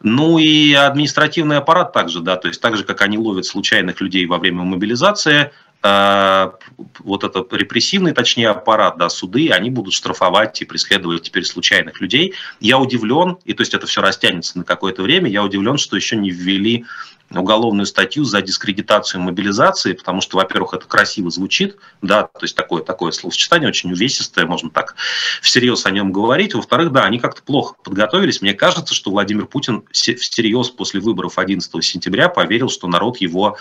Ну, 0.01 0.37
и 0.37 0.73
административный 0.73 1.57
аппарат 1.57 1.93
также, 1.93 2.19
да, 2.19 2.35
то 2.35 2.47
есть 2.47 2.61
также, 2.61 2.83
как 2.89 3.03
они 3.03 3.19
ловят 3.19 3.45
случайных 3.45 4.01
людей 4.01 4.25
во 4.25 4.39
время 4.39 4.63
мобилизации, 4.63 5.51
э, 5.83 6.51
вот 6.99 7.23
этот 7.23 7.53
репрессивный, 7.53 8.13
точнее, 8.13 8.49
аппарат, 8.49 8.97
да, 8.97 9.09
суды, 9.09 9.51
они 9.51 9.69
будут 9.69 9.93
штрафовать 9.93 10.59
и 10.63 10.65
преследовать 10.65 11.21
теперь 11.21 11.45
случайных 11.45 12.01
людей. 12.01 12.33
Я 12.59 12.79
удивлен, 12.79 13.37
и 13.45 13.53
то 13.53 13.61
есть 13.61 13.75
это 13.75 13.85
все 13.85 14.01
растянется 14.01 14.57
на 14.57 14.63
какое-то 14.63 15.03
время, 15.03 15.29
я 15.29 15.43
удивлен, 15.43 15.77
что 15.77 15.95
еще 15.95 16.15
не 16.15 16.31
ввели 16.31 16.85
уголовную 17.31 17.85
статью 17.85 18.23
за 18.23 18.41
дискредитацию 18.41 19.21
мобилизации, 19.21 19.93
потому 19.93 20.21
что, 20.21 20.37
во-первых, 20.37 20.73
это 20.73 20.85
красиво 20.85 21.29
звучит, 21.29 21.77
да, 22.01 22.23
то 22.23 22.43
есть 22.43 22.55
такое, 22.55 22.81
такое 22.83 23.11
словосочетание 23.11 23.69
очень 23.69 23.91
увесистое, 23.91 24.45
можно 24.45 24.69
так 24.69 24.95
всерьез 25.41 25.85
о 25.85 25.91
нем 25.91 26.11
говорить. 26.11 26.53
Во-вторых, 26.53 26.91
да, 26.91 27.03
они 27.03 27.19
как-то 27.19 27.43
плохо 27.43 27.75
подготовились. 27.83 28.41
Мне 28.41 28.53
кажется, 28.53 28.93
что 28.93 29.11
Владимир 29.11 29.45
Путин 29.45 29.83
всерьез 29.91 30.69
после 30.69 30.99
выборов 30.99 31.37
11 31.37 31.83
сентября 31.83 32.29
поверил, 32.29 32.69
что 32.69 32.87
народ 32.87 33.17
его, 33.17 33.57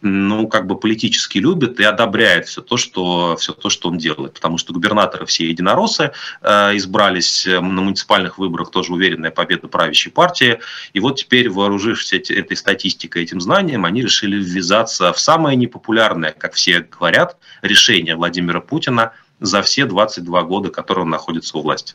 ну, 0.00 0.48
как 0.48 0.66
бы 0.66 0.78
политически 0.78 1.38
любит 1.38 1.80
и 1.80 1.84
одобряет 1.84 2.46
все 2.46 2.62
то, 2.62 2.76
что, 2.76 3.36
все 3.36 3.52
то, 3.52 3.68
что 3.68 3.88
он 3.88 3.98
делает. 3.98 4.34
Потому 4.34 4.58
что 4.58 4.72
губернаторы 4.72 5.26
все 5.26 5.48
единороссы 5.48 6.12
э, 6.40 6.76
избрались 6.76 7.46
э, 7.46 7.60
на 7.60 7.82
муниципальных 7.82 8.38
выборах, 8.38 8.70
тоже 8.70 8.92
уверенная 8.92 9.30
победа 9.30 9.68
правящей 9.68 10.12
партии. 10.12 10.60
И 10.92 11.00
вот 11.00 11.16
теперь, 11.16 11.50
вооружившись 11.50 12.30
этой 12.30 12.56
статистикой, 12.56 13.01
статистикой, 13.02 13.22
этим 13.22 13.40
знанием, 13.40 13.84
они 13.84 14.02
решили 14.02 14.36
ввязаться 14.36 15.12
в 15.12 15.18
самое 15.18 15.56
непопулярное, 15.56 16.34
как 16.36 16.54
все 16.54 16.80
говорят, 16.80 17.36
решение 17.62 18.14
Владимира 18.16 18.60
Путина 18.60 19.12
за 19.40 19.62
все 19.62 19.86
22 19.86 20.42
года, 20.42 20.70
которые 20.70 21.02
он 21.02 21.10
находится 21.10 21.58
у 21.58 21.62
власти. 21.62 21.94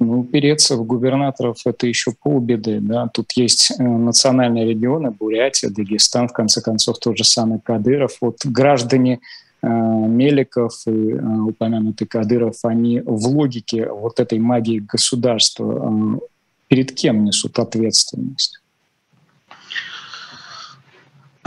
Ну, 0.00 0.24
переться 0.24 0.76
в 0.76 0.84
губернаторов– 0.84 1.56
это 1.64 1.86
еще 1.86 2.12
полбеды. 2.22 2.78
Да? 2.80 3.08
Тут 3.12 3.32
есть 3.36 3.72
э, 3.78 3.82
национальные 3.82 4.64
регионы, 4.64 5.10
Бурятия, 5.10 5.70
Дагестан, 5.70 6.28
в 6.28 6.32
конце 6.32 6.60
концов, 6.60 6.98
тот 6.98 7.18
же 7.18 7.24
самый 7.24 7.58
Кадыров. 7.58 8.18
Вот 8.20 8.36
граждане 8.44 9.18
э, 9.62 9.66
Меликов 9.66 10.72
и 10.86 10.90
э, 10.90 11.40
упомянутый 11.40 12.06
Кадыров, 12.06 12.54
они 12.64 13.00
в 13.00 13.26
логике 13.26 13.88
вот 13.90 14.20
этой 14.20 14.38
магии 14.38 14.78
государства 14.78 16.20
перед 16.68 16.92
кем 16.92 17.24
несут 17.24 17.58
ответственность? 17.58 18.60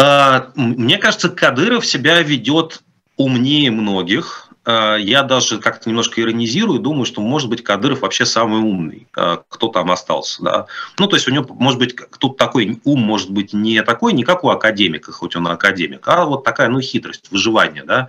А, 0.01 0.51
мне 0.55 0.97
кажется, 0.97 1.29
Кадыров 1.29 1.85
себя 1.85 2.21
ведет 2.23 2.81
умнее 3.17 3.69
многих. 3.69 4.47
А, 4.65 4.95
я 4.95 5.21
даже 5.21 5.59
как-то 5.59 5.89
немножко 5.89 6.21
иронизирую, 6.21 6.79
думаю, 6.79 7.05
что, 7.05 7.21
может 7.21 7.49
быть, 7.49 7.63
Кадыров 7.63 8.01
вообще 8.01 8.25
самый 8.25 8.61
умный, 8.61 9.07
а, 9.15 9.43
кто 9.47 9.67
там 9.67 9.91
остался. 9.91 10.41
Да? 10.41 10.65
Ну, 10.97 11.05
то 11.05 11.15
есть 11.15 11.27
у 11.27 11.31
него, 11.31 11.45
может 11.53 11.77
быть, 11.77 11.95
тут 12.17 12.37
такой 12.37 12.81
ум 12.83 13.01
может 13.01 13.29
быть 13.29 13.53
не 13.53 13.83
такой, 13.83 14.13
не 14.13 14.23
как 14.23 14.43
у 14.43 14.49
академика, 14.49 15.11
хоть 15.11 15.35
он 15.35 15.47
академик, 15.47 16.07
а 16.07 16.25
вот 16.25 16.43
такая, 16.43 16.69
ну, 16.69 16.81
хитрость, 16.81 17.29
выживание. 17.29 17.83
Да? 17.83 18.07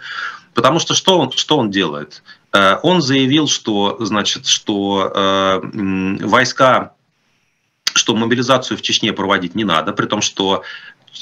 Потому 0.55 0.78
что 0.78 0.95
что 0.95 1.18
он, 1.18 1.30
что 1.32 1.59
он 1.59 1.70
делает? 1.70 2.22
Он 2.82 3.03
заявил, 3.03 3.49
что, 3.49 3.97
значит, 4.01 4.47
что 4.47 5.61
войска 5.72 6.93
что 7.95 8.14
мобилизацию 8.14 8.76
в 8.76 8.82
Чечне 8.82 9.12
проводить 9.12 9.55
не 9.55 9.64
надо, 9.64 9.93
при 9.93 10.07
том, 10.07 10.20
что 10.20 10.62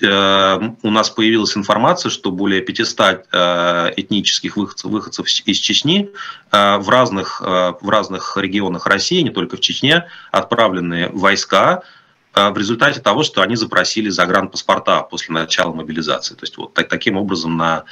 у 0.03 0.91
нас 0.91 1.11
появилась 1.11 1.57
информация, 1.57 2.11
что 2.11 2.31
более 2.31 2.63
500 2.63 3.27
э, 3.33 3.93
этнических 3.97 4.57
выходцев, 4.57 4.91
выходцев 4.91 5.27
из 5.27 5.59
Чечни 5.59 6.11
э, 6.53 6.77
в 6.79 6.89
разных, 6.89 7.41
в 7.41 7.89
разных 7.89 8.37
регионах 8.37 8.87
России, 8.87 9.21
не 9.21 9.31
только 9.31 9.57
в 9.57 9.61
Чечне, 9.61 10.07
отправленные 10.31 11.09
войска 11.09 11.83
в 12.35 12.57
результате 12.57 13.01
того, 13.01 13.25
что 13.25 13.43
они 13.43 13.57
запросили 13.57 14.09
загранпаспорта 14.09 15.03
после 15.03 15.35
начала 15.35 15.73
мобилизации. 15.73 16.35
То 16.35 16.45
есть 16.45 16.57
вот 16.57 16.75
так, 16.75 16.89
таким 16.89 17.17
образом 17.17 17.57
на 17.57 17.85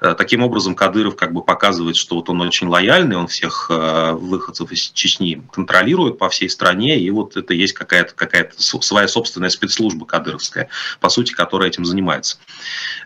э, 0.00 0.14
таким 0.18 0.42
образом 0.42 0.74
Кадыров 0.74 1.14
как 1.14 1.32
бы 1.32 1.42
показывает, 1.42 1.96
что 1.96 2.16
вот 2.16 2.28
он 2.28 2.40
очень 2.40 2.66
лояльный, 2.66 3.16
он 3.16 3.28
всех 3.28 3.68
э, 3.70 4.12
выходцев 4.12 4.72
из 4.72 4.90
Чечни 4.90 5.42
контролирует 5.52 6.18
по 6.18 6.28
всей 6.28 6.50
стране, 6.50 6.98
и 6.98 7.08
вот 7.10 7.36
это 7.36 7.54
есть 7.54 7.72
какая-то 7.72 8.14
какая 8.14 8.50
своя 8.56 9.06
собственная 9.06 9.50
спецслужба 9.50 10.06
кадыровская, 10.06 10.68
по 11.00 11.08
сути, 11.08 11.32
которая 11.32 11.68
этим 11.68 11.84
занимается. 11.84 12.38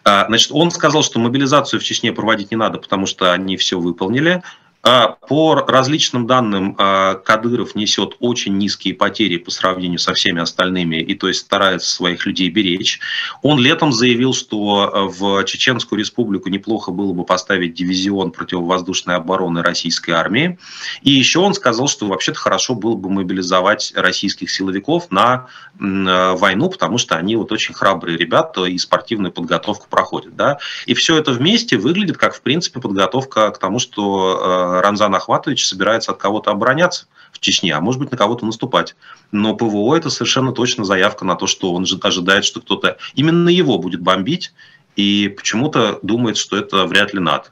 А, 0.04 0.26
значит, 0.26 0.50
он 0.52 0.70
сказал, 0.70 1.02
что 1.02 1.18
мобилизацию 1.18 1.80
в 1.80 1.84
Чечне 1.84 2.12
проводить 2.12 2.50
не 2.50 2.56
надо, 2.56 2.78
потому 2.78 3.06
что 3.06 3.32
они 3.32 3.56
все 3.58 3.78
выполнили. 3.78 4.42
А, 4.84 5.08
по 5.08 5.56
различным 5.56 6.28
данным, 6.28 6.76
а, 6.78 7.14
Кадыров 7.16 7.74
несет 7.74 8.14
очень 8.20 8.56
низкие 8.58 8.94
потери 8.94 9.36
по 9.36 9.50
сравнению 9.50 9.98
со 9.98 10.14
всеми 10.14 10.40
остальными, 10.40 10.96
и 10.96 11.14
то 11.16 11.26
есть 11.26 11.40
старается 11.40 11.90
своих 11.90 12.24
людей 12.26 12.48
беречь. 12.48 13.00
Он 13.42 13.58
летом 13.58 13.92
заявил, 13.92 14.32
что 14.32 14.90
а, 14.92 15.02
в 15.08 15.44
Чеченскую 15.44 15.98
республику 15.98 16.48
неплохо 16.48 16.92
было 16.92 17.12
бы 17.12 17.24
поставить 17.24 17.74
дивизион 17.74 18.30
противовоздушной 18.30 19.16
обороны 19.16 19.62
российской 19.62 20.12
армии. 20.12 20.58
И 21.02 21.10
еще 21.10 21.40
он 21.40 21.54
сказал, 21.54 21.88
что 21.88 22.06
вообще-то 22.06 22.38
хорошо 22.38 22.76
было 22.76 22.94
бы 22.94 23.10
мобилизовать 23.10 23.92
российских 23.96 24.50
силовиков 24.50 25.10
на 25.10 25.48
войну, 25.80 26.70
потому 26.70 26.98
что 26.98 27.16
они 27.16 27.36
вот 27.36 27.52
очень 27.52 27.72
храбрые 27.72 28.16
ребята 28.16 28.64
и 28.64 28.76
спортивную 28.78 29.32
подготовку 29.32 29.86
проходят. 29.88 30.34
Да? 30.34 30.58
И 30.86 30.94
все 30.94 31.16
это 31.16 31.32
вместе 31.32 31.78
выглядит 31.78 32.16
как, 32.16 32.34
в 32.34 32.40
принципе, 32.40 32.80
подготовка 32.80 33.50
к 33.50 33.58
тому, 33.58 33.78
что 33.78 34.67
Рамзан 34.80 35.14
Ахватович 35.14 35.66
собирается 35.66 36.12
от 36.12 36.18
кого-то 36.18 36.50
обороняться 36.50 37.06
в 37.32 37.40
Чечне, 37.40 37.74
а 37.74 37.80
может 37.80 38.00
быть 38.00 38.10
на 38.10 38.16
кого-то 38.16 38.46
наступать. 38.46 38.96
Но 39.32 39.54
ПВО 39.54 39.96
это 39.96 40.10
совершенно 40.10 40.52
точно 40.52 40.84
заявка 40.84 41.24
на 41.24 41.36
то, 41.36 41.46
что 41.46 41.72
он 41.72 41.86
ожидает, 42.02 42.44
что 42.44 42.60
кто-то 42.60 42.98
именно 43.14 43.48
его 43.48 43.78
будет 43.78 44.00
бомбить, 44.00 44.52
и 44.96 45.32
почему-то 45.36 46.00
думает, 46.02 46.36
что 46.36 46.56
это 46.56 46.86
вряд 46.86 47.14
ли 47.14 47.20
надо. 47.20 47.46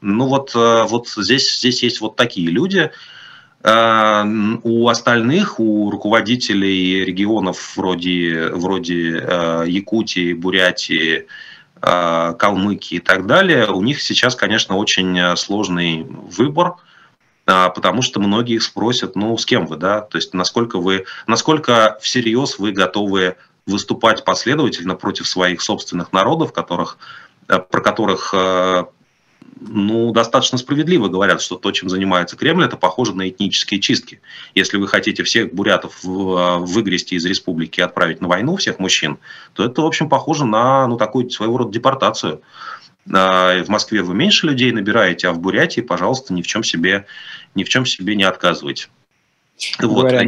Ну 0.00 0.26
вот, 0.26 0.52
э, 0.54 0.84
вот 0.88 1.08
здесь, 1.08 1.58
здесь 1.58 1.82
есть 1.82 2.00
вот 2.00 2.16
такие 2.16 2.48
люди. 2.48 2.90
Э, 3.62 4.24
у 4.62 4.88
остальных, 4.88 5.60
у 5.60 5.90
руководителей 5.90 7.04
регионов 7.04 7.76
вроде, 7.76 8.48
вроде 8.54 9.18
э, 9.22 9.64
Якутии, 9.68 10.32
Бурятии, 10.32 11.26
Калмыкии 11.80 12.96
и 12.96 13.00
так 13.00 13.26
далее, 13.26 13.68
у 13.68 13.82
них 13.82 14.02
сейчас, 14.02 14.36
конечно, 14.36 14.76
очень 14.76 15.36
сложный 15.36 16.04
выбор, 16.04 16.74
потому 17.44 18.02
что 18.02 18.20
многие 18.20 18.56
их 18.56 18.62
спросят, 18.62 19.16
ну, 19.16 19.36
с 19.36 19.46
кем 19.46 19.66
вы, 19.66 19.76
да, 19.76 20.02
то 20.02 20.18
есть 20.18 20.34
насколько 20.34 20.78
вы, 20.78 21.06
насколько 21.26 21.98
всерьез 22.00 22.58
вы 22.58 22.72
готовы 22.72 23.36
выступать 23.66 24.24
последовательно 24.24 24.94
против 24.94 25.26
своих 25.26 25.62
собственных 25.62 26.12
народов, 26.12 26.52
которых, 26.52 26.98
про 27.46 27.80
которых 27.80 28.34
ну, 29.60 30.12
достаточно 30.12 30.58
справедливо 30.58 31.08
говорят, 31.08 31.42
что 31.42 31.56
то, 31.56 31.70
чем 31.72 31.88
занимается 31.88 32.36
Кремль, 32.36 32.64
это 32.64 32.76
похоже 32.76 33.14
на 33.14 33.28
этнические 33.28 33.80
чистки. 33.80 34.20
Если 34.54 34.76
вы 34.76 34.88
хотите 34.88 35.22
всех 35.22 35.52
бурятов 35.52 36.02
выгрести 36.02 37.14
из 37.14 37.24
республики 37.24 37.80
и 37.80 37.82
отправить 37.82 38.20
на 38.20 38.28
войну, 38.28 38.56
всех 38.56 38.78
мужчин, 38.78 39.18
то 39.52 39.64
это, 39.64 39.82
в 39.82 39.86
общем, 39.86 40.08
похоже 40.08 40.44
на 40.44 40.86
ну, 40.86 40.96
такую 40.96 41.30
своего 41.30 41.58
рода 41.58 41.72
депортацию. 41.72 42.42
А, 43.12 43.62
в 43.62 43.68
Москве 43.68 44.02
вы 44.02 44.14
меньше 44.14 44.46
людей 44.46 44.72
набираете, 44.72 45.28
а 45.28 45.32
в 45.32 45.40
Бурятии, 45.40 45.80
пожалуйста, 45.80 46.32
ни 46.32 46.42
в 46.42 46.46
чем 46.46 46.62
себе, 46.62 47.06
ни 47.54 47.64
в 47.64 47.68
чем 47.68 47.86
себе 47.86 48.16
не 48.16 48.24
отказывайте. 48.24 48.88
Вот, 49.80 50.10
Говоря, 50.10 50.24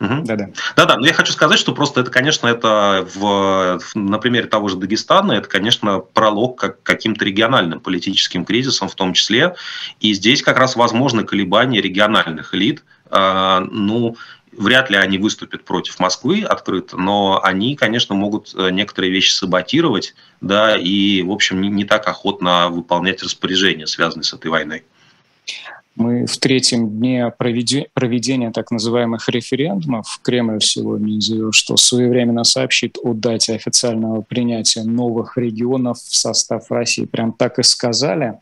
да-да. 0.00 0.50
Да-да, 0.76 0.96
но 0.96 1.06
я 1.06 1.12
хочу 1.12 1.32
сказать, 1.32 1.58
что 1.58 1.74
просто 1.74 2.00
это, 2.00 2.10
конечно, 2.10 2.48
это 2.48 3.06
в, 3.14 3.80
на 3.94 4.18
примере 4.18 4.46
того 4.46 4.68
же 4.68 4.76
Дагестана, 4.76 5.32
это, 5.32 5.48
конечно, 5.48 5.98
пролог 5.98 6.58
к 6.58 6.82
каким-то 6.82 7.24
региональным 7.24 7.80
политическим 7.80 8.46
кризисам 8.46 8.88
в 8.88 8.94
том 8.94 9.12
числе. 9.12 9.54
И 10.00 10.14
здесь 10.14 10.42
как 10.42 10.56
раз 10.56 10.74
возможны 10.74 11.24
колебания 11.24 11.82
региональных 11.82 12.54
элит. 12.54 12.82
А, 13.10 13.60
ну, 13.60 14.16
вряд 14.52 14.88
ли 14.90 14.96
они 14.96 15.18
выступят 15.18 15.64
против 15.64 15.98
Москвы 15.98 16.44
открыто, 16.44 16.96
но 16.96 17.40
они, 17.42 17.76
конечно, 17.76 18.14
могут 18.14 18.54
э, 18.54 18.70
некоторые 18.70 19.12
вещи 19.12 19.32
саботировать, 19.32 20.14
да, 20.40 20.76
и, 20.76 21.22
в 21.22 21.30
общем, 21.30 21.60
не, 21.60 21.68
не 21.68 21.84
так 21.84 22.08
охотно 22.08 22.68
выполнять 22.68 23.22
распоряжения, 23.22 23.86
связанные 23.86 24.24
с 24.24 24.32
этой 24.32 24.50
войной. 24.50 24.84
Мы 26.00 26.24
в 26.24 26.38
третьем 26.38 26.88
дне 26.88 27.30
проведения 27.30 28.50
так 28.52 28.70
называемых 28.70 29.28
референдумов 29.28 30.18
Кремль 30.22 30.62
сегодня 30.62 31.20
заявил, 31.20 31.52
что 31.52 31.76
своевременно 31.76 32.42
сообщит 32.42 32.96
о 33.02 33.12
дате 33.12 33.52
официального 33.52 34.22
принятия 34.22 34.82
новых 34.82 35.36
регионов 35.36 35.98
в 35.98 36.16
состав 36.16 36.70
России. 36.70 37.04
Прям 37.04 37.34
так 37.34 37.58
и 37.58 37.62
сказали. 37.62 38.38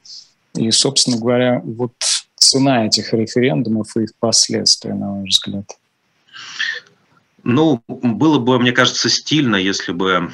И, 0.55 0.71
собственно 0.71 1.19
говоря, 1.19 1.61
вот 1.65 1.95
цена 2.37 2.87
этих 2.87 3.13
референдумов 3.13 3.97
и 3.97 4.05
их 4.05 4.11
последствия, 4.21 4.95
на 4.95 5.15
ваш 5.15 5.31
взгляд? 5.31 5.69
Ну, 7.43 7.83
было 7.89 8.39
бы, 8.39 8.61
мне 8.61 8.71
кажется, 8.71 9.09
стильно, 9.09 9.57
если 9.57 9.91
бы 9.91 10.31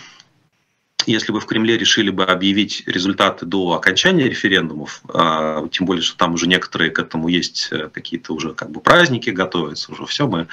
если 1.07 1.33
бы 1.33 1.41
в 1.41 1.47
Кремле 1.47 1.77
решили 1.77 2.11
бы 2.11 2.25
объявить 2.25 2.83
результаты 2.87 3.47
до 3.47 3.73
окончания 3.73 4.29
референдумов, 4.29 5.01
а, 5.13 5.67
тем 5.69 5.87
более, 5.87 6.03
что 6.03 6.17
там 6.17 6.35
уже 6.35 6.47
некоторые 6.47 6.91
к 6.91 6.99
этому 6.99 7.29
есть 7.29 7.69
э, 7.71 7.89
какие-то 7.93 8.33
уже 8.33 8.55
как 8.55 8.71
бы 8.71 8.81
праздники 8.81 9.31
готовятся, 9.31 9.93
уже 9.93 10.07
все, 10.07 10.27
мы 10.27 10.47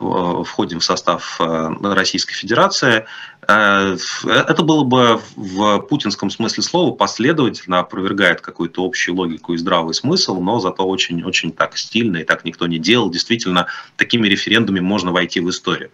э, 0.00 0.42
входим 0.44 0.80
в 0.80 0.84
состав 0.84 1.40
э, 1.40 1.70
Российской 1.82 2.34
Федерации, 2.34 3.06
это 3.40 4.62
было 4.62 4.84
бы 4.84 5.20
в 5.36 5.78
путинском 5.78 6.28
смысле 6.28 6.62
слова 6.62 6.94
последовательно 6.94 7.78
опровергает 7.78 8.42
какую-то 8.42 8.84
общую 8.84 9.16
логику 9.16 9.54
и 9.54 9.56
здравый 9.56 9.94
смысл, 9.94 10.38
но 10.40 10.58
зато 10.58 10.86
очень-очень 10.86 11.52
так 11.52 11.78
стильно 11.78 12.18
и 12.18 12.24
так 12.24 12.44
никто 12.44 12.66
не 12.66 12.78
делал. 12.78 13.08
Действительно, 13.10 13.68
такими 13.96 14.28
референдумами 14.28 14.82
можно 14.82 15.12
войти 15.12 15.40
в 15.40 15.48
историю. 15.48 15.90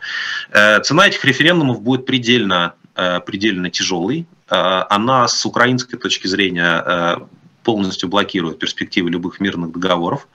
Цена 0.50 1.06
этих 1.06 1.24
референдумов 1.24 1.80
будет 1.80 2.06
предельно 2.06 2.74
предельно 2.94 3.70
тяжелой. 3.70 4.26
Э, 4.48 4.84
она 4.90 5.28
с 5.28 5.44
украинской 5.46 5.96
точки 5.96 6.26
зрения 6.26 6.82
э, 6.84 7.16
полностью 7.62 8.08
блокирует 8.08 8.58
перспективы 8.58 9.10
любых 9.10 9.40
мирных 9.40 9.72
договоров. 9.72 10.28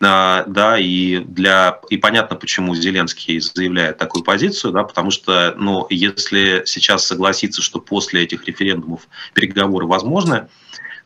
Да, 0.00 0.76
и, 0.78 1.20
для, 1.20 1.80
и 1.88 1.96
понятно, 1.96 2.36
почему 2.36 2.74
Зеленский 2.74 3.40
заявляет 3.40 3.96
такую 3.96 4.22
позицию, 4.22 4.72
да, 4.72 4.82
потому 4.82 5.10
что 5.10 5.54
ну, 5.56 5.86
если 5.88 6.62
сейчас 6.66 7.06
согласиться, 7.06 7.62
что 7.62 7.80
после 7.80 8.24
этих 8.24 8.44
референдумов 8.44 9.08
переговоры 9.32 9.86
возможны, 9.86 10.48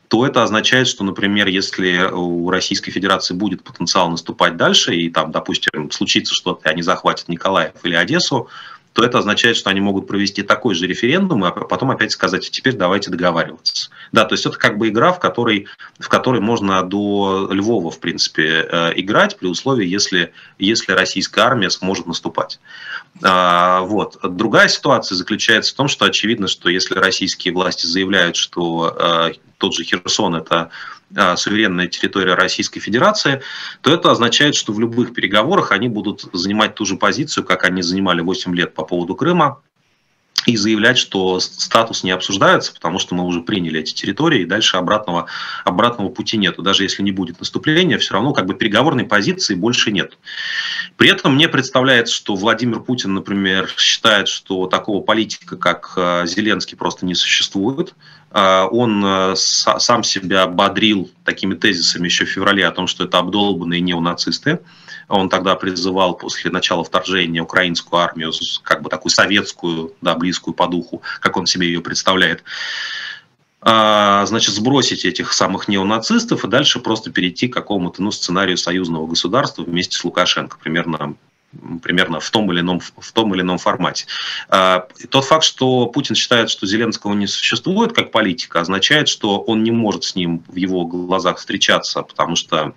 то 0.09 0.25
это 0.25 0.43
означает, 0.43 0.87
что, 0.87 1.03
например, 1.03 1.47
если 1.47 2.09
у 2.11 2.49
Российской 2.49 2.91
Федерации 2.91 3.35
будет 3.35 3.63
потенциал 3.63 4.09
наступать 4.09 4.57
дальше, 4.57 4.95
и 4.95 5.09
там, 5.09 5.31
допустим, 5.31 5.91
случится 5.91 6.33
что-то, 6.33 6.67
и 6.67 6.71
они 6.71 6.81
захватят 6.81 7.29
Николаев 7.29 7.73
или 7.83 7.93
Одессу, 7.93 8.49
то 8.99 9.05
это 9.05 9.19
означает, 9.19 9.55
что 9.55 9.69
они 9.69 9.79
могут 9.79 10.07
провести 10.07 10.43
такой 10.43 10.75
же 10.75 10.85
референдум, 10.85 11.45
а 11.45 11.51
потом 11.51 11.89
опять 11.89 12.11
сказать, 12.11 12.45
«А 12.45 12.51
теперь 12.51 12.73
давайте 12.73 13.09
договариваться. 13.09 13.89
Да, 14.11 14.25
то 14.25 14.33
есть 14.33 14.45
это 14.45 14.57
как 14.57 14.77
бы 14.77 14.89
игра, 14.89 15.13
в 15.13 15.21
которой, 15.21 15.67
в 15.99 16.09
которой 16.09 16.41
можно 16.41 16.83
до 16.83 17.47
Львова, 17.49 17.91
в 17.91 17.99
принципе, 18.01 18.67
э, 18.69 18.91
играть, 18.97 19.37
при 19.37 19.47
условии, 19.47 19.87
если, 19.87 20.33
если 20.57 20.91
российская 20.91 21.45
армия 21.45 21.69
сможет 21.69 22.07
наступать. 22.07 22.59
А, 23.21 23.81
вот. 23.81 24.17
Другая 24.23 24.67
ситуация 24.67 25.15
заключается 25.15 25.73
в 25.73 25.77
том, 25.77 25.87
что 25.87 26.05
очевидно, 26.05 26.47
что 26.47 26.69
если 26.69 26.95
российские 26.95 27.53
власти 27.53 27.85
заявляют, 27.85 28.35
что 28.35 28.95
э, 28.97 29.33
тот 29.57 29.73
же 29.73 29.83
Херсон– 29.83 30.35
это 30.37 30.69
а, 31.15 31.35
суверенная 31.35 31.87
территория 31.87 32.35
Российской 32.35 32.79
Федерации, 32.79 33.41
то 33.81 33.91
это 33.91 34.11
означает, 34.11 34.55
что 34.55 34.73
в 34.73 34.79
любых 34.79 35.13
переговорах 35.13 35.71
они 35.71 35.89
будут 35.89 36.25
занимать 36.33 36.75
ту 36.75 36.85
же 36.85 36.95
позицию, 36.97 37.45
как 37.45 37.63
они 37.65 37.81
занимали 37.81 38.21
8 38.21 38.55
лет 38.55 38.73
по 38.73 38.83
поводу 38.83 39.15
Крыма, 39.15 39.61
и 40.45 40.55
заявлять, 40.55 40.97
что 40.97 41.39
статус 41.39 42.03
не 42.03 42.11
обсуждается, 42.11 42.73
потому 42.73 42.99
что 42.99 43.13
мы 43.13 43.23
уже 43.25 43.41
приняли 43.41 43.81
эти 43.81 43.93
территории, 43.93 44.41
и 44.41 44.45
дальше 44.45 44.77
обратного, 44.77 45.27
обратного 45.65 46.09
пути 46.09 46.37
нету. 46.37 46.61
Даже 46.61 46.83
если 46.83 47.03
не 47.03 47.11
будет 47.11 47.39
наступления, 47.39 47.97
все 47.97 48.13
равно 48.13 48.33
как 48.33 48.45
бы 48.45 48.53
переговорной 48.53 49.03
позиции 49.03 49.53
больше 49.55 49.91
нет. 49.91 50.17
При 50.97 51.09
этом 51.09 51.35
мне 51.35 51.49
представляется, 51.49 52.15
что 52.15 52.35
Владимир 52.35 52.79
Путин, 52.79 53.13
например, 53.13 53.69
считает, 53.77 54.27
что 54.27 54.67
такого 54.67 55.01
политика, 55.01 55.57
как 55.57 55.93
э, 55.97 56.23
Зеленский, 56.25 56.77
просто 56.77 57.05
не 57.05 57.15
существует. 57.15 57.93
Э, 58.31 58.65
он 58.71 59.03
э, 59.05 59.35
сам 59.35 60.03
себя 60.03 60.47
бодрил 60.47 61.11
такими 61.25 61.53
тезисами 61.53 62.05
еще 62.05 62.25
в 62.25 62.29
феврале 62.29 62.65
о 62.65 62.71
том, 62.71 62.87
что 62.87 63.03
это 63.03 63.19
обдолбанные 63.19 63.81
неонацисты. 63.81 64.59
Он 65.09 65.27
тогда 65.27 65.55
призывал 65.55 66.15
после 66.15 66.51
начала 66.51 66.83
вторжения 66.83 67.41
украинскую 67.41 67.99
армию, 67.99 68.31
как 68.63 68.83
бы 68.83 68.89
такую 68.89 69.11
советскую, 69.11 69.93
да, 70.01 70.15
близкую 70.15 70.53
по 70.53 70.67
духу, 70.67 71.01
как 71.19 71.35
он 71.35 71.47
себе 71.47 71.67
ее 71.67 71.81
представляет, 71.81 72.43
а, 73.61 74.25
значит, 74.25 74.55
сбросить 74.55 75.03
этих 75.03 75.33
самых 75.33 75.67
неонацистов 75.67 76.45
и 76.45 76.47
дальше 76.47 76.79
просто 76.79 77.11
перейти 77.11 77.47
к 77.47 77.53
какому-то 77.53 78.01
ну, 78.01 78.11
сценарию 78.11 78.57
союзного 78.57 79.05
государства 79.05 79.63
вместе 79.63 79.97
с 79.97 80.03
Лукашенко, 80.03 80.57
примерно 80.57 81.15
примерно 81.81 82.19
в 82.19 82.29
том 82.29 82.51
или 82.51 82.59
ином, 82.59 82.79
в 82.79 83.11
том 83.11 83.33
или 83.33 83.41
ином 83.41 83.57
формате. 83.57 84.05
А, 84.49 84.87
тот 85.09 85.25
факт, 85.25 85.43
что 85.43 85.87
Путин 85.87 86.13
считает, 86.13 86.51
что 86.51 86.67
Зеленского 86.67 87.13
не 87.13 87.25
существует 87.25 87.93
как 87.93 88.11
политика, 88.11 88.59
означает, 88.59 89.09
что 89.09 89.39
он 89.39 89.63
не 89.63 89.71
может 89.71 90.03
с 90.03 90.15
ним 90.15 90.43
в 90.47 90.55
его 90.55 90.85
глазах 90.85 91.37
встречаться, 91.39 92.03
потому 92.03 92.35
что 92.35 92.73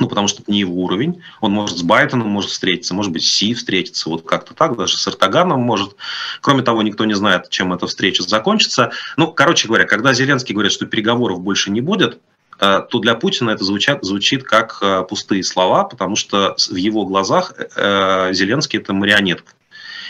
ну, 0.00 0.08
потому 0.08 0.28
что 0.28 0.42
это 0.42 0.50
не 0.50 0.60
его 0.60 0.74
уровень. 0.82 1.22
Он 1.40 1.52
может 1.52 1.78
с 1.78 1.82
Байденом 1.82 2.28
может 2.28 2.50
встретиться, 2.50 2.94
может 2.94 3.12
быть, 3.12 3.24
с 3.24 3.30
Си 3.30 3.54
встретиться, 3.54 4.08
вот 4.08 4.26
как-то 4.26 4.54
так, 4.54 4.76
даже 4.76 4.96
с 4.96 5.06
Эртоганом 5.06 5.60
может. 5.60 5.96
Кроме 6.40 6.62
того, 6.62 6.82
никто 6.82 7.04
не 7.04 7.14
знает, 7.14 7.50
чем 7.50 7.72
эта 7.72 7.86
встреча 7.86 8.22
закончится. 8.22 8.90
Ну, 9.16 9.32
короче 9.32 9.68
говоря, 9.68 9.84
когда 9.84 10.12
Зеленский 10.12 10.54
говорит, 10.54 10.72
что 10.72 10.86
переговоров 10.86 11.40
больше 11.40 11.70
не 11.70 11.80
будет, 11.80 12.18
э, 12.60 12.82
то 12.88 12.98
для 12.98 13.14
Путина 13.14 13.50
это 13.50 13.64
звучит, 13.64 13.98
звучит 14.02 14.44
как 14.44 14.78
э, 14.82 15.04
пустые 15.08 15.42
слова, 15.42 15.84
потому 15.84 16.16
что 16.16 16.56
в 16.70 16.76
его 16.76 17.04
глазах 17.06 17.52
э, 17.56 18.30
Зеленский– 18.32 18.78
это 18.80 18.92
марионетка. 18.92 19.52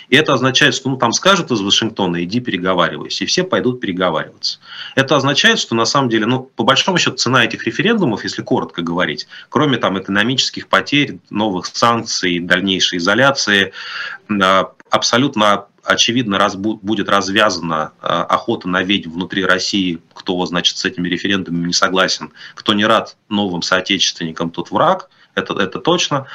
И 0.08 0.16
это 0.16 0.32
означает, 0.32 0.74
что 0.74 0.88
ну, 0.88 0.96
там 0.96 1.12
скажут 1.12 1.50
из 1.50 1.60
Вашингтона, 1.60 2.24
иди 2.24 2.40
переговаривайся, 2.40 3.24
и 3.24 3.26
все 3.26 3.44
пойдут 3.44 3.80
переговариваться. 3.80 4.58
Это 4.94 5.16
означает, 5.16 5.58
что 5.58 5.74
на 5.74 5.84
самом 5.84 6.08
деле, 6.08 6.26
ну, 6.26 6.50
по 6.56 6.64
большому 6.64 6.98
счету, 6.98 7.16
цена 7.16 7.44
этих 7.44 7.64
референдумов, 7.64 8.24
если 8.24 8.42
коротко 8.42 8.82
говорить, 8.82 9.28
кроме 9.48 9.76
там 9.76 9.98
экономических 9.98 10.68
потерь, 10.68 11.18
новых 11.30 11.66
санкций, 11.66 12.38
дальнейшей 12.38 12.98
изоляции, 12.98 13.72
а, 14.30 14.72
абсолютно 14.90 15.66
очевидно 15.84 16.38
раз, 16.38 16.54
будет 16.56 17.08
развязана 17.08 17.92
а, 18.00 18.24
охота 18.24 18.68
на 18.68 18.82
ведьм 18.82 19.12
внутри 19.12 19.44
России, 19.44 20.00
кто, 20.14 20.44
значит, 20.46 20.76
с 20.78 20.84
этими 20.84 21.08
референдумами 21.08 21.68
не 21.68 21.72
согласен, 21.72 22.32
кто 22.54 22.72
не 22.74 22.84
рад 22.84 23.16
новым 23.28 23.62
соотечественникам, 23.62 24.50
тот 24.50 24.70
враг– 24.70 25.10
это, 25.38 25.54
это 25.54 25.78
точно. 25.78 26.26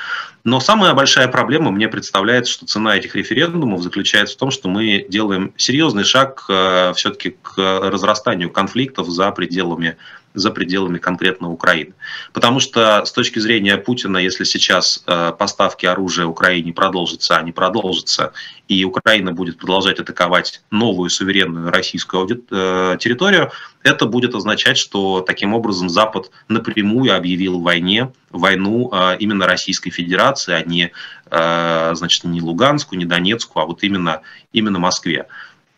Но 0.43 0.59
самая 0.59 0.93
большая 0.93 1.29
проблема 1.29 1.71
мне 1.71 1.87
представляется, 1.87 2.51
что 2.51 2.65
цена 2.65 2.97
этих 2.97 3.15
референдумов 3.15 3.81
заключается 3.81 4.35
в 4.35 4.39
том, 4.39 4.51
что 4.51 4.67
мы 4.67 5.05
делаем 5.07 5.53
серьезный 5.55 6.03
шаг 6.03 6.45
э, 6.49 6.93
все-таки 6.95 7.37
к 7.41 7.57
разрастанию 7.57 8.49
конфликтов 8.49 9.07
за 9.07 9.31
пределами 9.31 9.95
за 10.33 10.51
пределами 10.51 10.97
конкретно 10.97 11.51
Украины. 11.51 11.93
Потому 12.33 12.59
что 12.59 13.05
с 13.05 13.11
точки 13.11 13.39
зрения 13.39 13.77
Путина, 13.77 14.17
если 14.17 14.43
сейчас 14.43 15.03
э, 15.05 15.31
поставки 15.37 15.85
оружия 15.85 16.25
Украине 16.25 16.73
продолжатся, 16.73 17.37
они 17.37 17.51
продолжатся, 17.51 18.33
и 18.67 18.83
Украина 18.85 19.31
будет 19.31 19.57
продолжать 19.57 19.99
атаковать 19.99 20.61
новую 20.71 21.09
суверенную 21.09 21.69
российскую 21.71 22.27
э, 22.49 22.97
территорию, 22.99 23.51
это 23.83 24.05
будет 24.05 24.33
означать, 24.33 24.77
что 24.77 25.21
таким 25.21 25.53
образом 25.53 25.89
Запад 25.89 26.31
напрямую 26.47 27.15
объявил 27.15 27.59
войне, 27.59 28.11
войну 28.31 28.89
э, 28.91 29.17
именно 29.19 29.45
Российской 29.45 29.91
Федерации, 29.91 30.53
а 30.53 30.63
не, 30.63 30.91
значит, 31.29 32.25
не 32.25 32.41
Луганску, 32.41 32.95
не 32.95 33.05
Донецку, 33.05 33.59
а 33.59 33.65
вот 33.65 33.83
именно, 33.83 34.21
именно 34.51 34.77
Москве. 34.77 35.25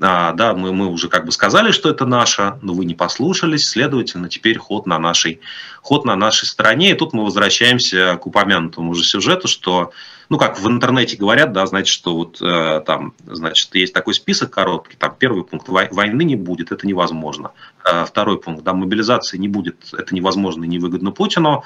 А, 0.02 0.34
да, 0.34 0.54
мы, 0.54 0.74
мы 0.74 0.88
уже 0.88 1.08
как 1.08 1.26
бы 1.26 1.32
сказали, 1.32 1.72
что 1.72 1.90
это 1.90 2.06
наше, 2.06 2.60
но 2.62 2.74
вы 2.74 2.84
не 2.84 2.96
послушались, 2.96 3.70
следовательно, 3.70 4.28
теперь 4.28 4.58
ход 4.58 4.86
на 4.86 5.00
нашей, 5.00 5.40
ход 5.82 6.04
на 6.04 6.18
нашей 6.18 6.46
стороне. 6.48 6.92
И 6.92 6.96
тут 6.96 7.14
мы 7.14 7.24
возвращаемся 7.24 8.18
к 8.18 8.28
упомянутому 8.28 8.92
уже 8.92 9.06
сюжету, 9.06 9.48
что, 9.48 9.92
ну, 10.28 10.38
как 10.38 10.60
в 10.60 10.68
интернете 10.68 11.16
говорят, 11.16 11.54
да, 11.54 11.66
значит, 11.66 11.94
что 11.94 12.14
вот 12.14 12.42
э, 12.42 12.82
там, 12.86 13.14
значит, 13.26 13.74
есть 13.74 13.94
такой 13.94 14.14
список 14.16 14.52
короткий, 14.52 14.98
там 14.98 15.16
первый 15.18 15.46
пункт, 15.46 15.70
войны 15.70 16.24
не 16.24 16.36
будет, 16.36 16.74
это 16.74 16.86
невозможно. 16.86 17.52
Э, 17.86 18.04
второй 18.06 18.38
пункт, 18.38 18.64
да, 18.64 18.74
мобилизации 18.74 19.38
не 19.38 19.48
будет, 19.48 19.94
это 19.98 20.14
невозможно 20.14 20.66
и 20.66 20.68
невыгодно 20.68 21.12
Путину. 21.12 21.64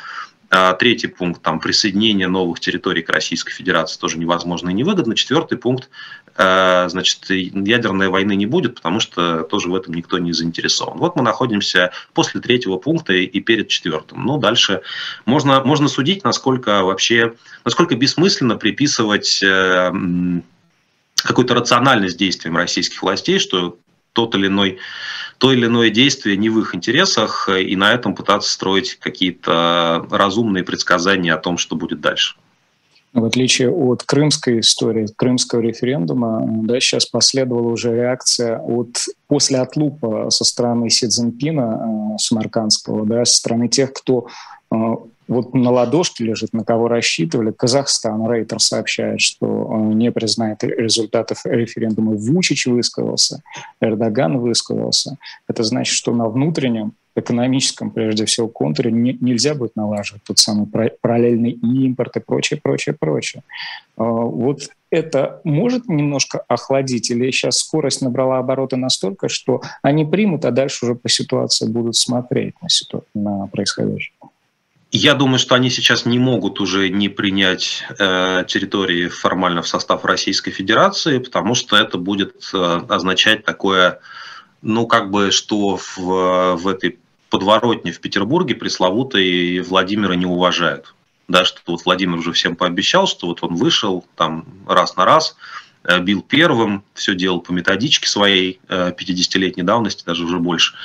А, 0.52 0.74
третий 0.74 1.08
пункт, 1.08 1.44
там, 1.44 1.60
присоединение 1.60 2.28
новых 2.28 2.60
территорий 2.60 3.04
к 3.04 3.10
Российской 3.10 3.52
Федерации 3.52 4.00
тоже 4.00 4.18
невозможно 4.18 4.70
и 4.70 4.74
невыгодно. 4.74 5.16
Четвертый 5.16 5.60
пункт, 5.60 5.90
значит, 6.40 7.30
ядерной 7.30 8.08
войны 8.08 8.34
не 8.36 8.46
будет, 8.46 8.76
потому 8.76 9.02
что 9.02 9.44
тоже 9.44 9.68
в 9.68 9.76
этом 9.76 9.94
никто 9.94 10.20
не 10.20 10.32
заинтересован. 10.32 10.98
Вот 10.98 11.18
мы 11.18 11.22
находимся 11.22 11.92
после 12.14 12.40
третьего 12.40 12.78
пункта 12.78 13.14
и 13.14 13.40
перед 13.42 13.68
четвертым. 13.68 14.26
Ну, 14.26 14.38
дальше 14.38 14.82
можно, 15.26 15.62
можно 15.64 15.90
судить, 15.90 16.24
насколько 16.24 16.84
вообще, 16.84 17.34
насколько 17.66 17.96
бессмысленно 17.96 18.56
приписывать 18.56 19.44
э, 19.44 19.92
какую-то 21.16 21.56
рациональность 21.56 22.18
действиям 22.18 22.56
российских 22.56 23.02
властей, 23.04 23.40
что 23.40 23.78
тот 24.14 24.34
или 24.36 24.48
иной 24.48 24.80
то 25.40 25.52
или 25.52 25.66
иное 25.66 25.90
действие 25.90 26.38
не 26.38 26.50
в 26.50 26.60
их 26.60 26.76
интересах, 26.76 27.50
и 27.50 27.76
на 27.76 27.94
этом 27.94 28.16
пытаться 28.16 28.52
строить 28.52 28.96
какие-то 28.96 30.06
разумные 30.10 30.64
предсказания 30.64 31.34
о 31.34 31.38
том, 31.38 31.58
что 31.58 31.76
будет 31.76 32.02
дальше. 32.02 32.36
В 33.14 33.26
отличие 33.26 33.72
от 33.72 34.04
крымской 34.04 34.60
истории, 34.60 35.08
крымского 35.16 35.62
референдума, 35.62 36.44
да, 36.64 36.80
сейчас 36.80 37.08
последовала 37.08 37.70
уже 37.70 37.96
реакция 37.96 38.60
от, 38.60 38.98
после 39.28 39.60
отлупа 39.60 40.30
со 40.30 40.44
стороны 40.44 40.92
Си 40.92 41.08
Цзиньпина, 41.08 42.14
э, 42.14 42.18
Самаркандского, 42.20 43.08
да, 43.08 43.26
со 43.26 43.38
стороны 43.38 43.68
тех, 43.68 43.94
кто 43.94 44.28
э, 44.72 44.76
вот 45.28 45.54
на 45.54 45.72
ладошке 45.72 46.24
лежит, 46.24 46.54
на 46.54 46.64
кого 46.64 46.88
рассчитывали. 46.88 47.52
Казахстан, 47.52 48.30
Рейтер 48.30 48.60
сообщает, 48.60 49.22
что 49.22 49.46
он 49.46 49.98
не 49.98 50.12
признает 50.12 50.64
результатов 50.64 51.42
референдума. 51.46 52.14
Вучич 52.14 52.68
высказался, 52.68 53.42
Эрдоган 53.80 54.40
высказался. 54.40 55.18
Это 55.48 55.64
значит, 55.64 55.96
что 55.96 56.14
на 56.14 56.28
внутреннем 56.28 56.94
экономическом, 57.20 57.92
прежде 57.92 58.26
всего, 58.26 58.48
контуре 58.48 58.92
не, 58.92 59.18
нельзя 59.20 59.54
будет 59.56 59.76
налаживать 59.76 60.24
тот 60.24 60.40
самый 60.40 60.68
параллельный 60.68 61.52
импорт 61.52 62.18
и 62.18 62.20
прочее, 62.20 62.60
прочее, 62.62 62.96
прочее. 63.00 63.44
А, 63.98 64.04
вот 64.04 64.70
это 64.90 65.42
может 65.44 65.88
немножко 65.88 66.44
охладить 66.48 67.12
или 67.12 67.30
сейчас 67.32 67.60
скорость 67.60 68.02
набрала 68.02 68.40
обороты 68.40 68.78
настолько, 68.78 69.30
что 69.30 69.62
они 69.82 70.06
примут, 70.06 70.46
а 70.46 70.52
дальше 70.52 70.86
уже 70.86 70.96
по 70.96 71.10
ситуации 71.10 71.68
будут 71.68 71.96
смотреть 71.96 72.56
на, 72.62 72.70
ситу... 72.70 73.04
на 73.14 73.48
происходящее? 73.48 74.14
Я 74.92 75.14
думаю, 75.14 75.38
что 75.38 75.54
они 75.54 75.70
сейчас 75.70 76.06
не 76.06 76.18
могут 76.18 76.60
уже 76.60 76.90
не 76.90 77.10
принять 77.10 77.84
э, 78.00 78.44
территории 78.48 79.08
формально 79.08 79.62
в 79.62 79.68
состав 79.68 80.04
Российской 80.04 80.50
Федерации, 80.50 81.20
потому 81.20 81.54
что 81.54 81.76
это 81.76 82.00
будет 82.00 82.50
э, 82.54 82.82
означать 82.90 83.46
такое, 83.46 84.00
ну 84.64 84.88
как 84.88 85.12
бы, 85.12 85.30
что 85.30 85.78
в, 85.78 86.56
в 86.56 86.68
этой 86.68 86.98
подворотне 87.30 87.92
в 87.92 88.00
Петербурге 88.00 88.56
пресловутые 88.56 89.62
Владимира 89.62 90.16
не 90.16 90.26
уважают. 90.26 90.94
Да, 91.28 91.46
что 91.46 91.60
вот 91.68 91.86
Владимир 91.86 92.18
уже 92.18 92.32
всем 92.32 92.56
пообещал, 92.56 93.08
что 93.08 93.28
вот 93.28 93.44
он 93.44 93.56
вышел 93.56 94.06
там 94.16 94.46
раз 94.68 94.96
на 94.96 95.06
раз, 95.06 95.36
Э, 95.84 96.00
бил 96.00 96.22
первым, 96.22 96.84
все 96.94 97.16
делал 97.16 97.40
по 97.40 97.52
методичке 97.52 98.08
своей 98.08 98.60
50-летней 98.68 99.64
э, 99.64 99.66
давности, 99.66 100.04
даже 100.06 100.26
уже 100.26 100.38
больше. 100.38 100.76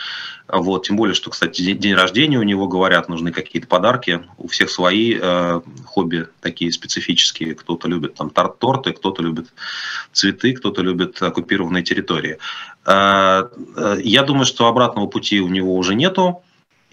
Вот, 0.47 0.87
тем 0.87 0.97
более, 0.97 1.15
что, 1.15 1.31
кстати, 1.31 1.73
день 1.73 1.95
рождения 1.95 2.39
у 2.39 2.43
него, 2.43 2.69
говорят, 2.69 3.09
нужны 3.09 3.33
какие-то 3.33 3.67
подарки. 3.67 4.25
У 4.37 4.49
всех 4.49 4.69
свои 4.69 5.19
э, 5.19 5.61
хобби 5.87 6.27
такие 6.41 6.71
специфические. 6.71 7.55
Кто-то 7.55 7.89
любит 7.89 8.15
там 8.15 8.29
торты, 8.31 8.93
кто-то 8.93 9.23
любит 9.23 9.47
цветы, 10.13 10.53
кто-то 10.53 10.83
любит 10.83 11.21
оккупированные 11.23 11.83
территории. 11.83 12.39
Э, 12.85 13.49
э, 13.77 13.97
я 14.05 14.23
думаю, 14.23 14.45
что 14.45 14.67
обратного 14.67 15.07
пути 15.07 15.41
у 15.41 15.49
него 15.49 15.77
уже 15.77 15.95
нету. 15.95 16.44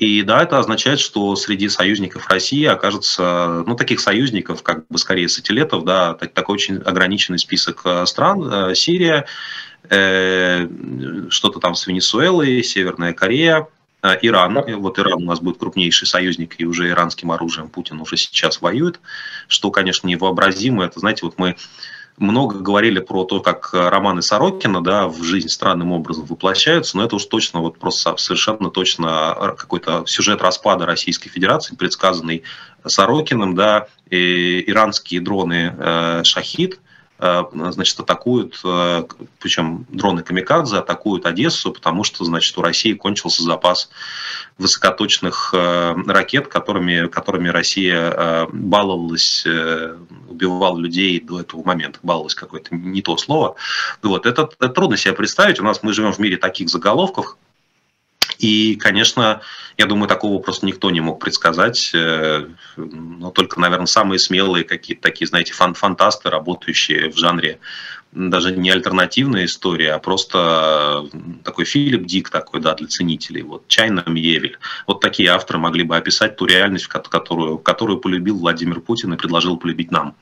И 0.01 0.23
да, 0.23 0.41
это 0.41 0.57
означает, 0.57 0.99
что 0.99 1.35
среди 1.35 1.69
союзников 1.69 2.27
России 2.27 2.65
окажется, 2.65 3.63
ну, 3.67 3.75
таких 3.75 3.99
союзников, 3.99 4.63
как 4.63 4.87
бы 4.87 4.97
скорее 4.97 5.29
сателлитов, 5.29 5.85
да, 5.85 6.15
так, 6.15 6.33
такой 6.33 6.55
очень 6.55 6.77
ограниченный 6.77 7.37
список 7.37 7.81
э, 7.85 8.07
стран. 8.07 8.51
Э, 8.51 8.73
Сирия, 8.73 9.27
э, 9.91 10.67
что-то 11.29 11.59
там 11.59 11.75
с 11.75 11.85
Венесуэлой, 11.85 12.63
Северная 12.63 13.13
Корея, 13.13 13.67
э, 14.01 14.17
Иран. 14.23 14.79
Вот 14.79 14.97
Иран 14.97 15.21
у 15.21 15.27
нас 15.27 15.39
будет 15.39 15.59
крупнейший 15.59 16.07
союзник, 16.07 16.55
и 16.57 16.65
уже 16.65 16.89
иранским 16.89 17.31
оружием 17.31 17.69
Путин 17.69 18.01
уже 18.01 18.17
сейчас 18.17 18.59
воюет, 18.59 18.99
что, 19.47 19.69
конечно, 19.69 20.07
невообразимо. 20.07 20.83
Это, 20.83 20.99
знаете, 20.99 21.27
вот 21.27 21.35
мы 21.37 21.57
много 22.17 22.59
говорили 22.59 22.99
про 22.99 23.23
то, 23.25 23.39
как 23.39 23.71
э, 23.73 23.89
романы 23.89 24.21
Сорокина 24.21 24.83
да, 24.83 25.07
в 25.07 25.23
жизнь 25.23 25.49
странным 25.49 25.91
образом 25.91 26.25
воплощаются, 26.25 26.97
но 26.97 27.03
это 27.03 27.15
уж 27.15 27.25
точно, 27.25 27.59
вот 27.61 27.79
просто 27.79 28.15
совершенно 28.17 28.69
точно 28.69 29.35
э, 29.35 29.55
какой-то 29.57 30.03
сюжет 30.05 30.41
распада 30.41 30.85
Российской 30.85 31.29
Федерации, 31.29 31.75
предсказанный 31.75 32.43
Сорокиным, 32.85 33.55
да, 33.55 33.87
и 34.09 34.63
иранские 34.67 35.21
дроны 35.21 35.75
э, 35.77 36.21
«Шахид», 36.23 36.79
значит, 37.21 37.99
атакуют, 37.99 38.59
э, 38.63 39.03
причем 39.39 39.85
дроны 39.89 40.23
Камикадзе 40.23 40.77
атакуют 40.77 41.25
Одессу, 41.25 41.71
потому 41.71 42.03
что, 42.03 42.25
значит, 42.25 42.57
у 42.57 42.61
России 42.61 42.93
кончился 42.93 43.43
запас 43.43 43.89
высокоточных 44.57 45.53
э, 45.53 45.93
ракет, 46.07 46.47
которыми, 46.47 47.07
которыми 47.07 47.49
Россия 47.49 48.47
баловалась, 48.51 49.45
убивала 50.29 50.77
людей 50.77 51.19
до 51.19 51.41
этого 51.41 51.63
момента. 51.63 51.99
Баловалась 52.03 52.35
какое-то 52.35 52.75
не 52.75 53.01
то 53.01 53.17
слово. 53.17 53.55
Вот. 54.01 54.25
Это, 54.25 54.49
это 54.59 54.69
трудно 54.69 54.97
себе 54.97 55.13
представить. 55.13 55.59
У 55.59 55.63
нас 55.63 55.83
мы 55.83 55.93
живем 55.93 56.13
в 56.13 56.19
мире 56.19 56.37
таких 56.37 56.69
заголовков, 56.69 57.37
и, 58.41 58.75
конечно, 58.75 59.41
я 59.77 59.85
думаю, 59.85 60.07
такого 60.07 60.39
просто 60.39 60.65
никто 60.65 60.89
не 60.89 60.99
мог 60.99 61.19
предсказать. 61.19 61.91
Э, 61.93 62.47
но 62.75 63.29
только, 63.29 63.59
наверное, 63.59 63.85
самые 63.85 64.17
смелые 64.17 64.63
какие-то 64.63 65.03
такие, 65.03 65.27
знаете, 65.27 65.53
фан 65.53 65.75
фантасты, 65.75 66.31
работающие 66.31 67.11
в 67.11 67.17
жанре 67.17 67.59
даже 68.11 68.51
не 68.51 68.71
альтернативная 68.71 69.45
история, 69.45 69.93
а 69.93 69.99
просто 69.99 71.07
такой 71.43 71.65
Филипп 71.65 72.05
Дик 72.05 72.29
такой, 72.29 72.59
да, 72.59 72.73
для 72.73 72.87
ценителей. 72.87 73.43
Вот 73.43 73.67
Чайна 73.67 74.03
Мьевель. 74.05 74.57
Вот 74.87 74.99
такие 74.99 75.29
авторы 75.29 75.59
могли 75.59 75.83
бы 75.83 75.95
описать 75.95 76.35
ту 76.35 76.45
реальность, 76.45 76.87
которую, 76.87 77.59
которую 77.59 77.99
полюбил 77.99 78.37
Владимир 78.37 78.81
Путин 78.81 79.13
и 79.13 79.17
предложил 79.17 79.55
полюбить 79.55 79.91
нам 79.91 80.15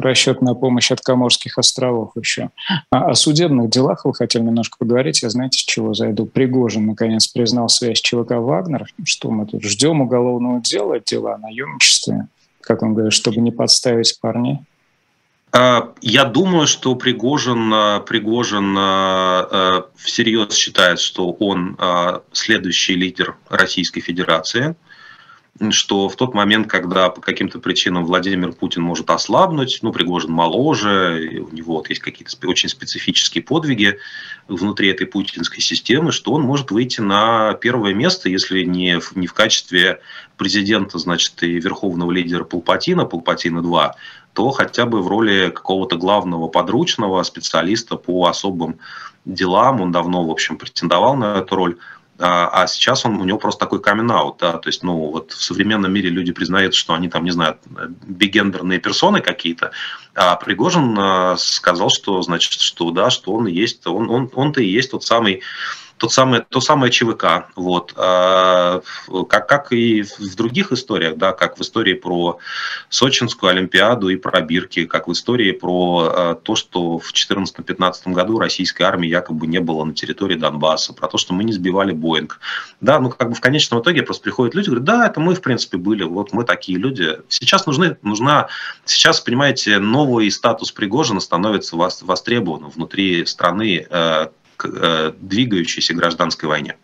расчет 0.00 0.42
на 0.42 0.54
помощь 0.54 0.90
от 0.90 1.00
Коморских 1.00 1.58
островов 1.58 2.12
еще. 2.16 2.50
А 2.90 3.10
о 3.10 3.14
судебных 3.14 3.70
делах 3.70 4.04
вы 4.04 4.14
хотели 4.14 4.42
немножко 4.42 4.78
поговорить. 4.78 5.22
Я 5.22 5.30
знаете, 5.30 5.58
с 5.58 5.64
чего 5.64 5.94
зайду? 5.94 6.26
Пригожин, 6.26 6.86
наконец, 6.86 7.26
признал 7.26 7.68
связь 7.68 8.00
ЧВК 8.00 8.32
«Вагнер». 8.32 8.86
Что 9.04 9.30
мы 9.30 9.46
тут 9.46 9.62
ждем 9.62 10.00
уголовного 10.00 10.60
дела, 10.60 11.00
дела 11.00 11.34
о 11.34 11.38
наемничестве, 11.38 12.28
как 12.60 12.82
он 12.82 12.94
говорит, 12.94 13.12
чтобы 13.12 13.40
не 13.40 13.50
подставить 13.50 14.18
парней? 14.20 14.60
А, 15.52 15.94
я 16.02 16.24
думаю, 16.24 16.66
что 16.66 16.94
Пригожин, 16.96 17.72
а, 17.72 18.00
Пригожин 18.00 18.76
а, 18.78 19.86
всерьез 19.96 20.54
считает, 20.54 21.00
что 21.00 21.30
он 21.30 21.78
следующий 22.32 22.94
лидер 22.94 23.36
Российской 23.48 24.00
Федерации. 24.00 24.76
Что 25.70 26.08
в 26.08 26.16
тот 26.16 26.34
момент, 26.34 26.68
когда 26.68 27.08
по 27.08 27.20
каким-то 27.20 27.58
причинам 27.58 28.04
Владимир 28.04 28.52
Путин 28.52 28.82
может 28.82 29.08
ослабнуть, 29.10 29.78
ну, 29.82 29.92
Пригожин 29.92 30.30
моложе, 30.30 31.44
у 31.50 31.54
него 31.54 31.74
вот 31.76 31.88
есть 31.88 32.02
какие-то 32.02 32.48
очень 32.48 32.68
специфические 32.68 33.42
подвиги 33.42 33.98
внутри 34.48 34.88
этой 34.88 35.06
путинской 35.06 35.60
системы, 35.60 36.12
что 36.12 36.32
он 36.32 36.42
может 36.42 36.70
выйти 36.70 37.00
на 37.00 37.54
первое 37.54 37.94
место, 37.94 38.28
если 38.28 38.64
не 38.64 39.00
в, 39.00 39.16
не 39.16 39.26
в 39.26 39.32
качестве 39.32 40.00
президента, 40.36 40.98
значит, 40.98 41.42
и 41.42 41.58
верховного 41.58 42.12
лидера 42.12 42.44
Палпатина, 42.44 43.04
Палпатина-2, 43.04 43.92
то 44.34 44.50
хотя 44.50 44.84
бы 44.84 45.02
в 45.02 45.08
роли 45.08 45.50
какого-то 45.50 45.96
главного 45.96 46.48
подручного 46.48 47.22
специалиста 47.22 47.96
по 47.96 48.26
особым 48.26 48.78
делам. 49.24 49.80
Он 49.80 49.92
давно, 49.92 50.24
в 50.24 50.30
общем, 50.30 50.58
претендовал 50.58 51.16
на 51.16 51.38
эту 51.38 51.56
роль. 51.56 51.76
А, 52.18 52.62
а 52.62 52.66
сейчас 52.66 53.04
он, 53.04 53.20
у 53.20 53.24
него 53.24 53.38
просто 53.38 53.60
такой 53.60 53.80
камин 53.80 54.06
да, 54.06 54.58
то 54.58 54.68
есть, 54.68 54.82
ну, 54.82 55.10
вот 55.10 55.32
в 55.32 55.42
современном 55.42 55.92
мире 55.92 56.08
люди 56.08 56.32
признают, 56.32 56.74
что 56.74 56.94
они 56.94 57.08
там, 57.08 57.24
не 57.24 57.30
знаю, 57.30 57.58
бигендерные 58.06 58.78
персоны 58.78 59.20
какие-то, 59.20 59.72
а 60.14 60.36
Пригожин 60.36 60.96
а, 60.98 61.36
сказал, 61.36 61.90
что, 61.90 62.22
значит, 62.22 62.60
что 62.60 62.90
да, 62.90 63.10
что 63.10 63.32
он 63.32 63.48
и 63.48 63.52
есть, 63.52 63.86
он, 63.86 64.08
он, 64.08 64.30
он-то 64.34 64.62
и 64.62 64.66
есть 64.66 64.92
тот 64.92 65.04
самый 65.04 65.42
тот 65.98 66.12
самый, 66.12 66.40
то 66.40 66.60
самое 66.60 66.92
ЧВК, 66.92 67.46
вот, 67.56 67.94
а, 67.96 68.82
как, 69.28 69.48
как 69.48 69.72
и 69.72 70.02
в 70.02 70.34
других 70.36 70.72
историях, 70.72 71.16
да, 71.16 71.32
как 71.32 71.58
в 71.58 71.62
истории 71.62 71.94
про 71.94 72.38
Сочинскую 72.88 73.50
Олимпиаду 73.50 74.08
и 74.08 74.16
про 74.16 74.40
Бирки, 74.40 74.84
как 74.84 75.08
в 75.08 75.12
истории 75.12 75.52
про 75.52 76.12
а, 76.12 76.34
то, 76.34 76.54
что 76.54 76.98
в 76.98 77.12
2014-2015 77.12 78.12
году 78.12 78.38
российской 78.38 78.82
армии 78.82 79.08
якобы 79.08 79.46
не 79.46 79.60
было 79.60 79.84
на 79.84 79.94
территории 79.94 80.36
Донбасса, 80.36 80.92
про 80.92 81.08
то, 81.08 81.16
что 81.18 81.32
мы 81.32 81.44
не 81.44 81.52
сбивали 81.52 81.92
Боинг. 81.92 82.40
Да, 82.80 83.00
ну 83.00 83.10
как 83.10 83.30
бы 83.30 83.34
в 83.34 83.40
конечном 83.40 83.80
итоге 83.80 84.02
просто 84.02 84.24
приходят 84.24 84.54
люди, 84.54 84.66
говорят, 84.66 84.84
да, 84.84 85.06
это 85.06 85.20
мы 85.20 85.34
в 85.34 85.40
принципе 85.40 85.78
были, 85.78 86.02
вот 86.02 86.32
мы 86.32 86.44
такие 86.44 86.78
люди. 86.78 87.18
Сейчас 87.28 87.66
нужны, 87.66 87.96
нужна, 88.02 88.48
сейчас, 88.84 89.20
понимаете, 89.20 89.78
новый 89.78 90.30
статус 90.30 90.72
Пригожина 90.72 91.20
становится 91.20 91.76
востребованным 91.76 92.70
внутри 92.70 93.24
страны, 93.24 93.86
э, 93.88 94.26
к 94.56 94.66
э, 94.66 95.12
двигающейся 95.20 95.94
гражданской 95.94 96.48
войне. 96.48 96.76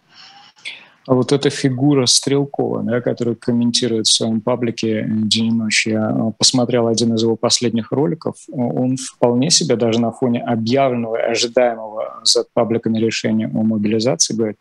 А 1.06 1.14
вот 1.14 1.32
эта 1.32 1.50
фигура 1.50 2.06
Стрелкова, 2.06 2.82
да, 2.84 3.00
которая 3.00 3.34
комментирует 3.34 4.06
в 4.06 4.12
своем 4.12 4.40
паблике 4.40 5.04
день 5.08 5.46
и 5.46 5.50
ночь, 5.50 5.86
я 5.86 6.10
э, 6.10 6.32
посмотрел 6.38 6.86
один 6.86 7.14
из 7.14 7.22
его 7.22 7.34
последних 7.34 7.90
роликов, 7.90 8.36
он 8.52 8.96
вполне 8.96 9.50
себе 9.50 9.74
даже 9.76 10.00
на 10.00 10.12
фоне 10.12 10.42
объявленного 10.42 11.16
и 11.16 11.30
ожидаемого 11.30 12.20
за 12.22 12.44
пабликами 12.52 12.98
решения 12.98 13.46
о 13.46 13.62
мобилизации 13.62 14.34
говорит, 14.34 14.58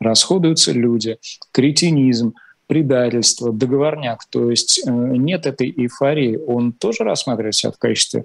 расходуются 0.00 0.72
люди, 0.72 1.18
кретинизм, 1.52 2.34
предательство, 2.66 3.52
договорняк. 3.52 4.24
То 4.30 4.50
есть 4.50 4.82
э, 4.84 4.90
нет 4.90 5.46
этой 5.46 5.70
эйфории. 5.70 6.36
Он 6.36 6.72
тоже 6.72 7.04
рассматривает 7.04 7.54
себя 7.54 7.72
в 7.72 7.78
качестве 7.78 8.24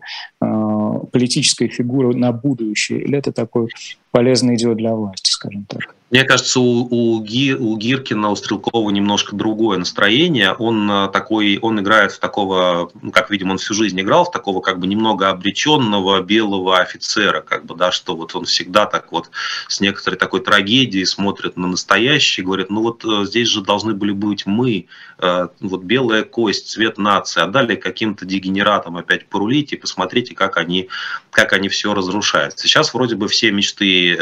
политической 1.00 1.68
фигуры 1.68 2.16
на 2.16 2.32
будущее? 2.32 3.02
Или 3.02 3.18
это 3.18 3.32
такой 3.32 3.70
полезный 4.12 4.56
идиот 4.56 4.78
для 4.78 4.96
власти, 4.96 5.32
скажем 5.32 5.66
так? 5.66 5.96
Мне 6.12 6.24
кажется, 6.24 6.60
у, 6.60 6.88
у, 6.90 7.22
Ги, 7.22 7.54
у 7.54 7.78
Гиркина, 7.78 8.32
у 8.32 8.36
Стрелкова 8.36 8.90
немножко 8.90 9.36
другое 9.36 9.78
настроение. 9.78 10.54
Он 10.54 10.90
э, 10.90 11.10
такой, 11.10 11.60
он 11.62 11.80
играет 11.80 12.12
в 12.14 12.20
такого, 12.20 12.90
ну, 13.00 13.12
как, 13.12 13.30
видимо, 13.30 13.52
он 13.52 13.58
всю 13.60 13.76
жизнь 13.76 14.00
играл, 14.02 14.26
в 14.26 14.32
такого 14.32 14.60
как 14.62 14.80
бы 14.80 14.88
немного 14.88 15.30
обреченного 15.30 16.22
белого 16.22 16.80
офицера, 16.80 17.42
как 17.42 17.66
бы, 17.66 17.76
да, 17.76 17.92
что 17.92 18.16
вот 18.16 18.34
он 18.34 18.46
всегда 18.46 18.88
так 18.88 19.12
вот 19.12 19.30
с 19.68 19.82
некоторой 19.82 20.18
такой 20.18 20.40
трагедией 20.40 21.06
смотрит 21.06 21.58
на 21.58 21.68
настоящее, 21.68 22.44
говорит, 22.44 22.72
ну 22.72 22.82
вот 22.82 23.06
э, 23.06 23.26
здесь 23.26 23.50
же 23.50 23.62
должны 23.62 23.94
были 23.94 24.12
быть 24.12 24.48
мы, 24.48 24.88
э, 25.20 25.48
вот 25.60 25.84
белая 25.84 26.24
кость, 26.24 26.72
цвет 26.72 26.98
нации, 26.98 27.42
отдали 27.42 27.76
каким-то 27.76 28.26
дегенератам 28.26 28.98
опять 28.98 29.28
порулить 29.28 29.74
и 29.74 29.78
посмотрите, 29.78 30.34
как 30.34 30.58
они, 30.58 30.90
как 31.30 31.54
они 31.54 31.70
все 31.70 31.94
разрушают. 31.94 32.58
Сейчас 32.58 32.96
вроде 32.96 33.16
бы 33.16 33.28
все 33.28 33.52
мечты 33.52 34.16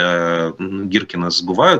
Гиркина 0.59 1.29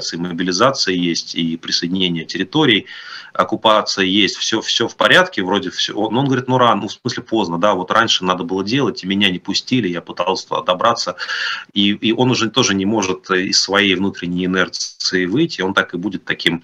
сбываются, 0.01 0.07
ситуации, 0.07 0.17
мобилизация 0.17 0.95
есть, 0.95 1.35
и 1.35 1.57
присоединение 1.57 2.25
территорий, 2.25 2.85
оккупация 3.33 4.05
есть, 4.05 4.37
все, 4.37 4.61
все 4.61 4.87
в 4.87 4.95
порядке, 4.95 5.43
вроде 5.43 5.69
все. 5.69 5.93
Но 5.93 6.19
он 6.19 6.25
говорит, 6.25 6.47
ну 6.47 6.57
рано, 6.57 6.81
ну, 6.81 6.87
в 6.87 6.93
смысле 6.93 7.23
поздно, 7.23 7.57
да, 7.57 7.73
вот 7.73 7.91
раньше 7.91 8.23
надо 8.23 8.43
было 8.43 8.63
делать, 8.63 9.03
и 9.03 9.07
меня 9.07 9.29
не 9.29 9.39
пустили, 9.39 9.87
я 9.87 10.01
пытался 10.01 10.61
добраться, 10.61 11.15
и, 11.73 11.89
и 11.91 12.11
он 12.13 12.31
уже 12.31 12.49
тоже 12.49 12.73
не 12.73 12.85
может 12.85 13.29
из 13.31 13.59
своей 13.59 13.95
внутренней 13.95 14.45
инерции 14.45 15.25
выйти, 15.25 15.61
он 15.61 15.73
так 15.73 15.93
и 15.93 15.97
будет 15.97 16.25
таким 16.25 16.63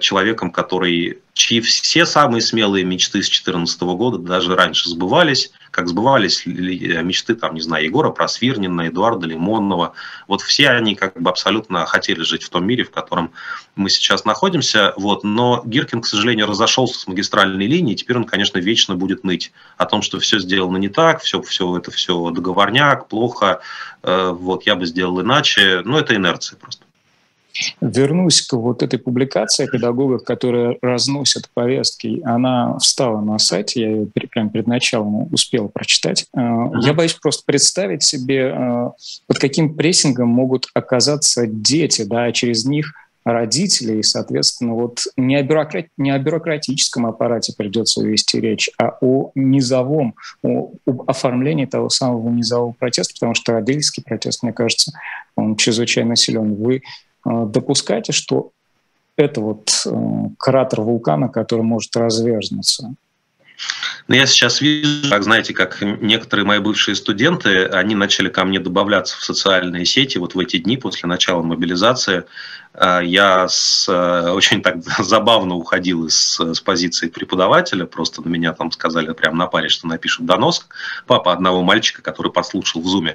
человеком, 0.00 0.50
который, 0.52 1.18
чьи 1.32 1.60
все 1.60 2.06
самые 2.06 2.40
смелые 2.42 2.84
мечты 2.84 3.22
с 3.22 3.26
2014 3.26 3.82
года 3.82 4.18
даже 4.18 4.54
раньше 4.54 4.88
сбывались, 4.88 5.50
как 5.72 5.88
сбывались 5.88 6.46
мечты, 6.46 7.34
там, 7.34 7.54
не 7.54 7.60
знаю, 7.60 7.84
Егора 7.84 8.10
Просвирнина, 8.10 8.88
Эдуарда 8.88 9.26
Лимонова. 9.26 9.94
Вот 10.28 10.42
все 10.42 10.70
они 10.70 10.94
как 10.94 11.20
бы 11.20 11.28
абсолютно 11.28 11.84
хотели 11.86 12.22
жить 12.22 12.44
в 12.44 12.50
том 12.50 12.64
мире, 12.64 12.84
в 12.84 12.92
котором 12.92 13.32
мы 13.74 13.90
сейчас 13.90 14.24
находимся. 14.24 14.94
Вот. 14.96 15.24
Но 15.24 15.62
Гиркин, 15.64 16.02
к 16.02 16.06
сожалению, 16.06 16.46
разошелся 16.46 17.00
с 17.00 17.06
магистральной 17.08 17.66
линией, 17.66 17.96
теперь 17.96 18.18
он, 18.18 18.24
конечно, 18.24 18.58
вечно 18.58 18.94
будет 18.94 19.24
ныть 19.24 19.52
о 19.76 19.86
том, 19.86 20.02
что 20.02 20.20
все 20.20 20.38
сделано 20.38 20.76
не 20.76 20.88
так, 20.88 21.20
все, 21.20 21.42
все 21.42 21.76
это 21.76 21.90
все 21.90 22.30
договорняк, 22.30 23.08
плохо, 23.08 23.60
э, 24.04 24.30
вот 24.30 24.64
я 24.66 24.76
бы 24.76 24.86
сделал 24.86 25.20
иначе. 25.20 25.82
Ну, 25.84 25.98
это 25.98 26.14
инерция 26.14 26.56
просто. 26.58 26.83
Вернусь 27.80 28.42
к 28.42 28.54
вот 28.54 28.82
этой 28.82 28.98
публикации 28.98 29.64
о 29.64 29.70
педагогах, 29.70 30.24
которые 30.24 30.78
разносят 30.82 31.48
повестки. 31.54 32.20
Она 32.24 32.78
встала 32.78 33.20
на 33.20 33.38
сайте, 33.38 33.80
я 33.80 33.90
ее 33.90 34.06
прямо 34.06 34.50
перед 34.50 34.66
началом 34.66 35.32
успел 35.32 35.68
прочитать. 35.68 36.26
Uh-huh. 36.36 36.72
Я 36.82 36.94
боюсь 36.94 37.14
просто 37.14 37.44
представить 37.46 38.02
себе, 38.02 38.52
э, 38.54 38.90
под 39.26 39.38
каким 39.38 39.74
прессингом 39.74 40.28
могут 40.28 40.66
оказаться 40.74 41.46
дети, 41.46 42.02
да, 42.02 42.32
через 42.32 42.64
них 42.64 42.92
родители, 43.24 43.98
и, 43.98 44.02
соответственно, 44.02 44.74
вот 44.74 45.00
не 45.16 45.36
о, 45.36 45.42
бюрократ... 45.42 45.86
не 45.96 46.10
о 46.10 46.18
бюрократическом 46.18 47.06
аппарате 47.06 47.54
придется 47.56 48.02
вести 48.02 48.38
речь, 48.38 48.68
а 48.78 48.98
о 49.00 49.30
низовом, 49.34 50.14
о, 50.42 50.72
об 50.86 51.08
оформлении 51.08 51.64
того 51.64 51.88
самого 51.88 52.28
низового 52.28 52.72
протеста, 52.72 53.14
потому 53.14 53.34
что 53.34 53.52
родительский 53.52 54.02
протест, 54.02 54.42
мне 54.42 54.52
кажется, 54.52 54.92
он 55.36 55.56
чрезвычайно 55.56 56.16
силен. 56.16 56.54
Вы 56.54 56.82
Э, 56.82 57.13
допускайте, 57.24 58.12
что 58.12 58.50
это 59.16 59.40
вот 59.40 59.70
э, 59.86 59.90
кратер 60.38 60.80
вулкана, 60.82 61.28
который 61.28 61.62
может 61.62 61.94
разверзнуться. 61.96 62.94
Но 64.08 64.16
я 64.16 64.26
сейчас 64.26 64.60
вижу, 64.60 65.08
как 65.08 65.22
знаете, 65.22 65.54
как 65.54 65.80
некоторые 65.80 66.44
мои 66.44 66.58
бывшие 66.58 66.94
студенты, 66.94 67.66
они 67.66 67.94
начали 67.94 68.28
ко 68.28 68.44
мне 68.44 68.58
добавляться 68.58 69.16
в 69.16 69.24
социальные 69.24 69.86
сети 69.86 70.18
вот 70.18 70.34
в 70.34 70.38
эти 70.38 70.58
дни 70.58 70.76
после 70.76 71.08
начала 71.08 71.42
мобилизации. 71.42 72.24
А, 72.76 73.00
я 73.00 73.46
с, 73.48 73.88
э, 73.88 74.30
очень 74.30 74.60
так 74.60 74.82
забавно 74.98 75.54
уходил 75.54 76.06
из, 76.06 76.40
с 76.40 76.60
позиции 76.60 77.08
преподавателя, 77.08 77.86
просто 77.86 78.20
на 78.22 78.28
меня 78.28 78.52
там 78.52 78.72
сказали 78.72 79.12
прямо 79.12 79.36
на 79.36 79.46
паре, 79.46 79.68
что 79.68 79.86
напишут 79.86 80.26
донос. 80.26 80.66
Папа 81.06 81.32
одного 81.32 81.62
мальчика, 81.62 82.02
который 82.02 82.32
подслушал 82.32 82.82
в 82.82 82.86
зуме 82.86 83.14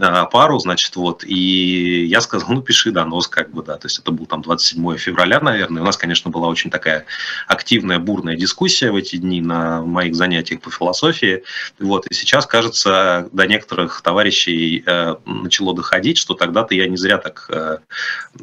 а, 0.00 0.26
пару, 0.26 0.58
значит, 0.60 0.94
вот, 0.94 1.24
и 1.24 2.04
я 2.04 2.20
сказал, 2.20 2.50
ну, 2.50 2.62
пиши 2.62 2.92
донос, 2.92 3.26
как 3.26 3.50
бы, 3.50 3.62
да, 3.64 3.76
то 3.76 3.86
есть 3.86 3.98
это 3.98 4.12
был 4.12 4.26
там 4.26 4.42
27 4.42 4.96
февраля, 4.96 5.40
наверное, 5.40 5.82
у 5.82 5.84
нас, 5.84 5.96
конечно, 5.96 6.30
была 6.30 6.46
очень 6.46 6.70
такая 6.70 7.04
активная, 7.48 7.98
бурная 7.98 8.36
дискуссия 8.36 8.92
в 8.92 8.96
эти 8.96 9.16
дни 9.16 9.40
на 9.40 9.82
моих 9.82 10.14
занятиях 10.14 10.60
по 10.60 10.70
философии, 10.70 11.42
вот, 11.80 12.06
и 12.06 12.14
сейчас, 12.14 12.46
кажется, 12.46 13.28
до 13.32 13.46
некоторых 13.46 14.00
товарищей 14.00 14.84
э, 14.86 15.16
начало 15.26 15.74
доходить, 15.74 16.18
что 16.18 16.34
тогда-то 16.34 16.74
я 16.76 16.86
не 16.86 16.96
зря 16.96 17.18
так, 17.18 17.46
э, 17.48 17.78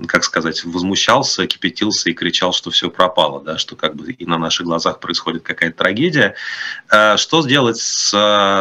как 0.07 0.25
сказать, 0.25 0.48
сказать, 0.51 0.73
возмущался, 0.73 1.47
кипятился 1.47 2.09
и 2.09 2.13
кричал, 2.13 2.53
что 2.53 2.71
все 2.71 2.89
пропало, 2.89 3.41
да, 3.41 3.57
что 3.57 3.75
как 3.75 3.95
бы 3.95 4.11
и 4.11 4.25
на 4.25 4.37
наших 4.37 4.65
глазах 4.65 4.99
происходит 4.99 5.43
какая-то 5.43 5.77
трагедия. 5.77 6.35
А 6.89 7.17
что 7.17 7.41
сделать 7.41 7.77
с, 7.77 8.13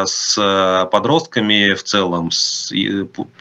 с 0.05 0.87
подростками 0.91 1.73
в 1.73 1.83
целом? 1.83 2.31
С, 2.31 2.73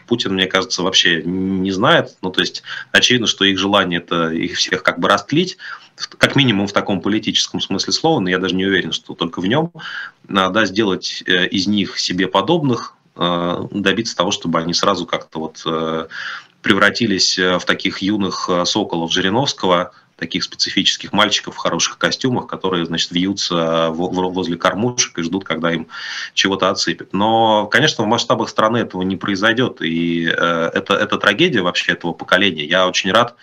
Путин, 0.06 0.34
мне 0.34 0.46
кажется, 0.46 0.82
вообще 0.82 1.22
не 1.22 1.70
знает. 1.70 2.16
Ну, 2.22 2.30
то 2.30 2.40
есть 2.40 2.62
очевидно, 2.92 3.26
что 3.26 3.44
их 3.44 3.58
желание 3.58 4.00
это 4.00 4.30
их 4.30 4.56
всех 4.56 4.82
как 4.82 4.98
бы 4.98 5.08
растлить, 5.08 5.58
как 6.18 6.36
минимум 6.36 6.68
в 6.68 6.72
таком 6.72 7.00
политическом 7.00 7.60
смысле 7.60 7.92
слова, 7.92 8.20
но 8.20 8.30
я 8.30 8.38
даже 8.38 8.54
не 8.54 8.64
уверен, 8.64 8.92
что 8.92 9.14
только 9.14 9.40
в 9.40 9.46
нем, 9.46 9.72
да, 10.28 10.64
сделать 10.64 11.24
э, 11.26 11.48
из 11.48 11.66
них 11.66 11.98
себе 11.98 12.28
подобных, 12.28 12.94
э, 13.16 13.66
добиться 13.72 14.16
того, 14.16 14.30
чтобы 14.30 14.60
они 14.60 14.74
сразу 14.74 15.06
как-то 15.06 15.40
вот 15.40 15.62
э, 15.66 16.06
превратились 16.68 17.38
э, 17.38 17.58
в 17.58 17.64
таких 17.64 18.02
юных 18.02 18.50
э, 18.50 18.66
соколов 18.66 19.10
Жириновского, 19.10 19.92
таких 20.16 20.44
специфических 20.44 21.12
мальчиков 21.12 21.54
в 21.54 21.58
хороших 21.58 21.96
костюмах, 21.96 22.46
которые, 22.46 22.84
значит, 22.84 23.10
вьются 23.12 23.88
возле 23.90 24.56
кормушек 24.56 25.16
и 25.18 25.22
ждут, 25.22 25.44
когда 25.44 25.72
им 25.72 25.86
чего-то 26.34 26.68
отсыпят. 26.68 27.12
Но, 27.12 27.66
конечно, 27.68 28.04
в 28.04 28.06
масштабах 28.06 28.50
страны 28.50 28.78
этого 28.78 29.02
не 29.02 29.16
произойдет, 29.16 29.80
и 29.80 30.26
э, 30.26 30.70
это, 30.74 30.94
это 30.94 31.16
трагедия 31.16 31.62
вообще 31.62 31.92
этого 31.92 32.12
поколения. 32.12 32.66
Я 32.66 32.86
очень 32.86 33.12
рад, 33.12 33.36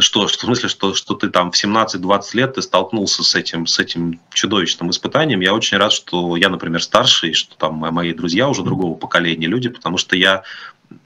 что, 0.00 0.26
что 0.26 0.38
в 0.38 0.46
смысле, 0.46 0.68
что, 0.68 0.94
что 0.94 1.14
ты 1.14 1.28
там 1.28 1.52
в 1.52 1.62
17-20 1.62 2.22
лет 2.32 2.54
ты 2.54 2.62
столкнулся 2.62 3.22
с 3.22 3.34
этим, 3.34 3.66
с 3.66 3.78
этим 3.78 4.20
чудовищным 4.32 4.90
испытанием. 4.90 5.40
Я 5.40 5.54
очень 5.54 5.76
рад, 5.76 5.92
что 5.92 6.36
я, 6.36 6.48
например, 6.48 6.82
старший, 6.82 7.34
что 7.34 7.56
там 7.56 7.74
мои 7.74 8.12
друзья 8.12 8.48
уже 8.48 8.62
другого 8.62 8.96
поколения 8.96 9.46
люди, 9.46 9.68
потому 9.68 9.98
что 9.98 10.16
я 10.16 10.42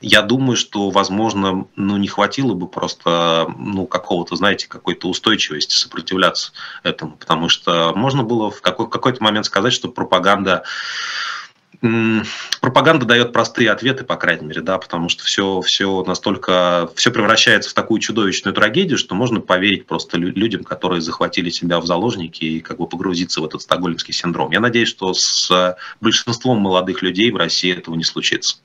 я 0.01 0.23
думаю, 0.23 0.57
что, 0.57 0.91
возможно, 0.91 1.67
ну, 1.77 1.97
не 1.97 2.09
хватило 2.09 2.55
бы 2.55 2.69
просто 2.69 3.53
ну, 3.59 3.87
какого-то, 3.87 4.37
знаете, 4.37 4.69
какой-то 4.69 5.09
устойчивости 5.09 5.75
сопротивляться 5.75 6.53
этому, 6.83 7.13
потому 7.13 7.49
что 7.49 7.93
можно 7.95 8.23
было 8.23 8.51
в 8.51 8.61
какой- 8.61 8.89
какой-то 8.89 9.23
момент 9.23 9.47
сказать, 9.47 9.73
что 9.73 9.89
пропаганда 9.89 10.65
пропаганда 12.61 13.07
дает 13.07 13.33
простые 13.33 13.71
ответы, 13.71 14.03
по 14.03 14.17
крайней 14.17 14.47
мере, 14.47 14.63
да, 14.63 14.79
потому 14.79 15.09
что 15.09 15.23
все, 15.23 15.61
все 15.61 16.03
настолько, 16.05 16.91
все 16.97 17.13
превращается 17.13 17.71
в 17.71 17.75
такую 17.75 18.01
чудовищную 18.01 18.53
трагедию, 18.53 18.99
что 18.99 19.15
можно 19.15 19.41
поверить 19.41 19.87
просто 19.87 20.17
людям, 20.19 20.65
которые 20.65 21.01
захватили 21.01 21.51
себя 21.51 21.79
в 21.79 21.87
заложники 21.87 22.45
и 22.45 22.61
как 22.61 22.79
бы 22.79 22.89
погрузиться 22.89 23.41
в 23.41 23.45
этот 23.45 23.63
стокгольмский 23.63 24.13
синдром. 24.13 24.51
Я 24.51 24.59
надеюсь, 24.61 24.89
что 24.89 25.15
с 25.15 25.77
большинством 26.01 26.59
молодых 26.59 27.03
людей 27.03 27.31
в 27.31 27.37
России 27.37 27.73
этого 27.73 27.95
не 27.95 28.05
случится 28.05 28.59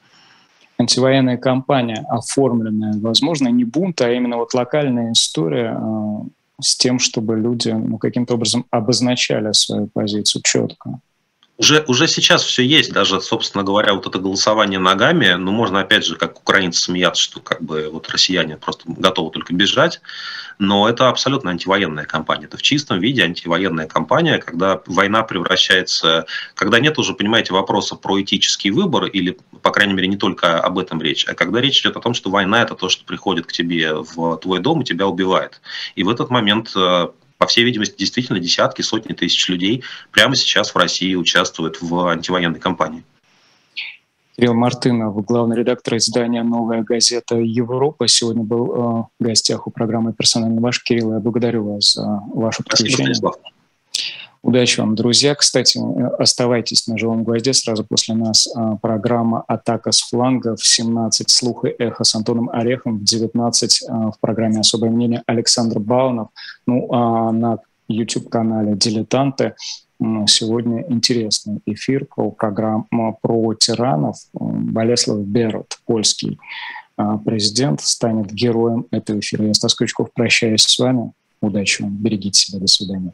антивоенная 0.79 1.37
кампания, 1.37 2.05
оформленная, 2.09 2.93
возможно, 2.99 3.47
не 3.49 3.63
бунт, 3.63 4.01
а 4.01 4.11
именно 4.11 4.37
вот 4.37 4.53
локальная 4.53 5.11
история 5.11 5.77
э, 5.79 6.61
с 6.61 6.75
тем, 6.75 6.99
чтобы 6.99 7.37
люди 7.37 7.69
ну, 7.69 7.97
каким-то 7.97 8.35
образом 8.35 8.65
обозначали 8.71 9.51
свою 9.53 9.87
позицию 9.87 10.41
четко. 10.43 10.99
Уже, 11.57 11.83
уже 11.87 12.07
сейчас 12.07 12.43
все 12.43 12.65
есть, 12.65 12.91
даже, 12.91 13.21
собственно 13.21 13.63
говоря, 13.63 13.93
вот 13.93 14.07
это 14.07 14.17
голосование 14.17 14.79
ногами, 14.79 15.33
ну, 15.33 15.51
можно, 15.51 15.81
опять 15.81 16.03
же, 16.03 16.15
как 16.15 16.39
украинцы 16.39 16.81
смеяться, 16.81 17.21
что 17.21 17.41
как 17.41 17.61
бы 17.61 17.89
вот 17.91 18.09
россияне 18.09 18.57
просто 18.57 18.85
готовы 18.87 19.29
только 19.29 19.53
бежать, 19.53 20.01
но 20.57 20.89
это 20.89 21.09
абсолютно 21.09 21.51
антивоенная 21.51 22.05
кампания. 22.05 22.45
Это 22.45 22.57
в 22.57 22.63
чистом 22.63 22.99
виде 22.99 23.23
антивоенная 23.23 23.87
кампания, 23.87 24.39
когда 24.39 24.81
война 24.87 25.21
превращается, 25.21 26.25
когда 26.55 26.79
нет 26.79 26.97
уже, 26.97 27.13
понимаете, 27.13 27.53
вопроса 27.53 27.95
про 27.95 28.19
этический 28.19 28.71
выбор, 28.71 29.05
или, 29.05 29.37
по 29.61 29.69
крайней 29.69 29.93
мере, 29.93 30.07
не 30.07 30.17
только 30.17 30.59
об 30.59 30.79
этом 30.79 31.03
речь, 31.03 31.23
а 31.27 31.35
когда 31.35 31.61
речь 31.61 31.81
идет 31.81 31.97
о 31.97 32.01
том, 32.01 32.15
что 32.15 32.31
война– 32.31 32.61
это 32.63 32.73
то, 32.73 32.89
что 32.89 33.05
приходит 33.05 33.45
к 33.45 33.51
тебе 33.51 33.93
в 33.93 34.37
твой 34.37 34.59
дом 34.59 34.81
и 34.81 34.85
тебя 34.85 35.05
убивает. 35.05 35.61
И 35.93 36.03
в 36.03 36.09
этот 36.09 36.31
момент 36.31 36.71
э, 36.75 37.09
по 37.43 37.47
всей 37.47 37.65
видимости, 37.65 37.95
действительно 37.97 38.39
десятки, 38.39 38.81
сотни 38.83 39.11
тысяч 39.11 39.49
людей 39.49 39.83
прямо 40.11 40.33
сейчас 40.33 40.73
в 40.73 40.77
России 40.77 41.13
участвуют 41.15 41.81
в 41.81 42.07
антивоенной 42.07 42.59
кампании. 42.59 43.03
Кирилл 44.37 44.53
Мартынов, 44.53 45.13
главный 45.25 45.57
редактор 45.57 45.97
издания 45.97 46.41
«Новая 46.41 46.83
газета 46.83 47.35
Европа», 47.35 48.07
сегодня 48.07 48.43
был 48.43 48.65
э, 48.71 49.03
в 49.19 49.23
гостях 49.23 49.67
у 49.67 49.71
программы 49.71 50.13
«Персональный 50.13 50.61
ваш». 50.61 50.81
Кирилл, 50.81 51.15
я 51.15 51.19
благодарю 51.19 51.73
вас 51.73 51.95
за 51.95 52.21
ваше 52.33 52.63
подключение. 52.63 53.13
Спасибо, 53.13 53.35
Удачи 54.43 54.81
вам, 54.81 54.93
друзья. 54.95 55.35
Кстати, 55.35 55.79
оставайтесь 56.19 56.85
на 56.87 56.97
живом 56.97 57.23
гвозде. 57.23 57.53
Сразу 57.53 57.85
после 57.85 58.13
нас 58.13 58.49
а, 58.53 58.75
программа 58.75 59.41
«Атака 59.47 59.93
с 59.93 60.01
фланга» 60.01 60.57
в 60.57 60.67
17 60.67 61.29
«Слух 61.29 61.63
и 61.63 61.69
эхо» 61.69 62.03
с 62.03 62.13
Антоном 62.13 62.49
Орехом, 62.49 62.99
в 62.99 63.03
19 63.05 63.83
а, 63.87 64.11
в 64.11 64.19
программе 64.19 64.59
«Особое 64.59 64.89
мнение» 64.89 65.23
Александр 65.27 65.79
Баунов. 65.79 66.27
Ну, 66.67 66.91
а 66.91 67.31
на 67.31 67.59
YouTube-канале 67.87 68.75
«Дилетанты» 68.75 69.55
сегодня 70.27 70.85
интересный 70.89 71.61
эфир 71.65 72.05
про 72.13 72.29
программу 72.29 73.17
про 73.21 73.53
тиранов. 73.53 74.17
Болеслав 74.33 75.19
Берут, 75.19 75.79
польский 75.85 76.37
а, 76.97 77.17
президент, 77.17 77.79
станет 77.79 78.33
героем 78.33 78.87
этого 78.91 79.19
эфира. 79.19 79.45
Я, 79.45 79.53
Стас 79.53 79.73
Крючков, 79.73 80.11
прощаюсь 80.13 80.63
с 80.63 80.77
вами. 80.77 81.13
Удачи 81.41 81.81
вам, 81.81 81.95
берегите 81.95 82.41
себя, 82.41 82.59
до 82.59 82.67
свидания. 82.67 83.13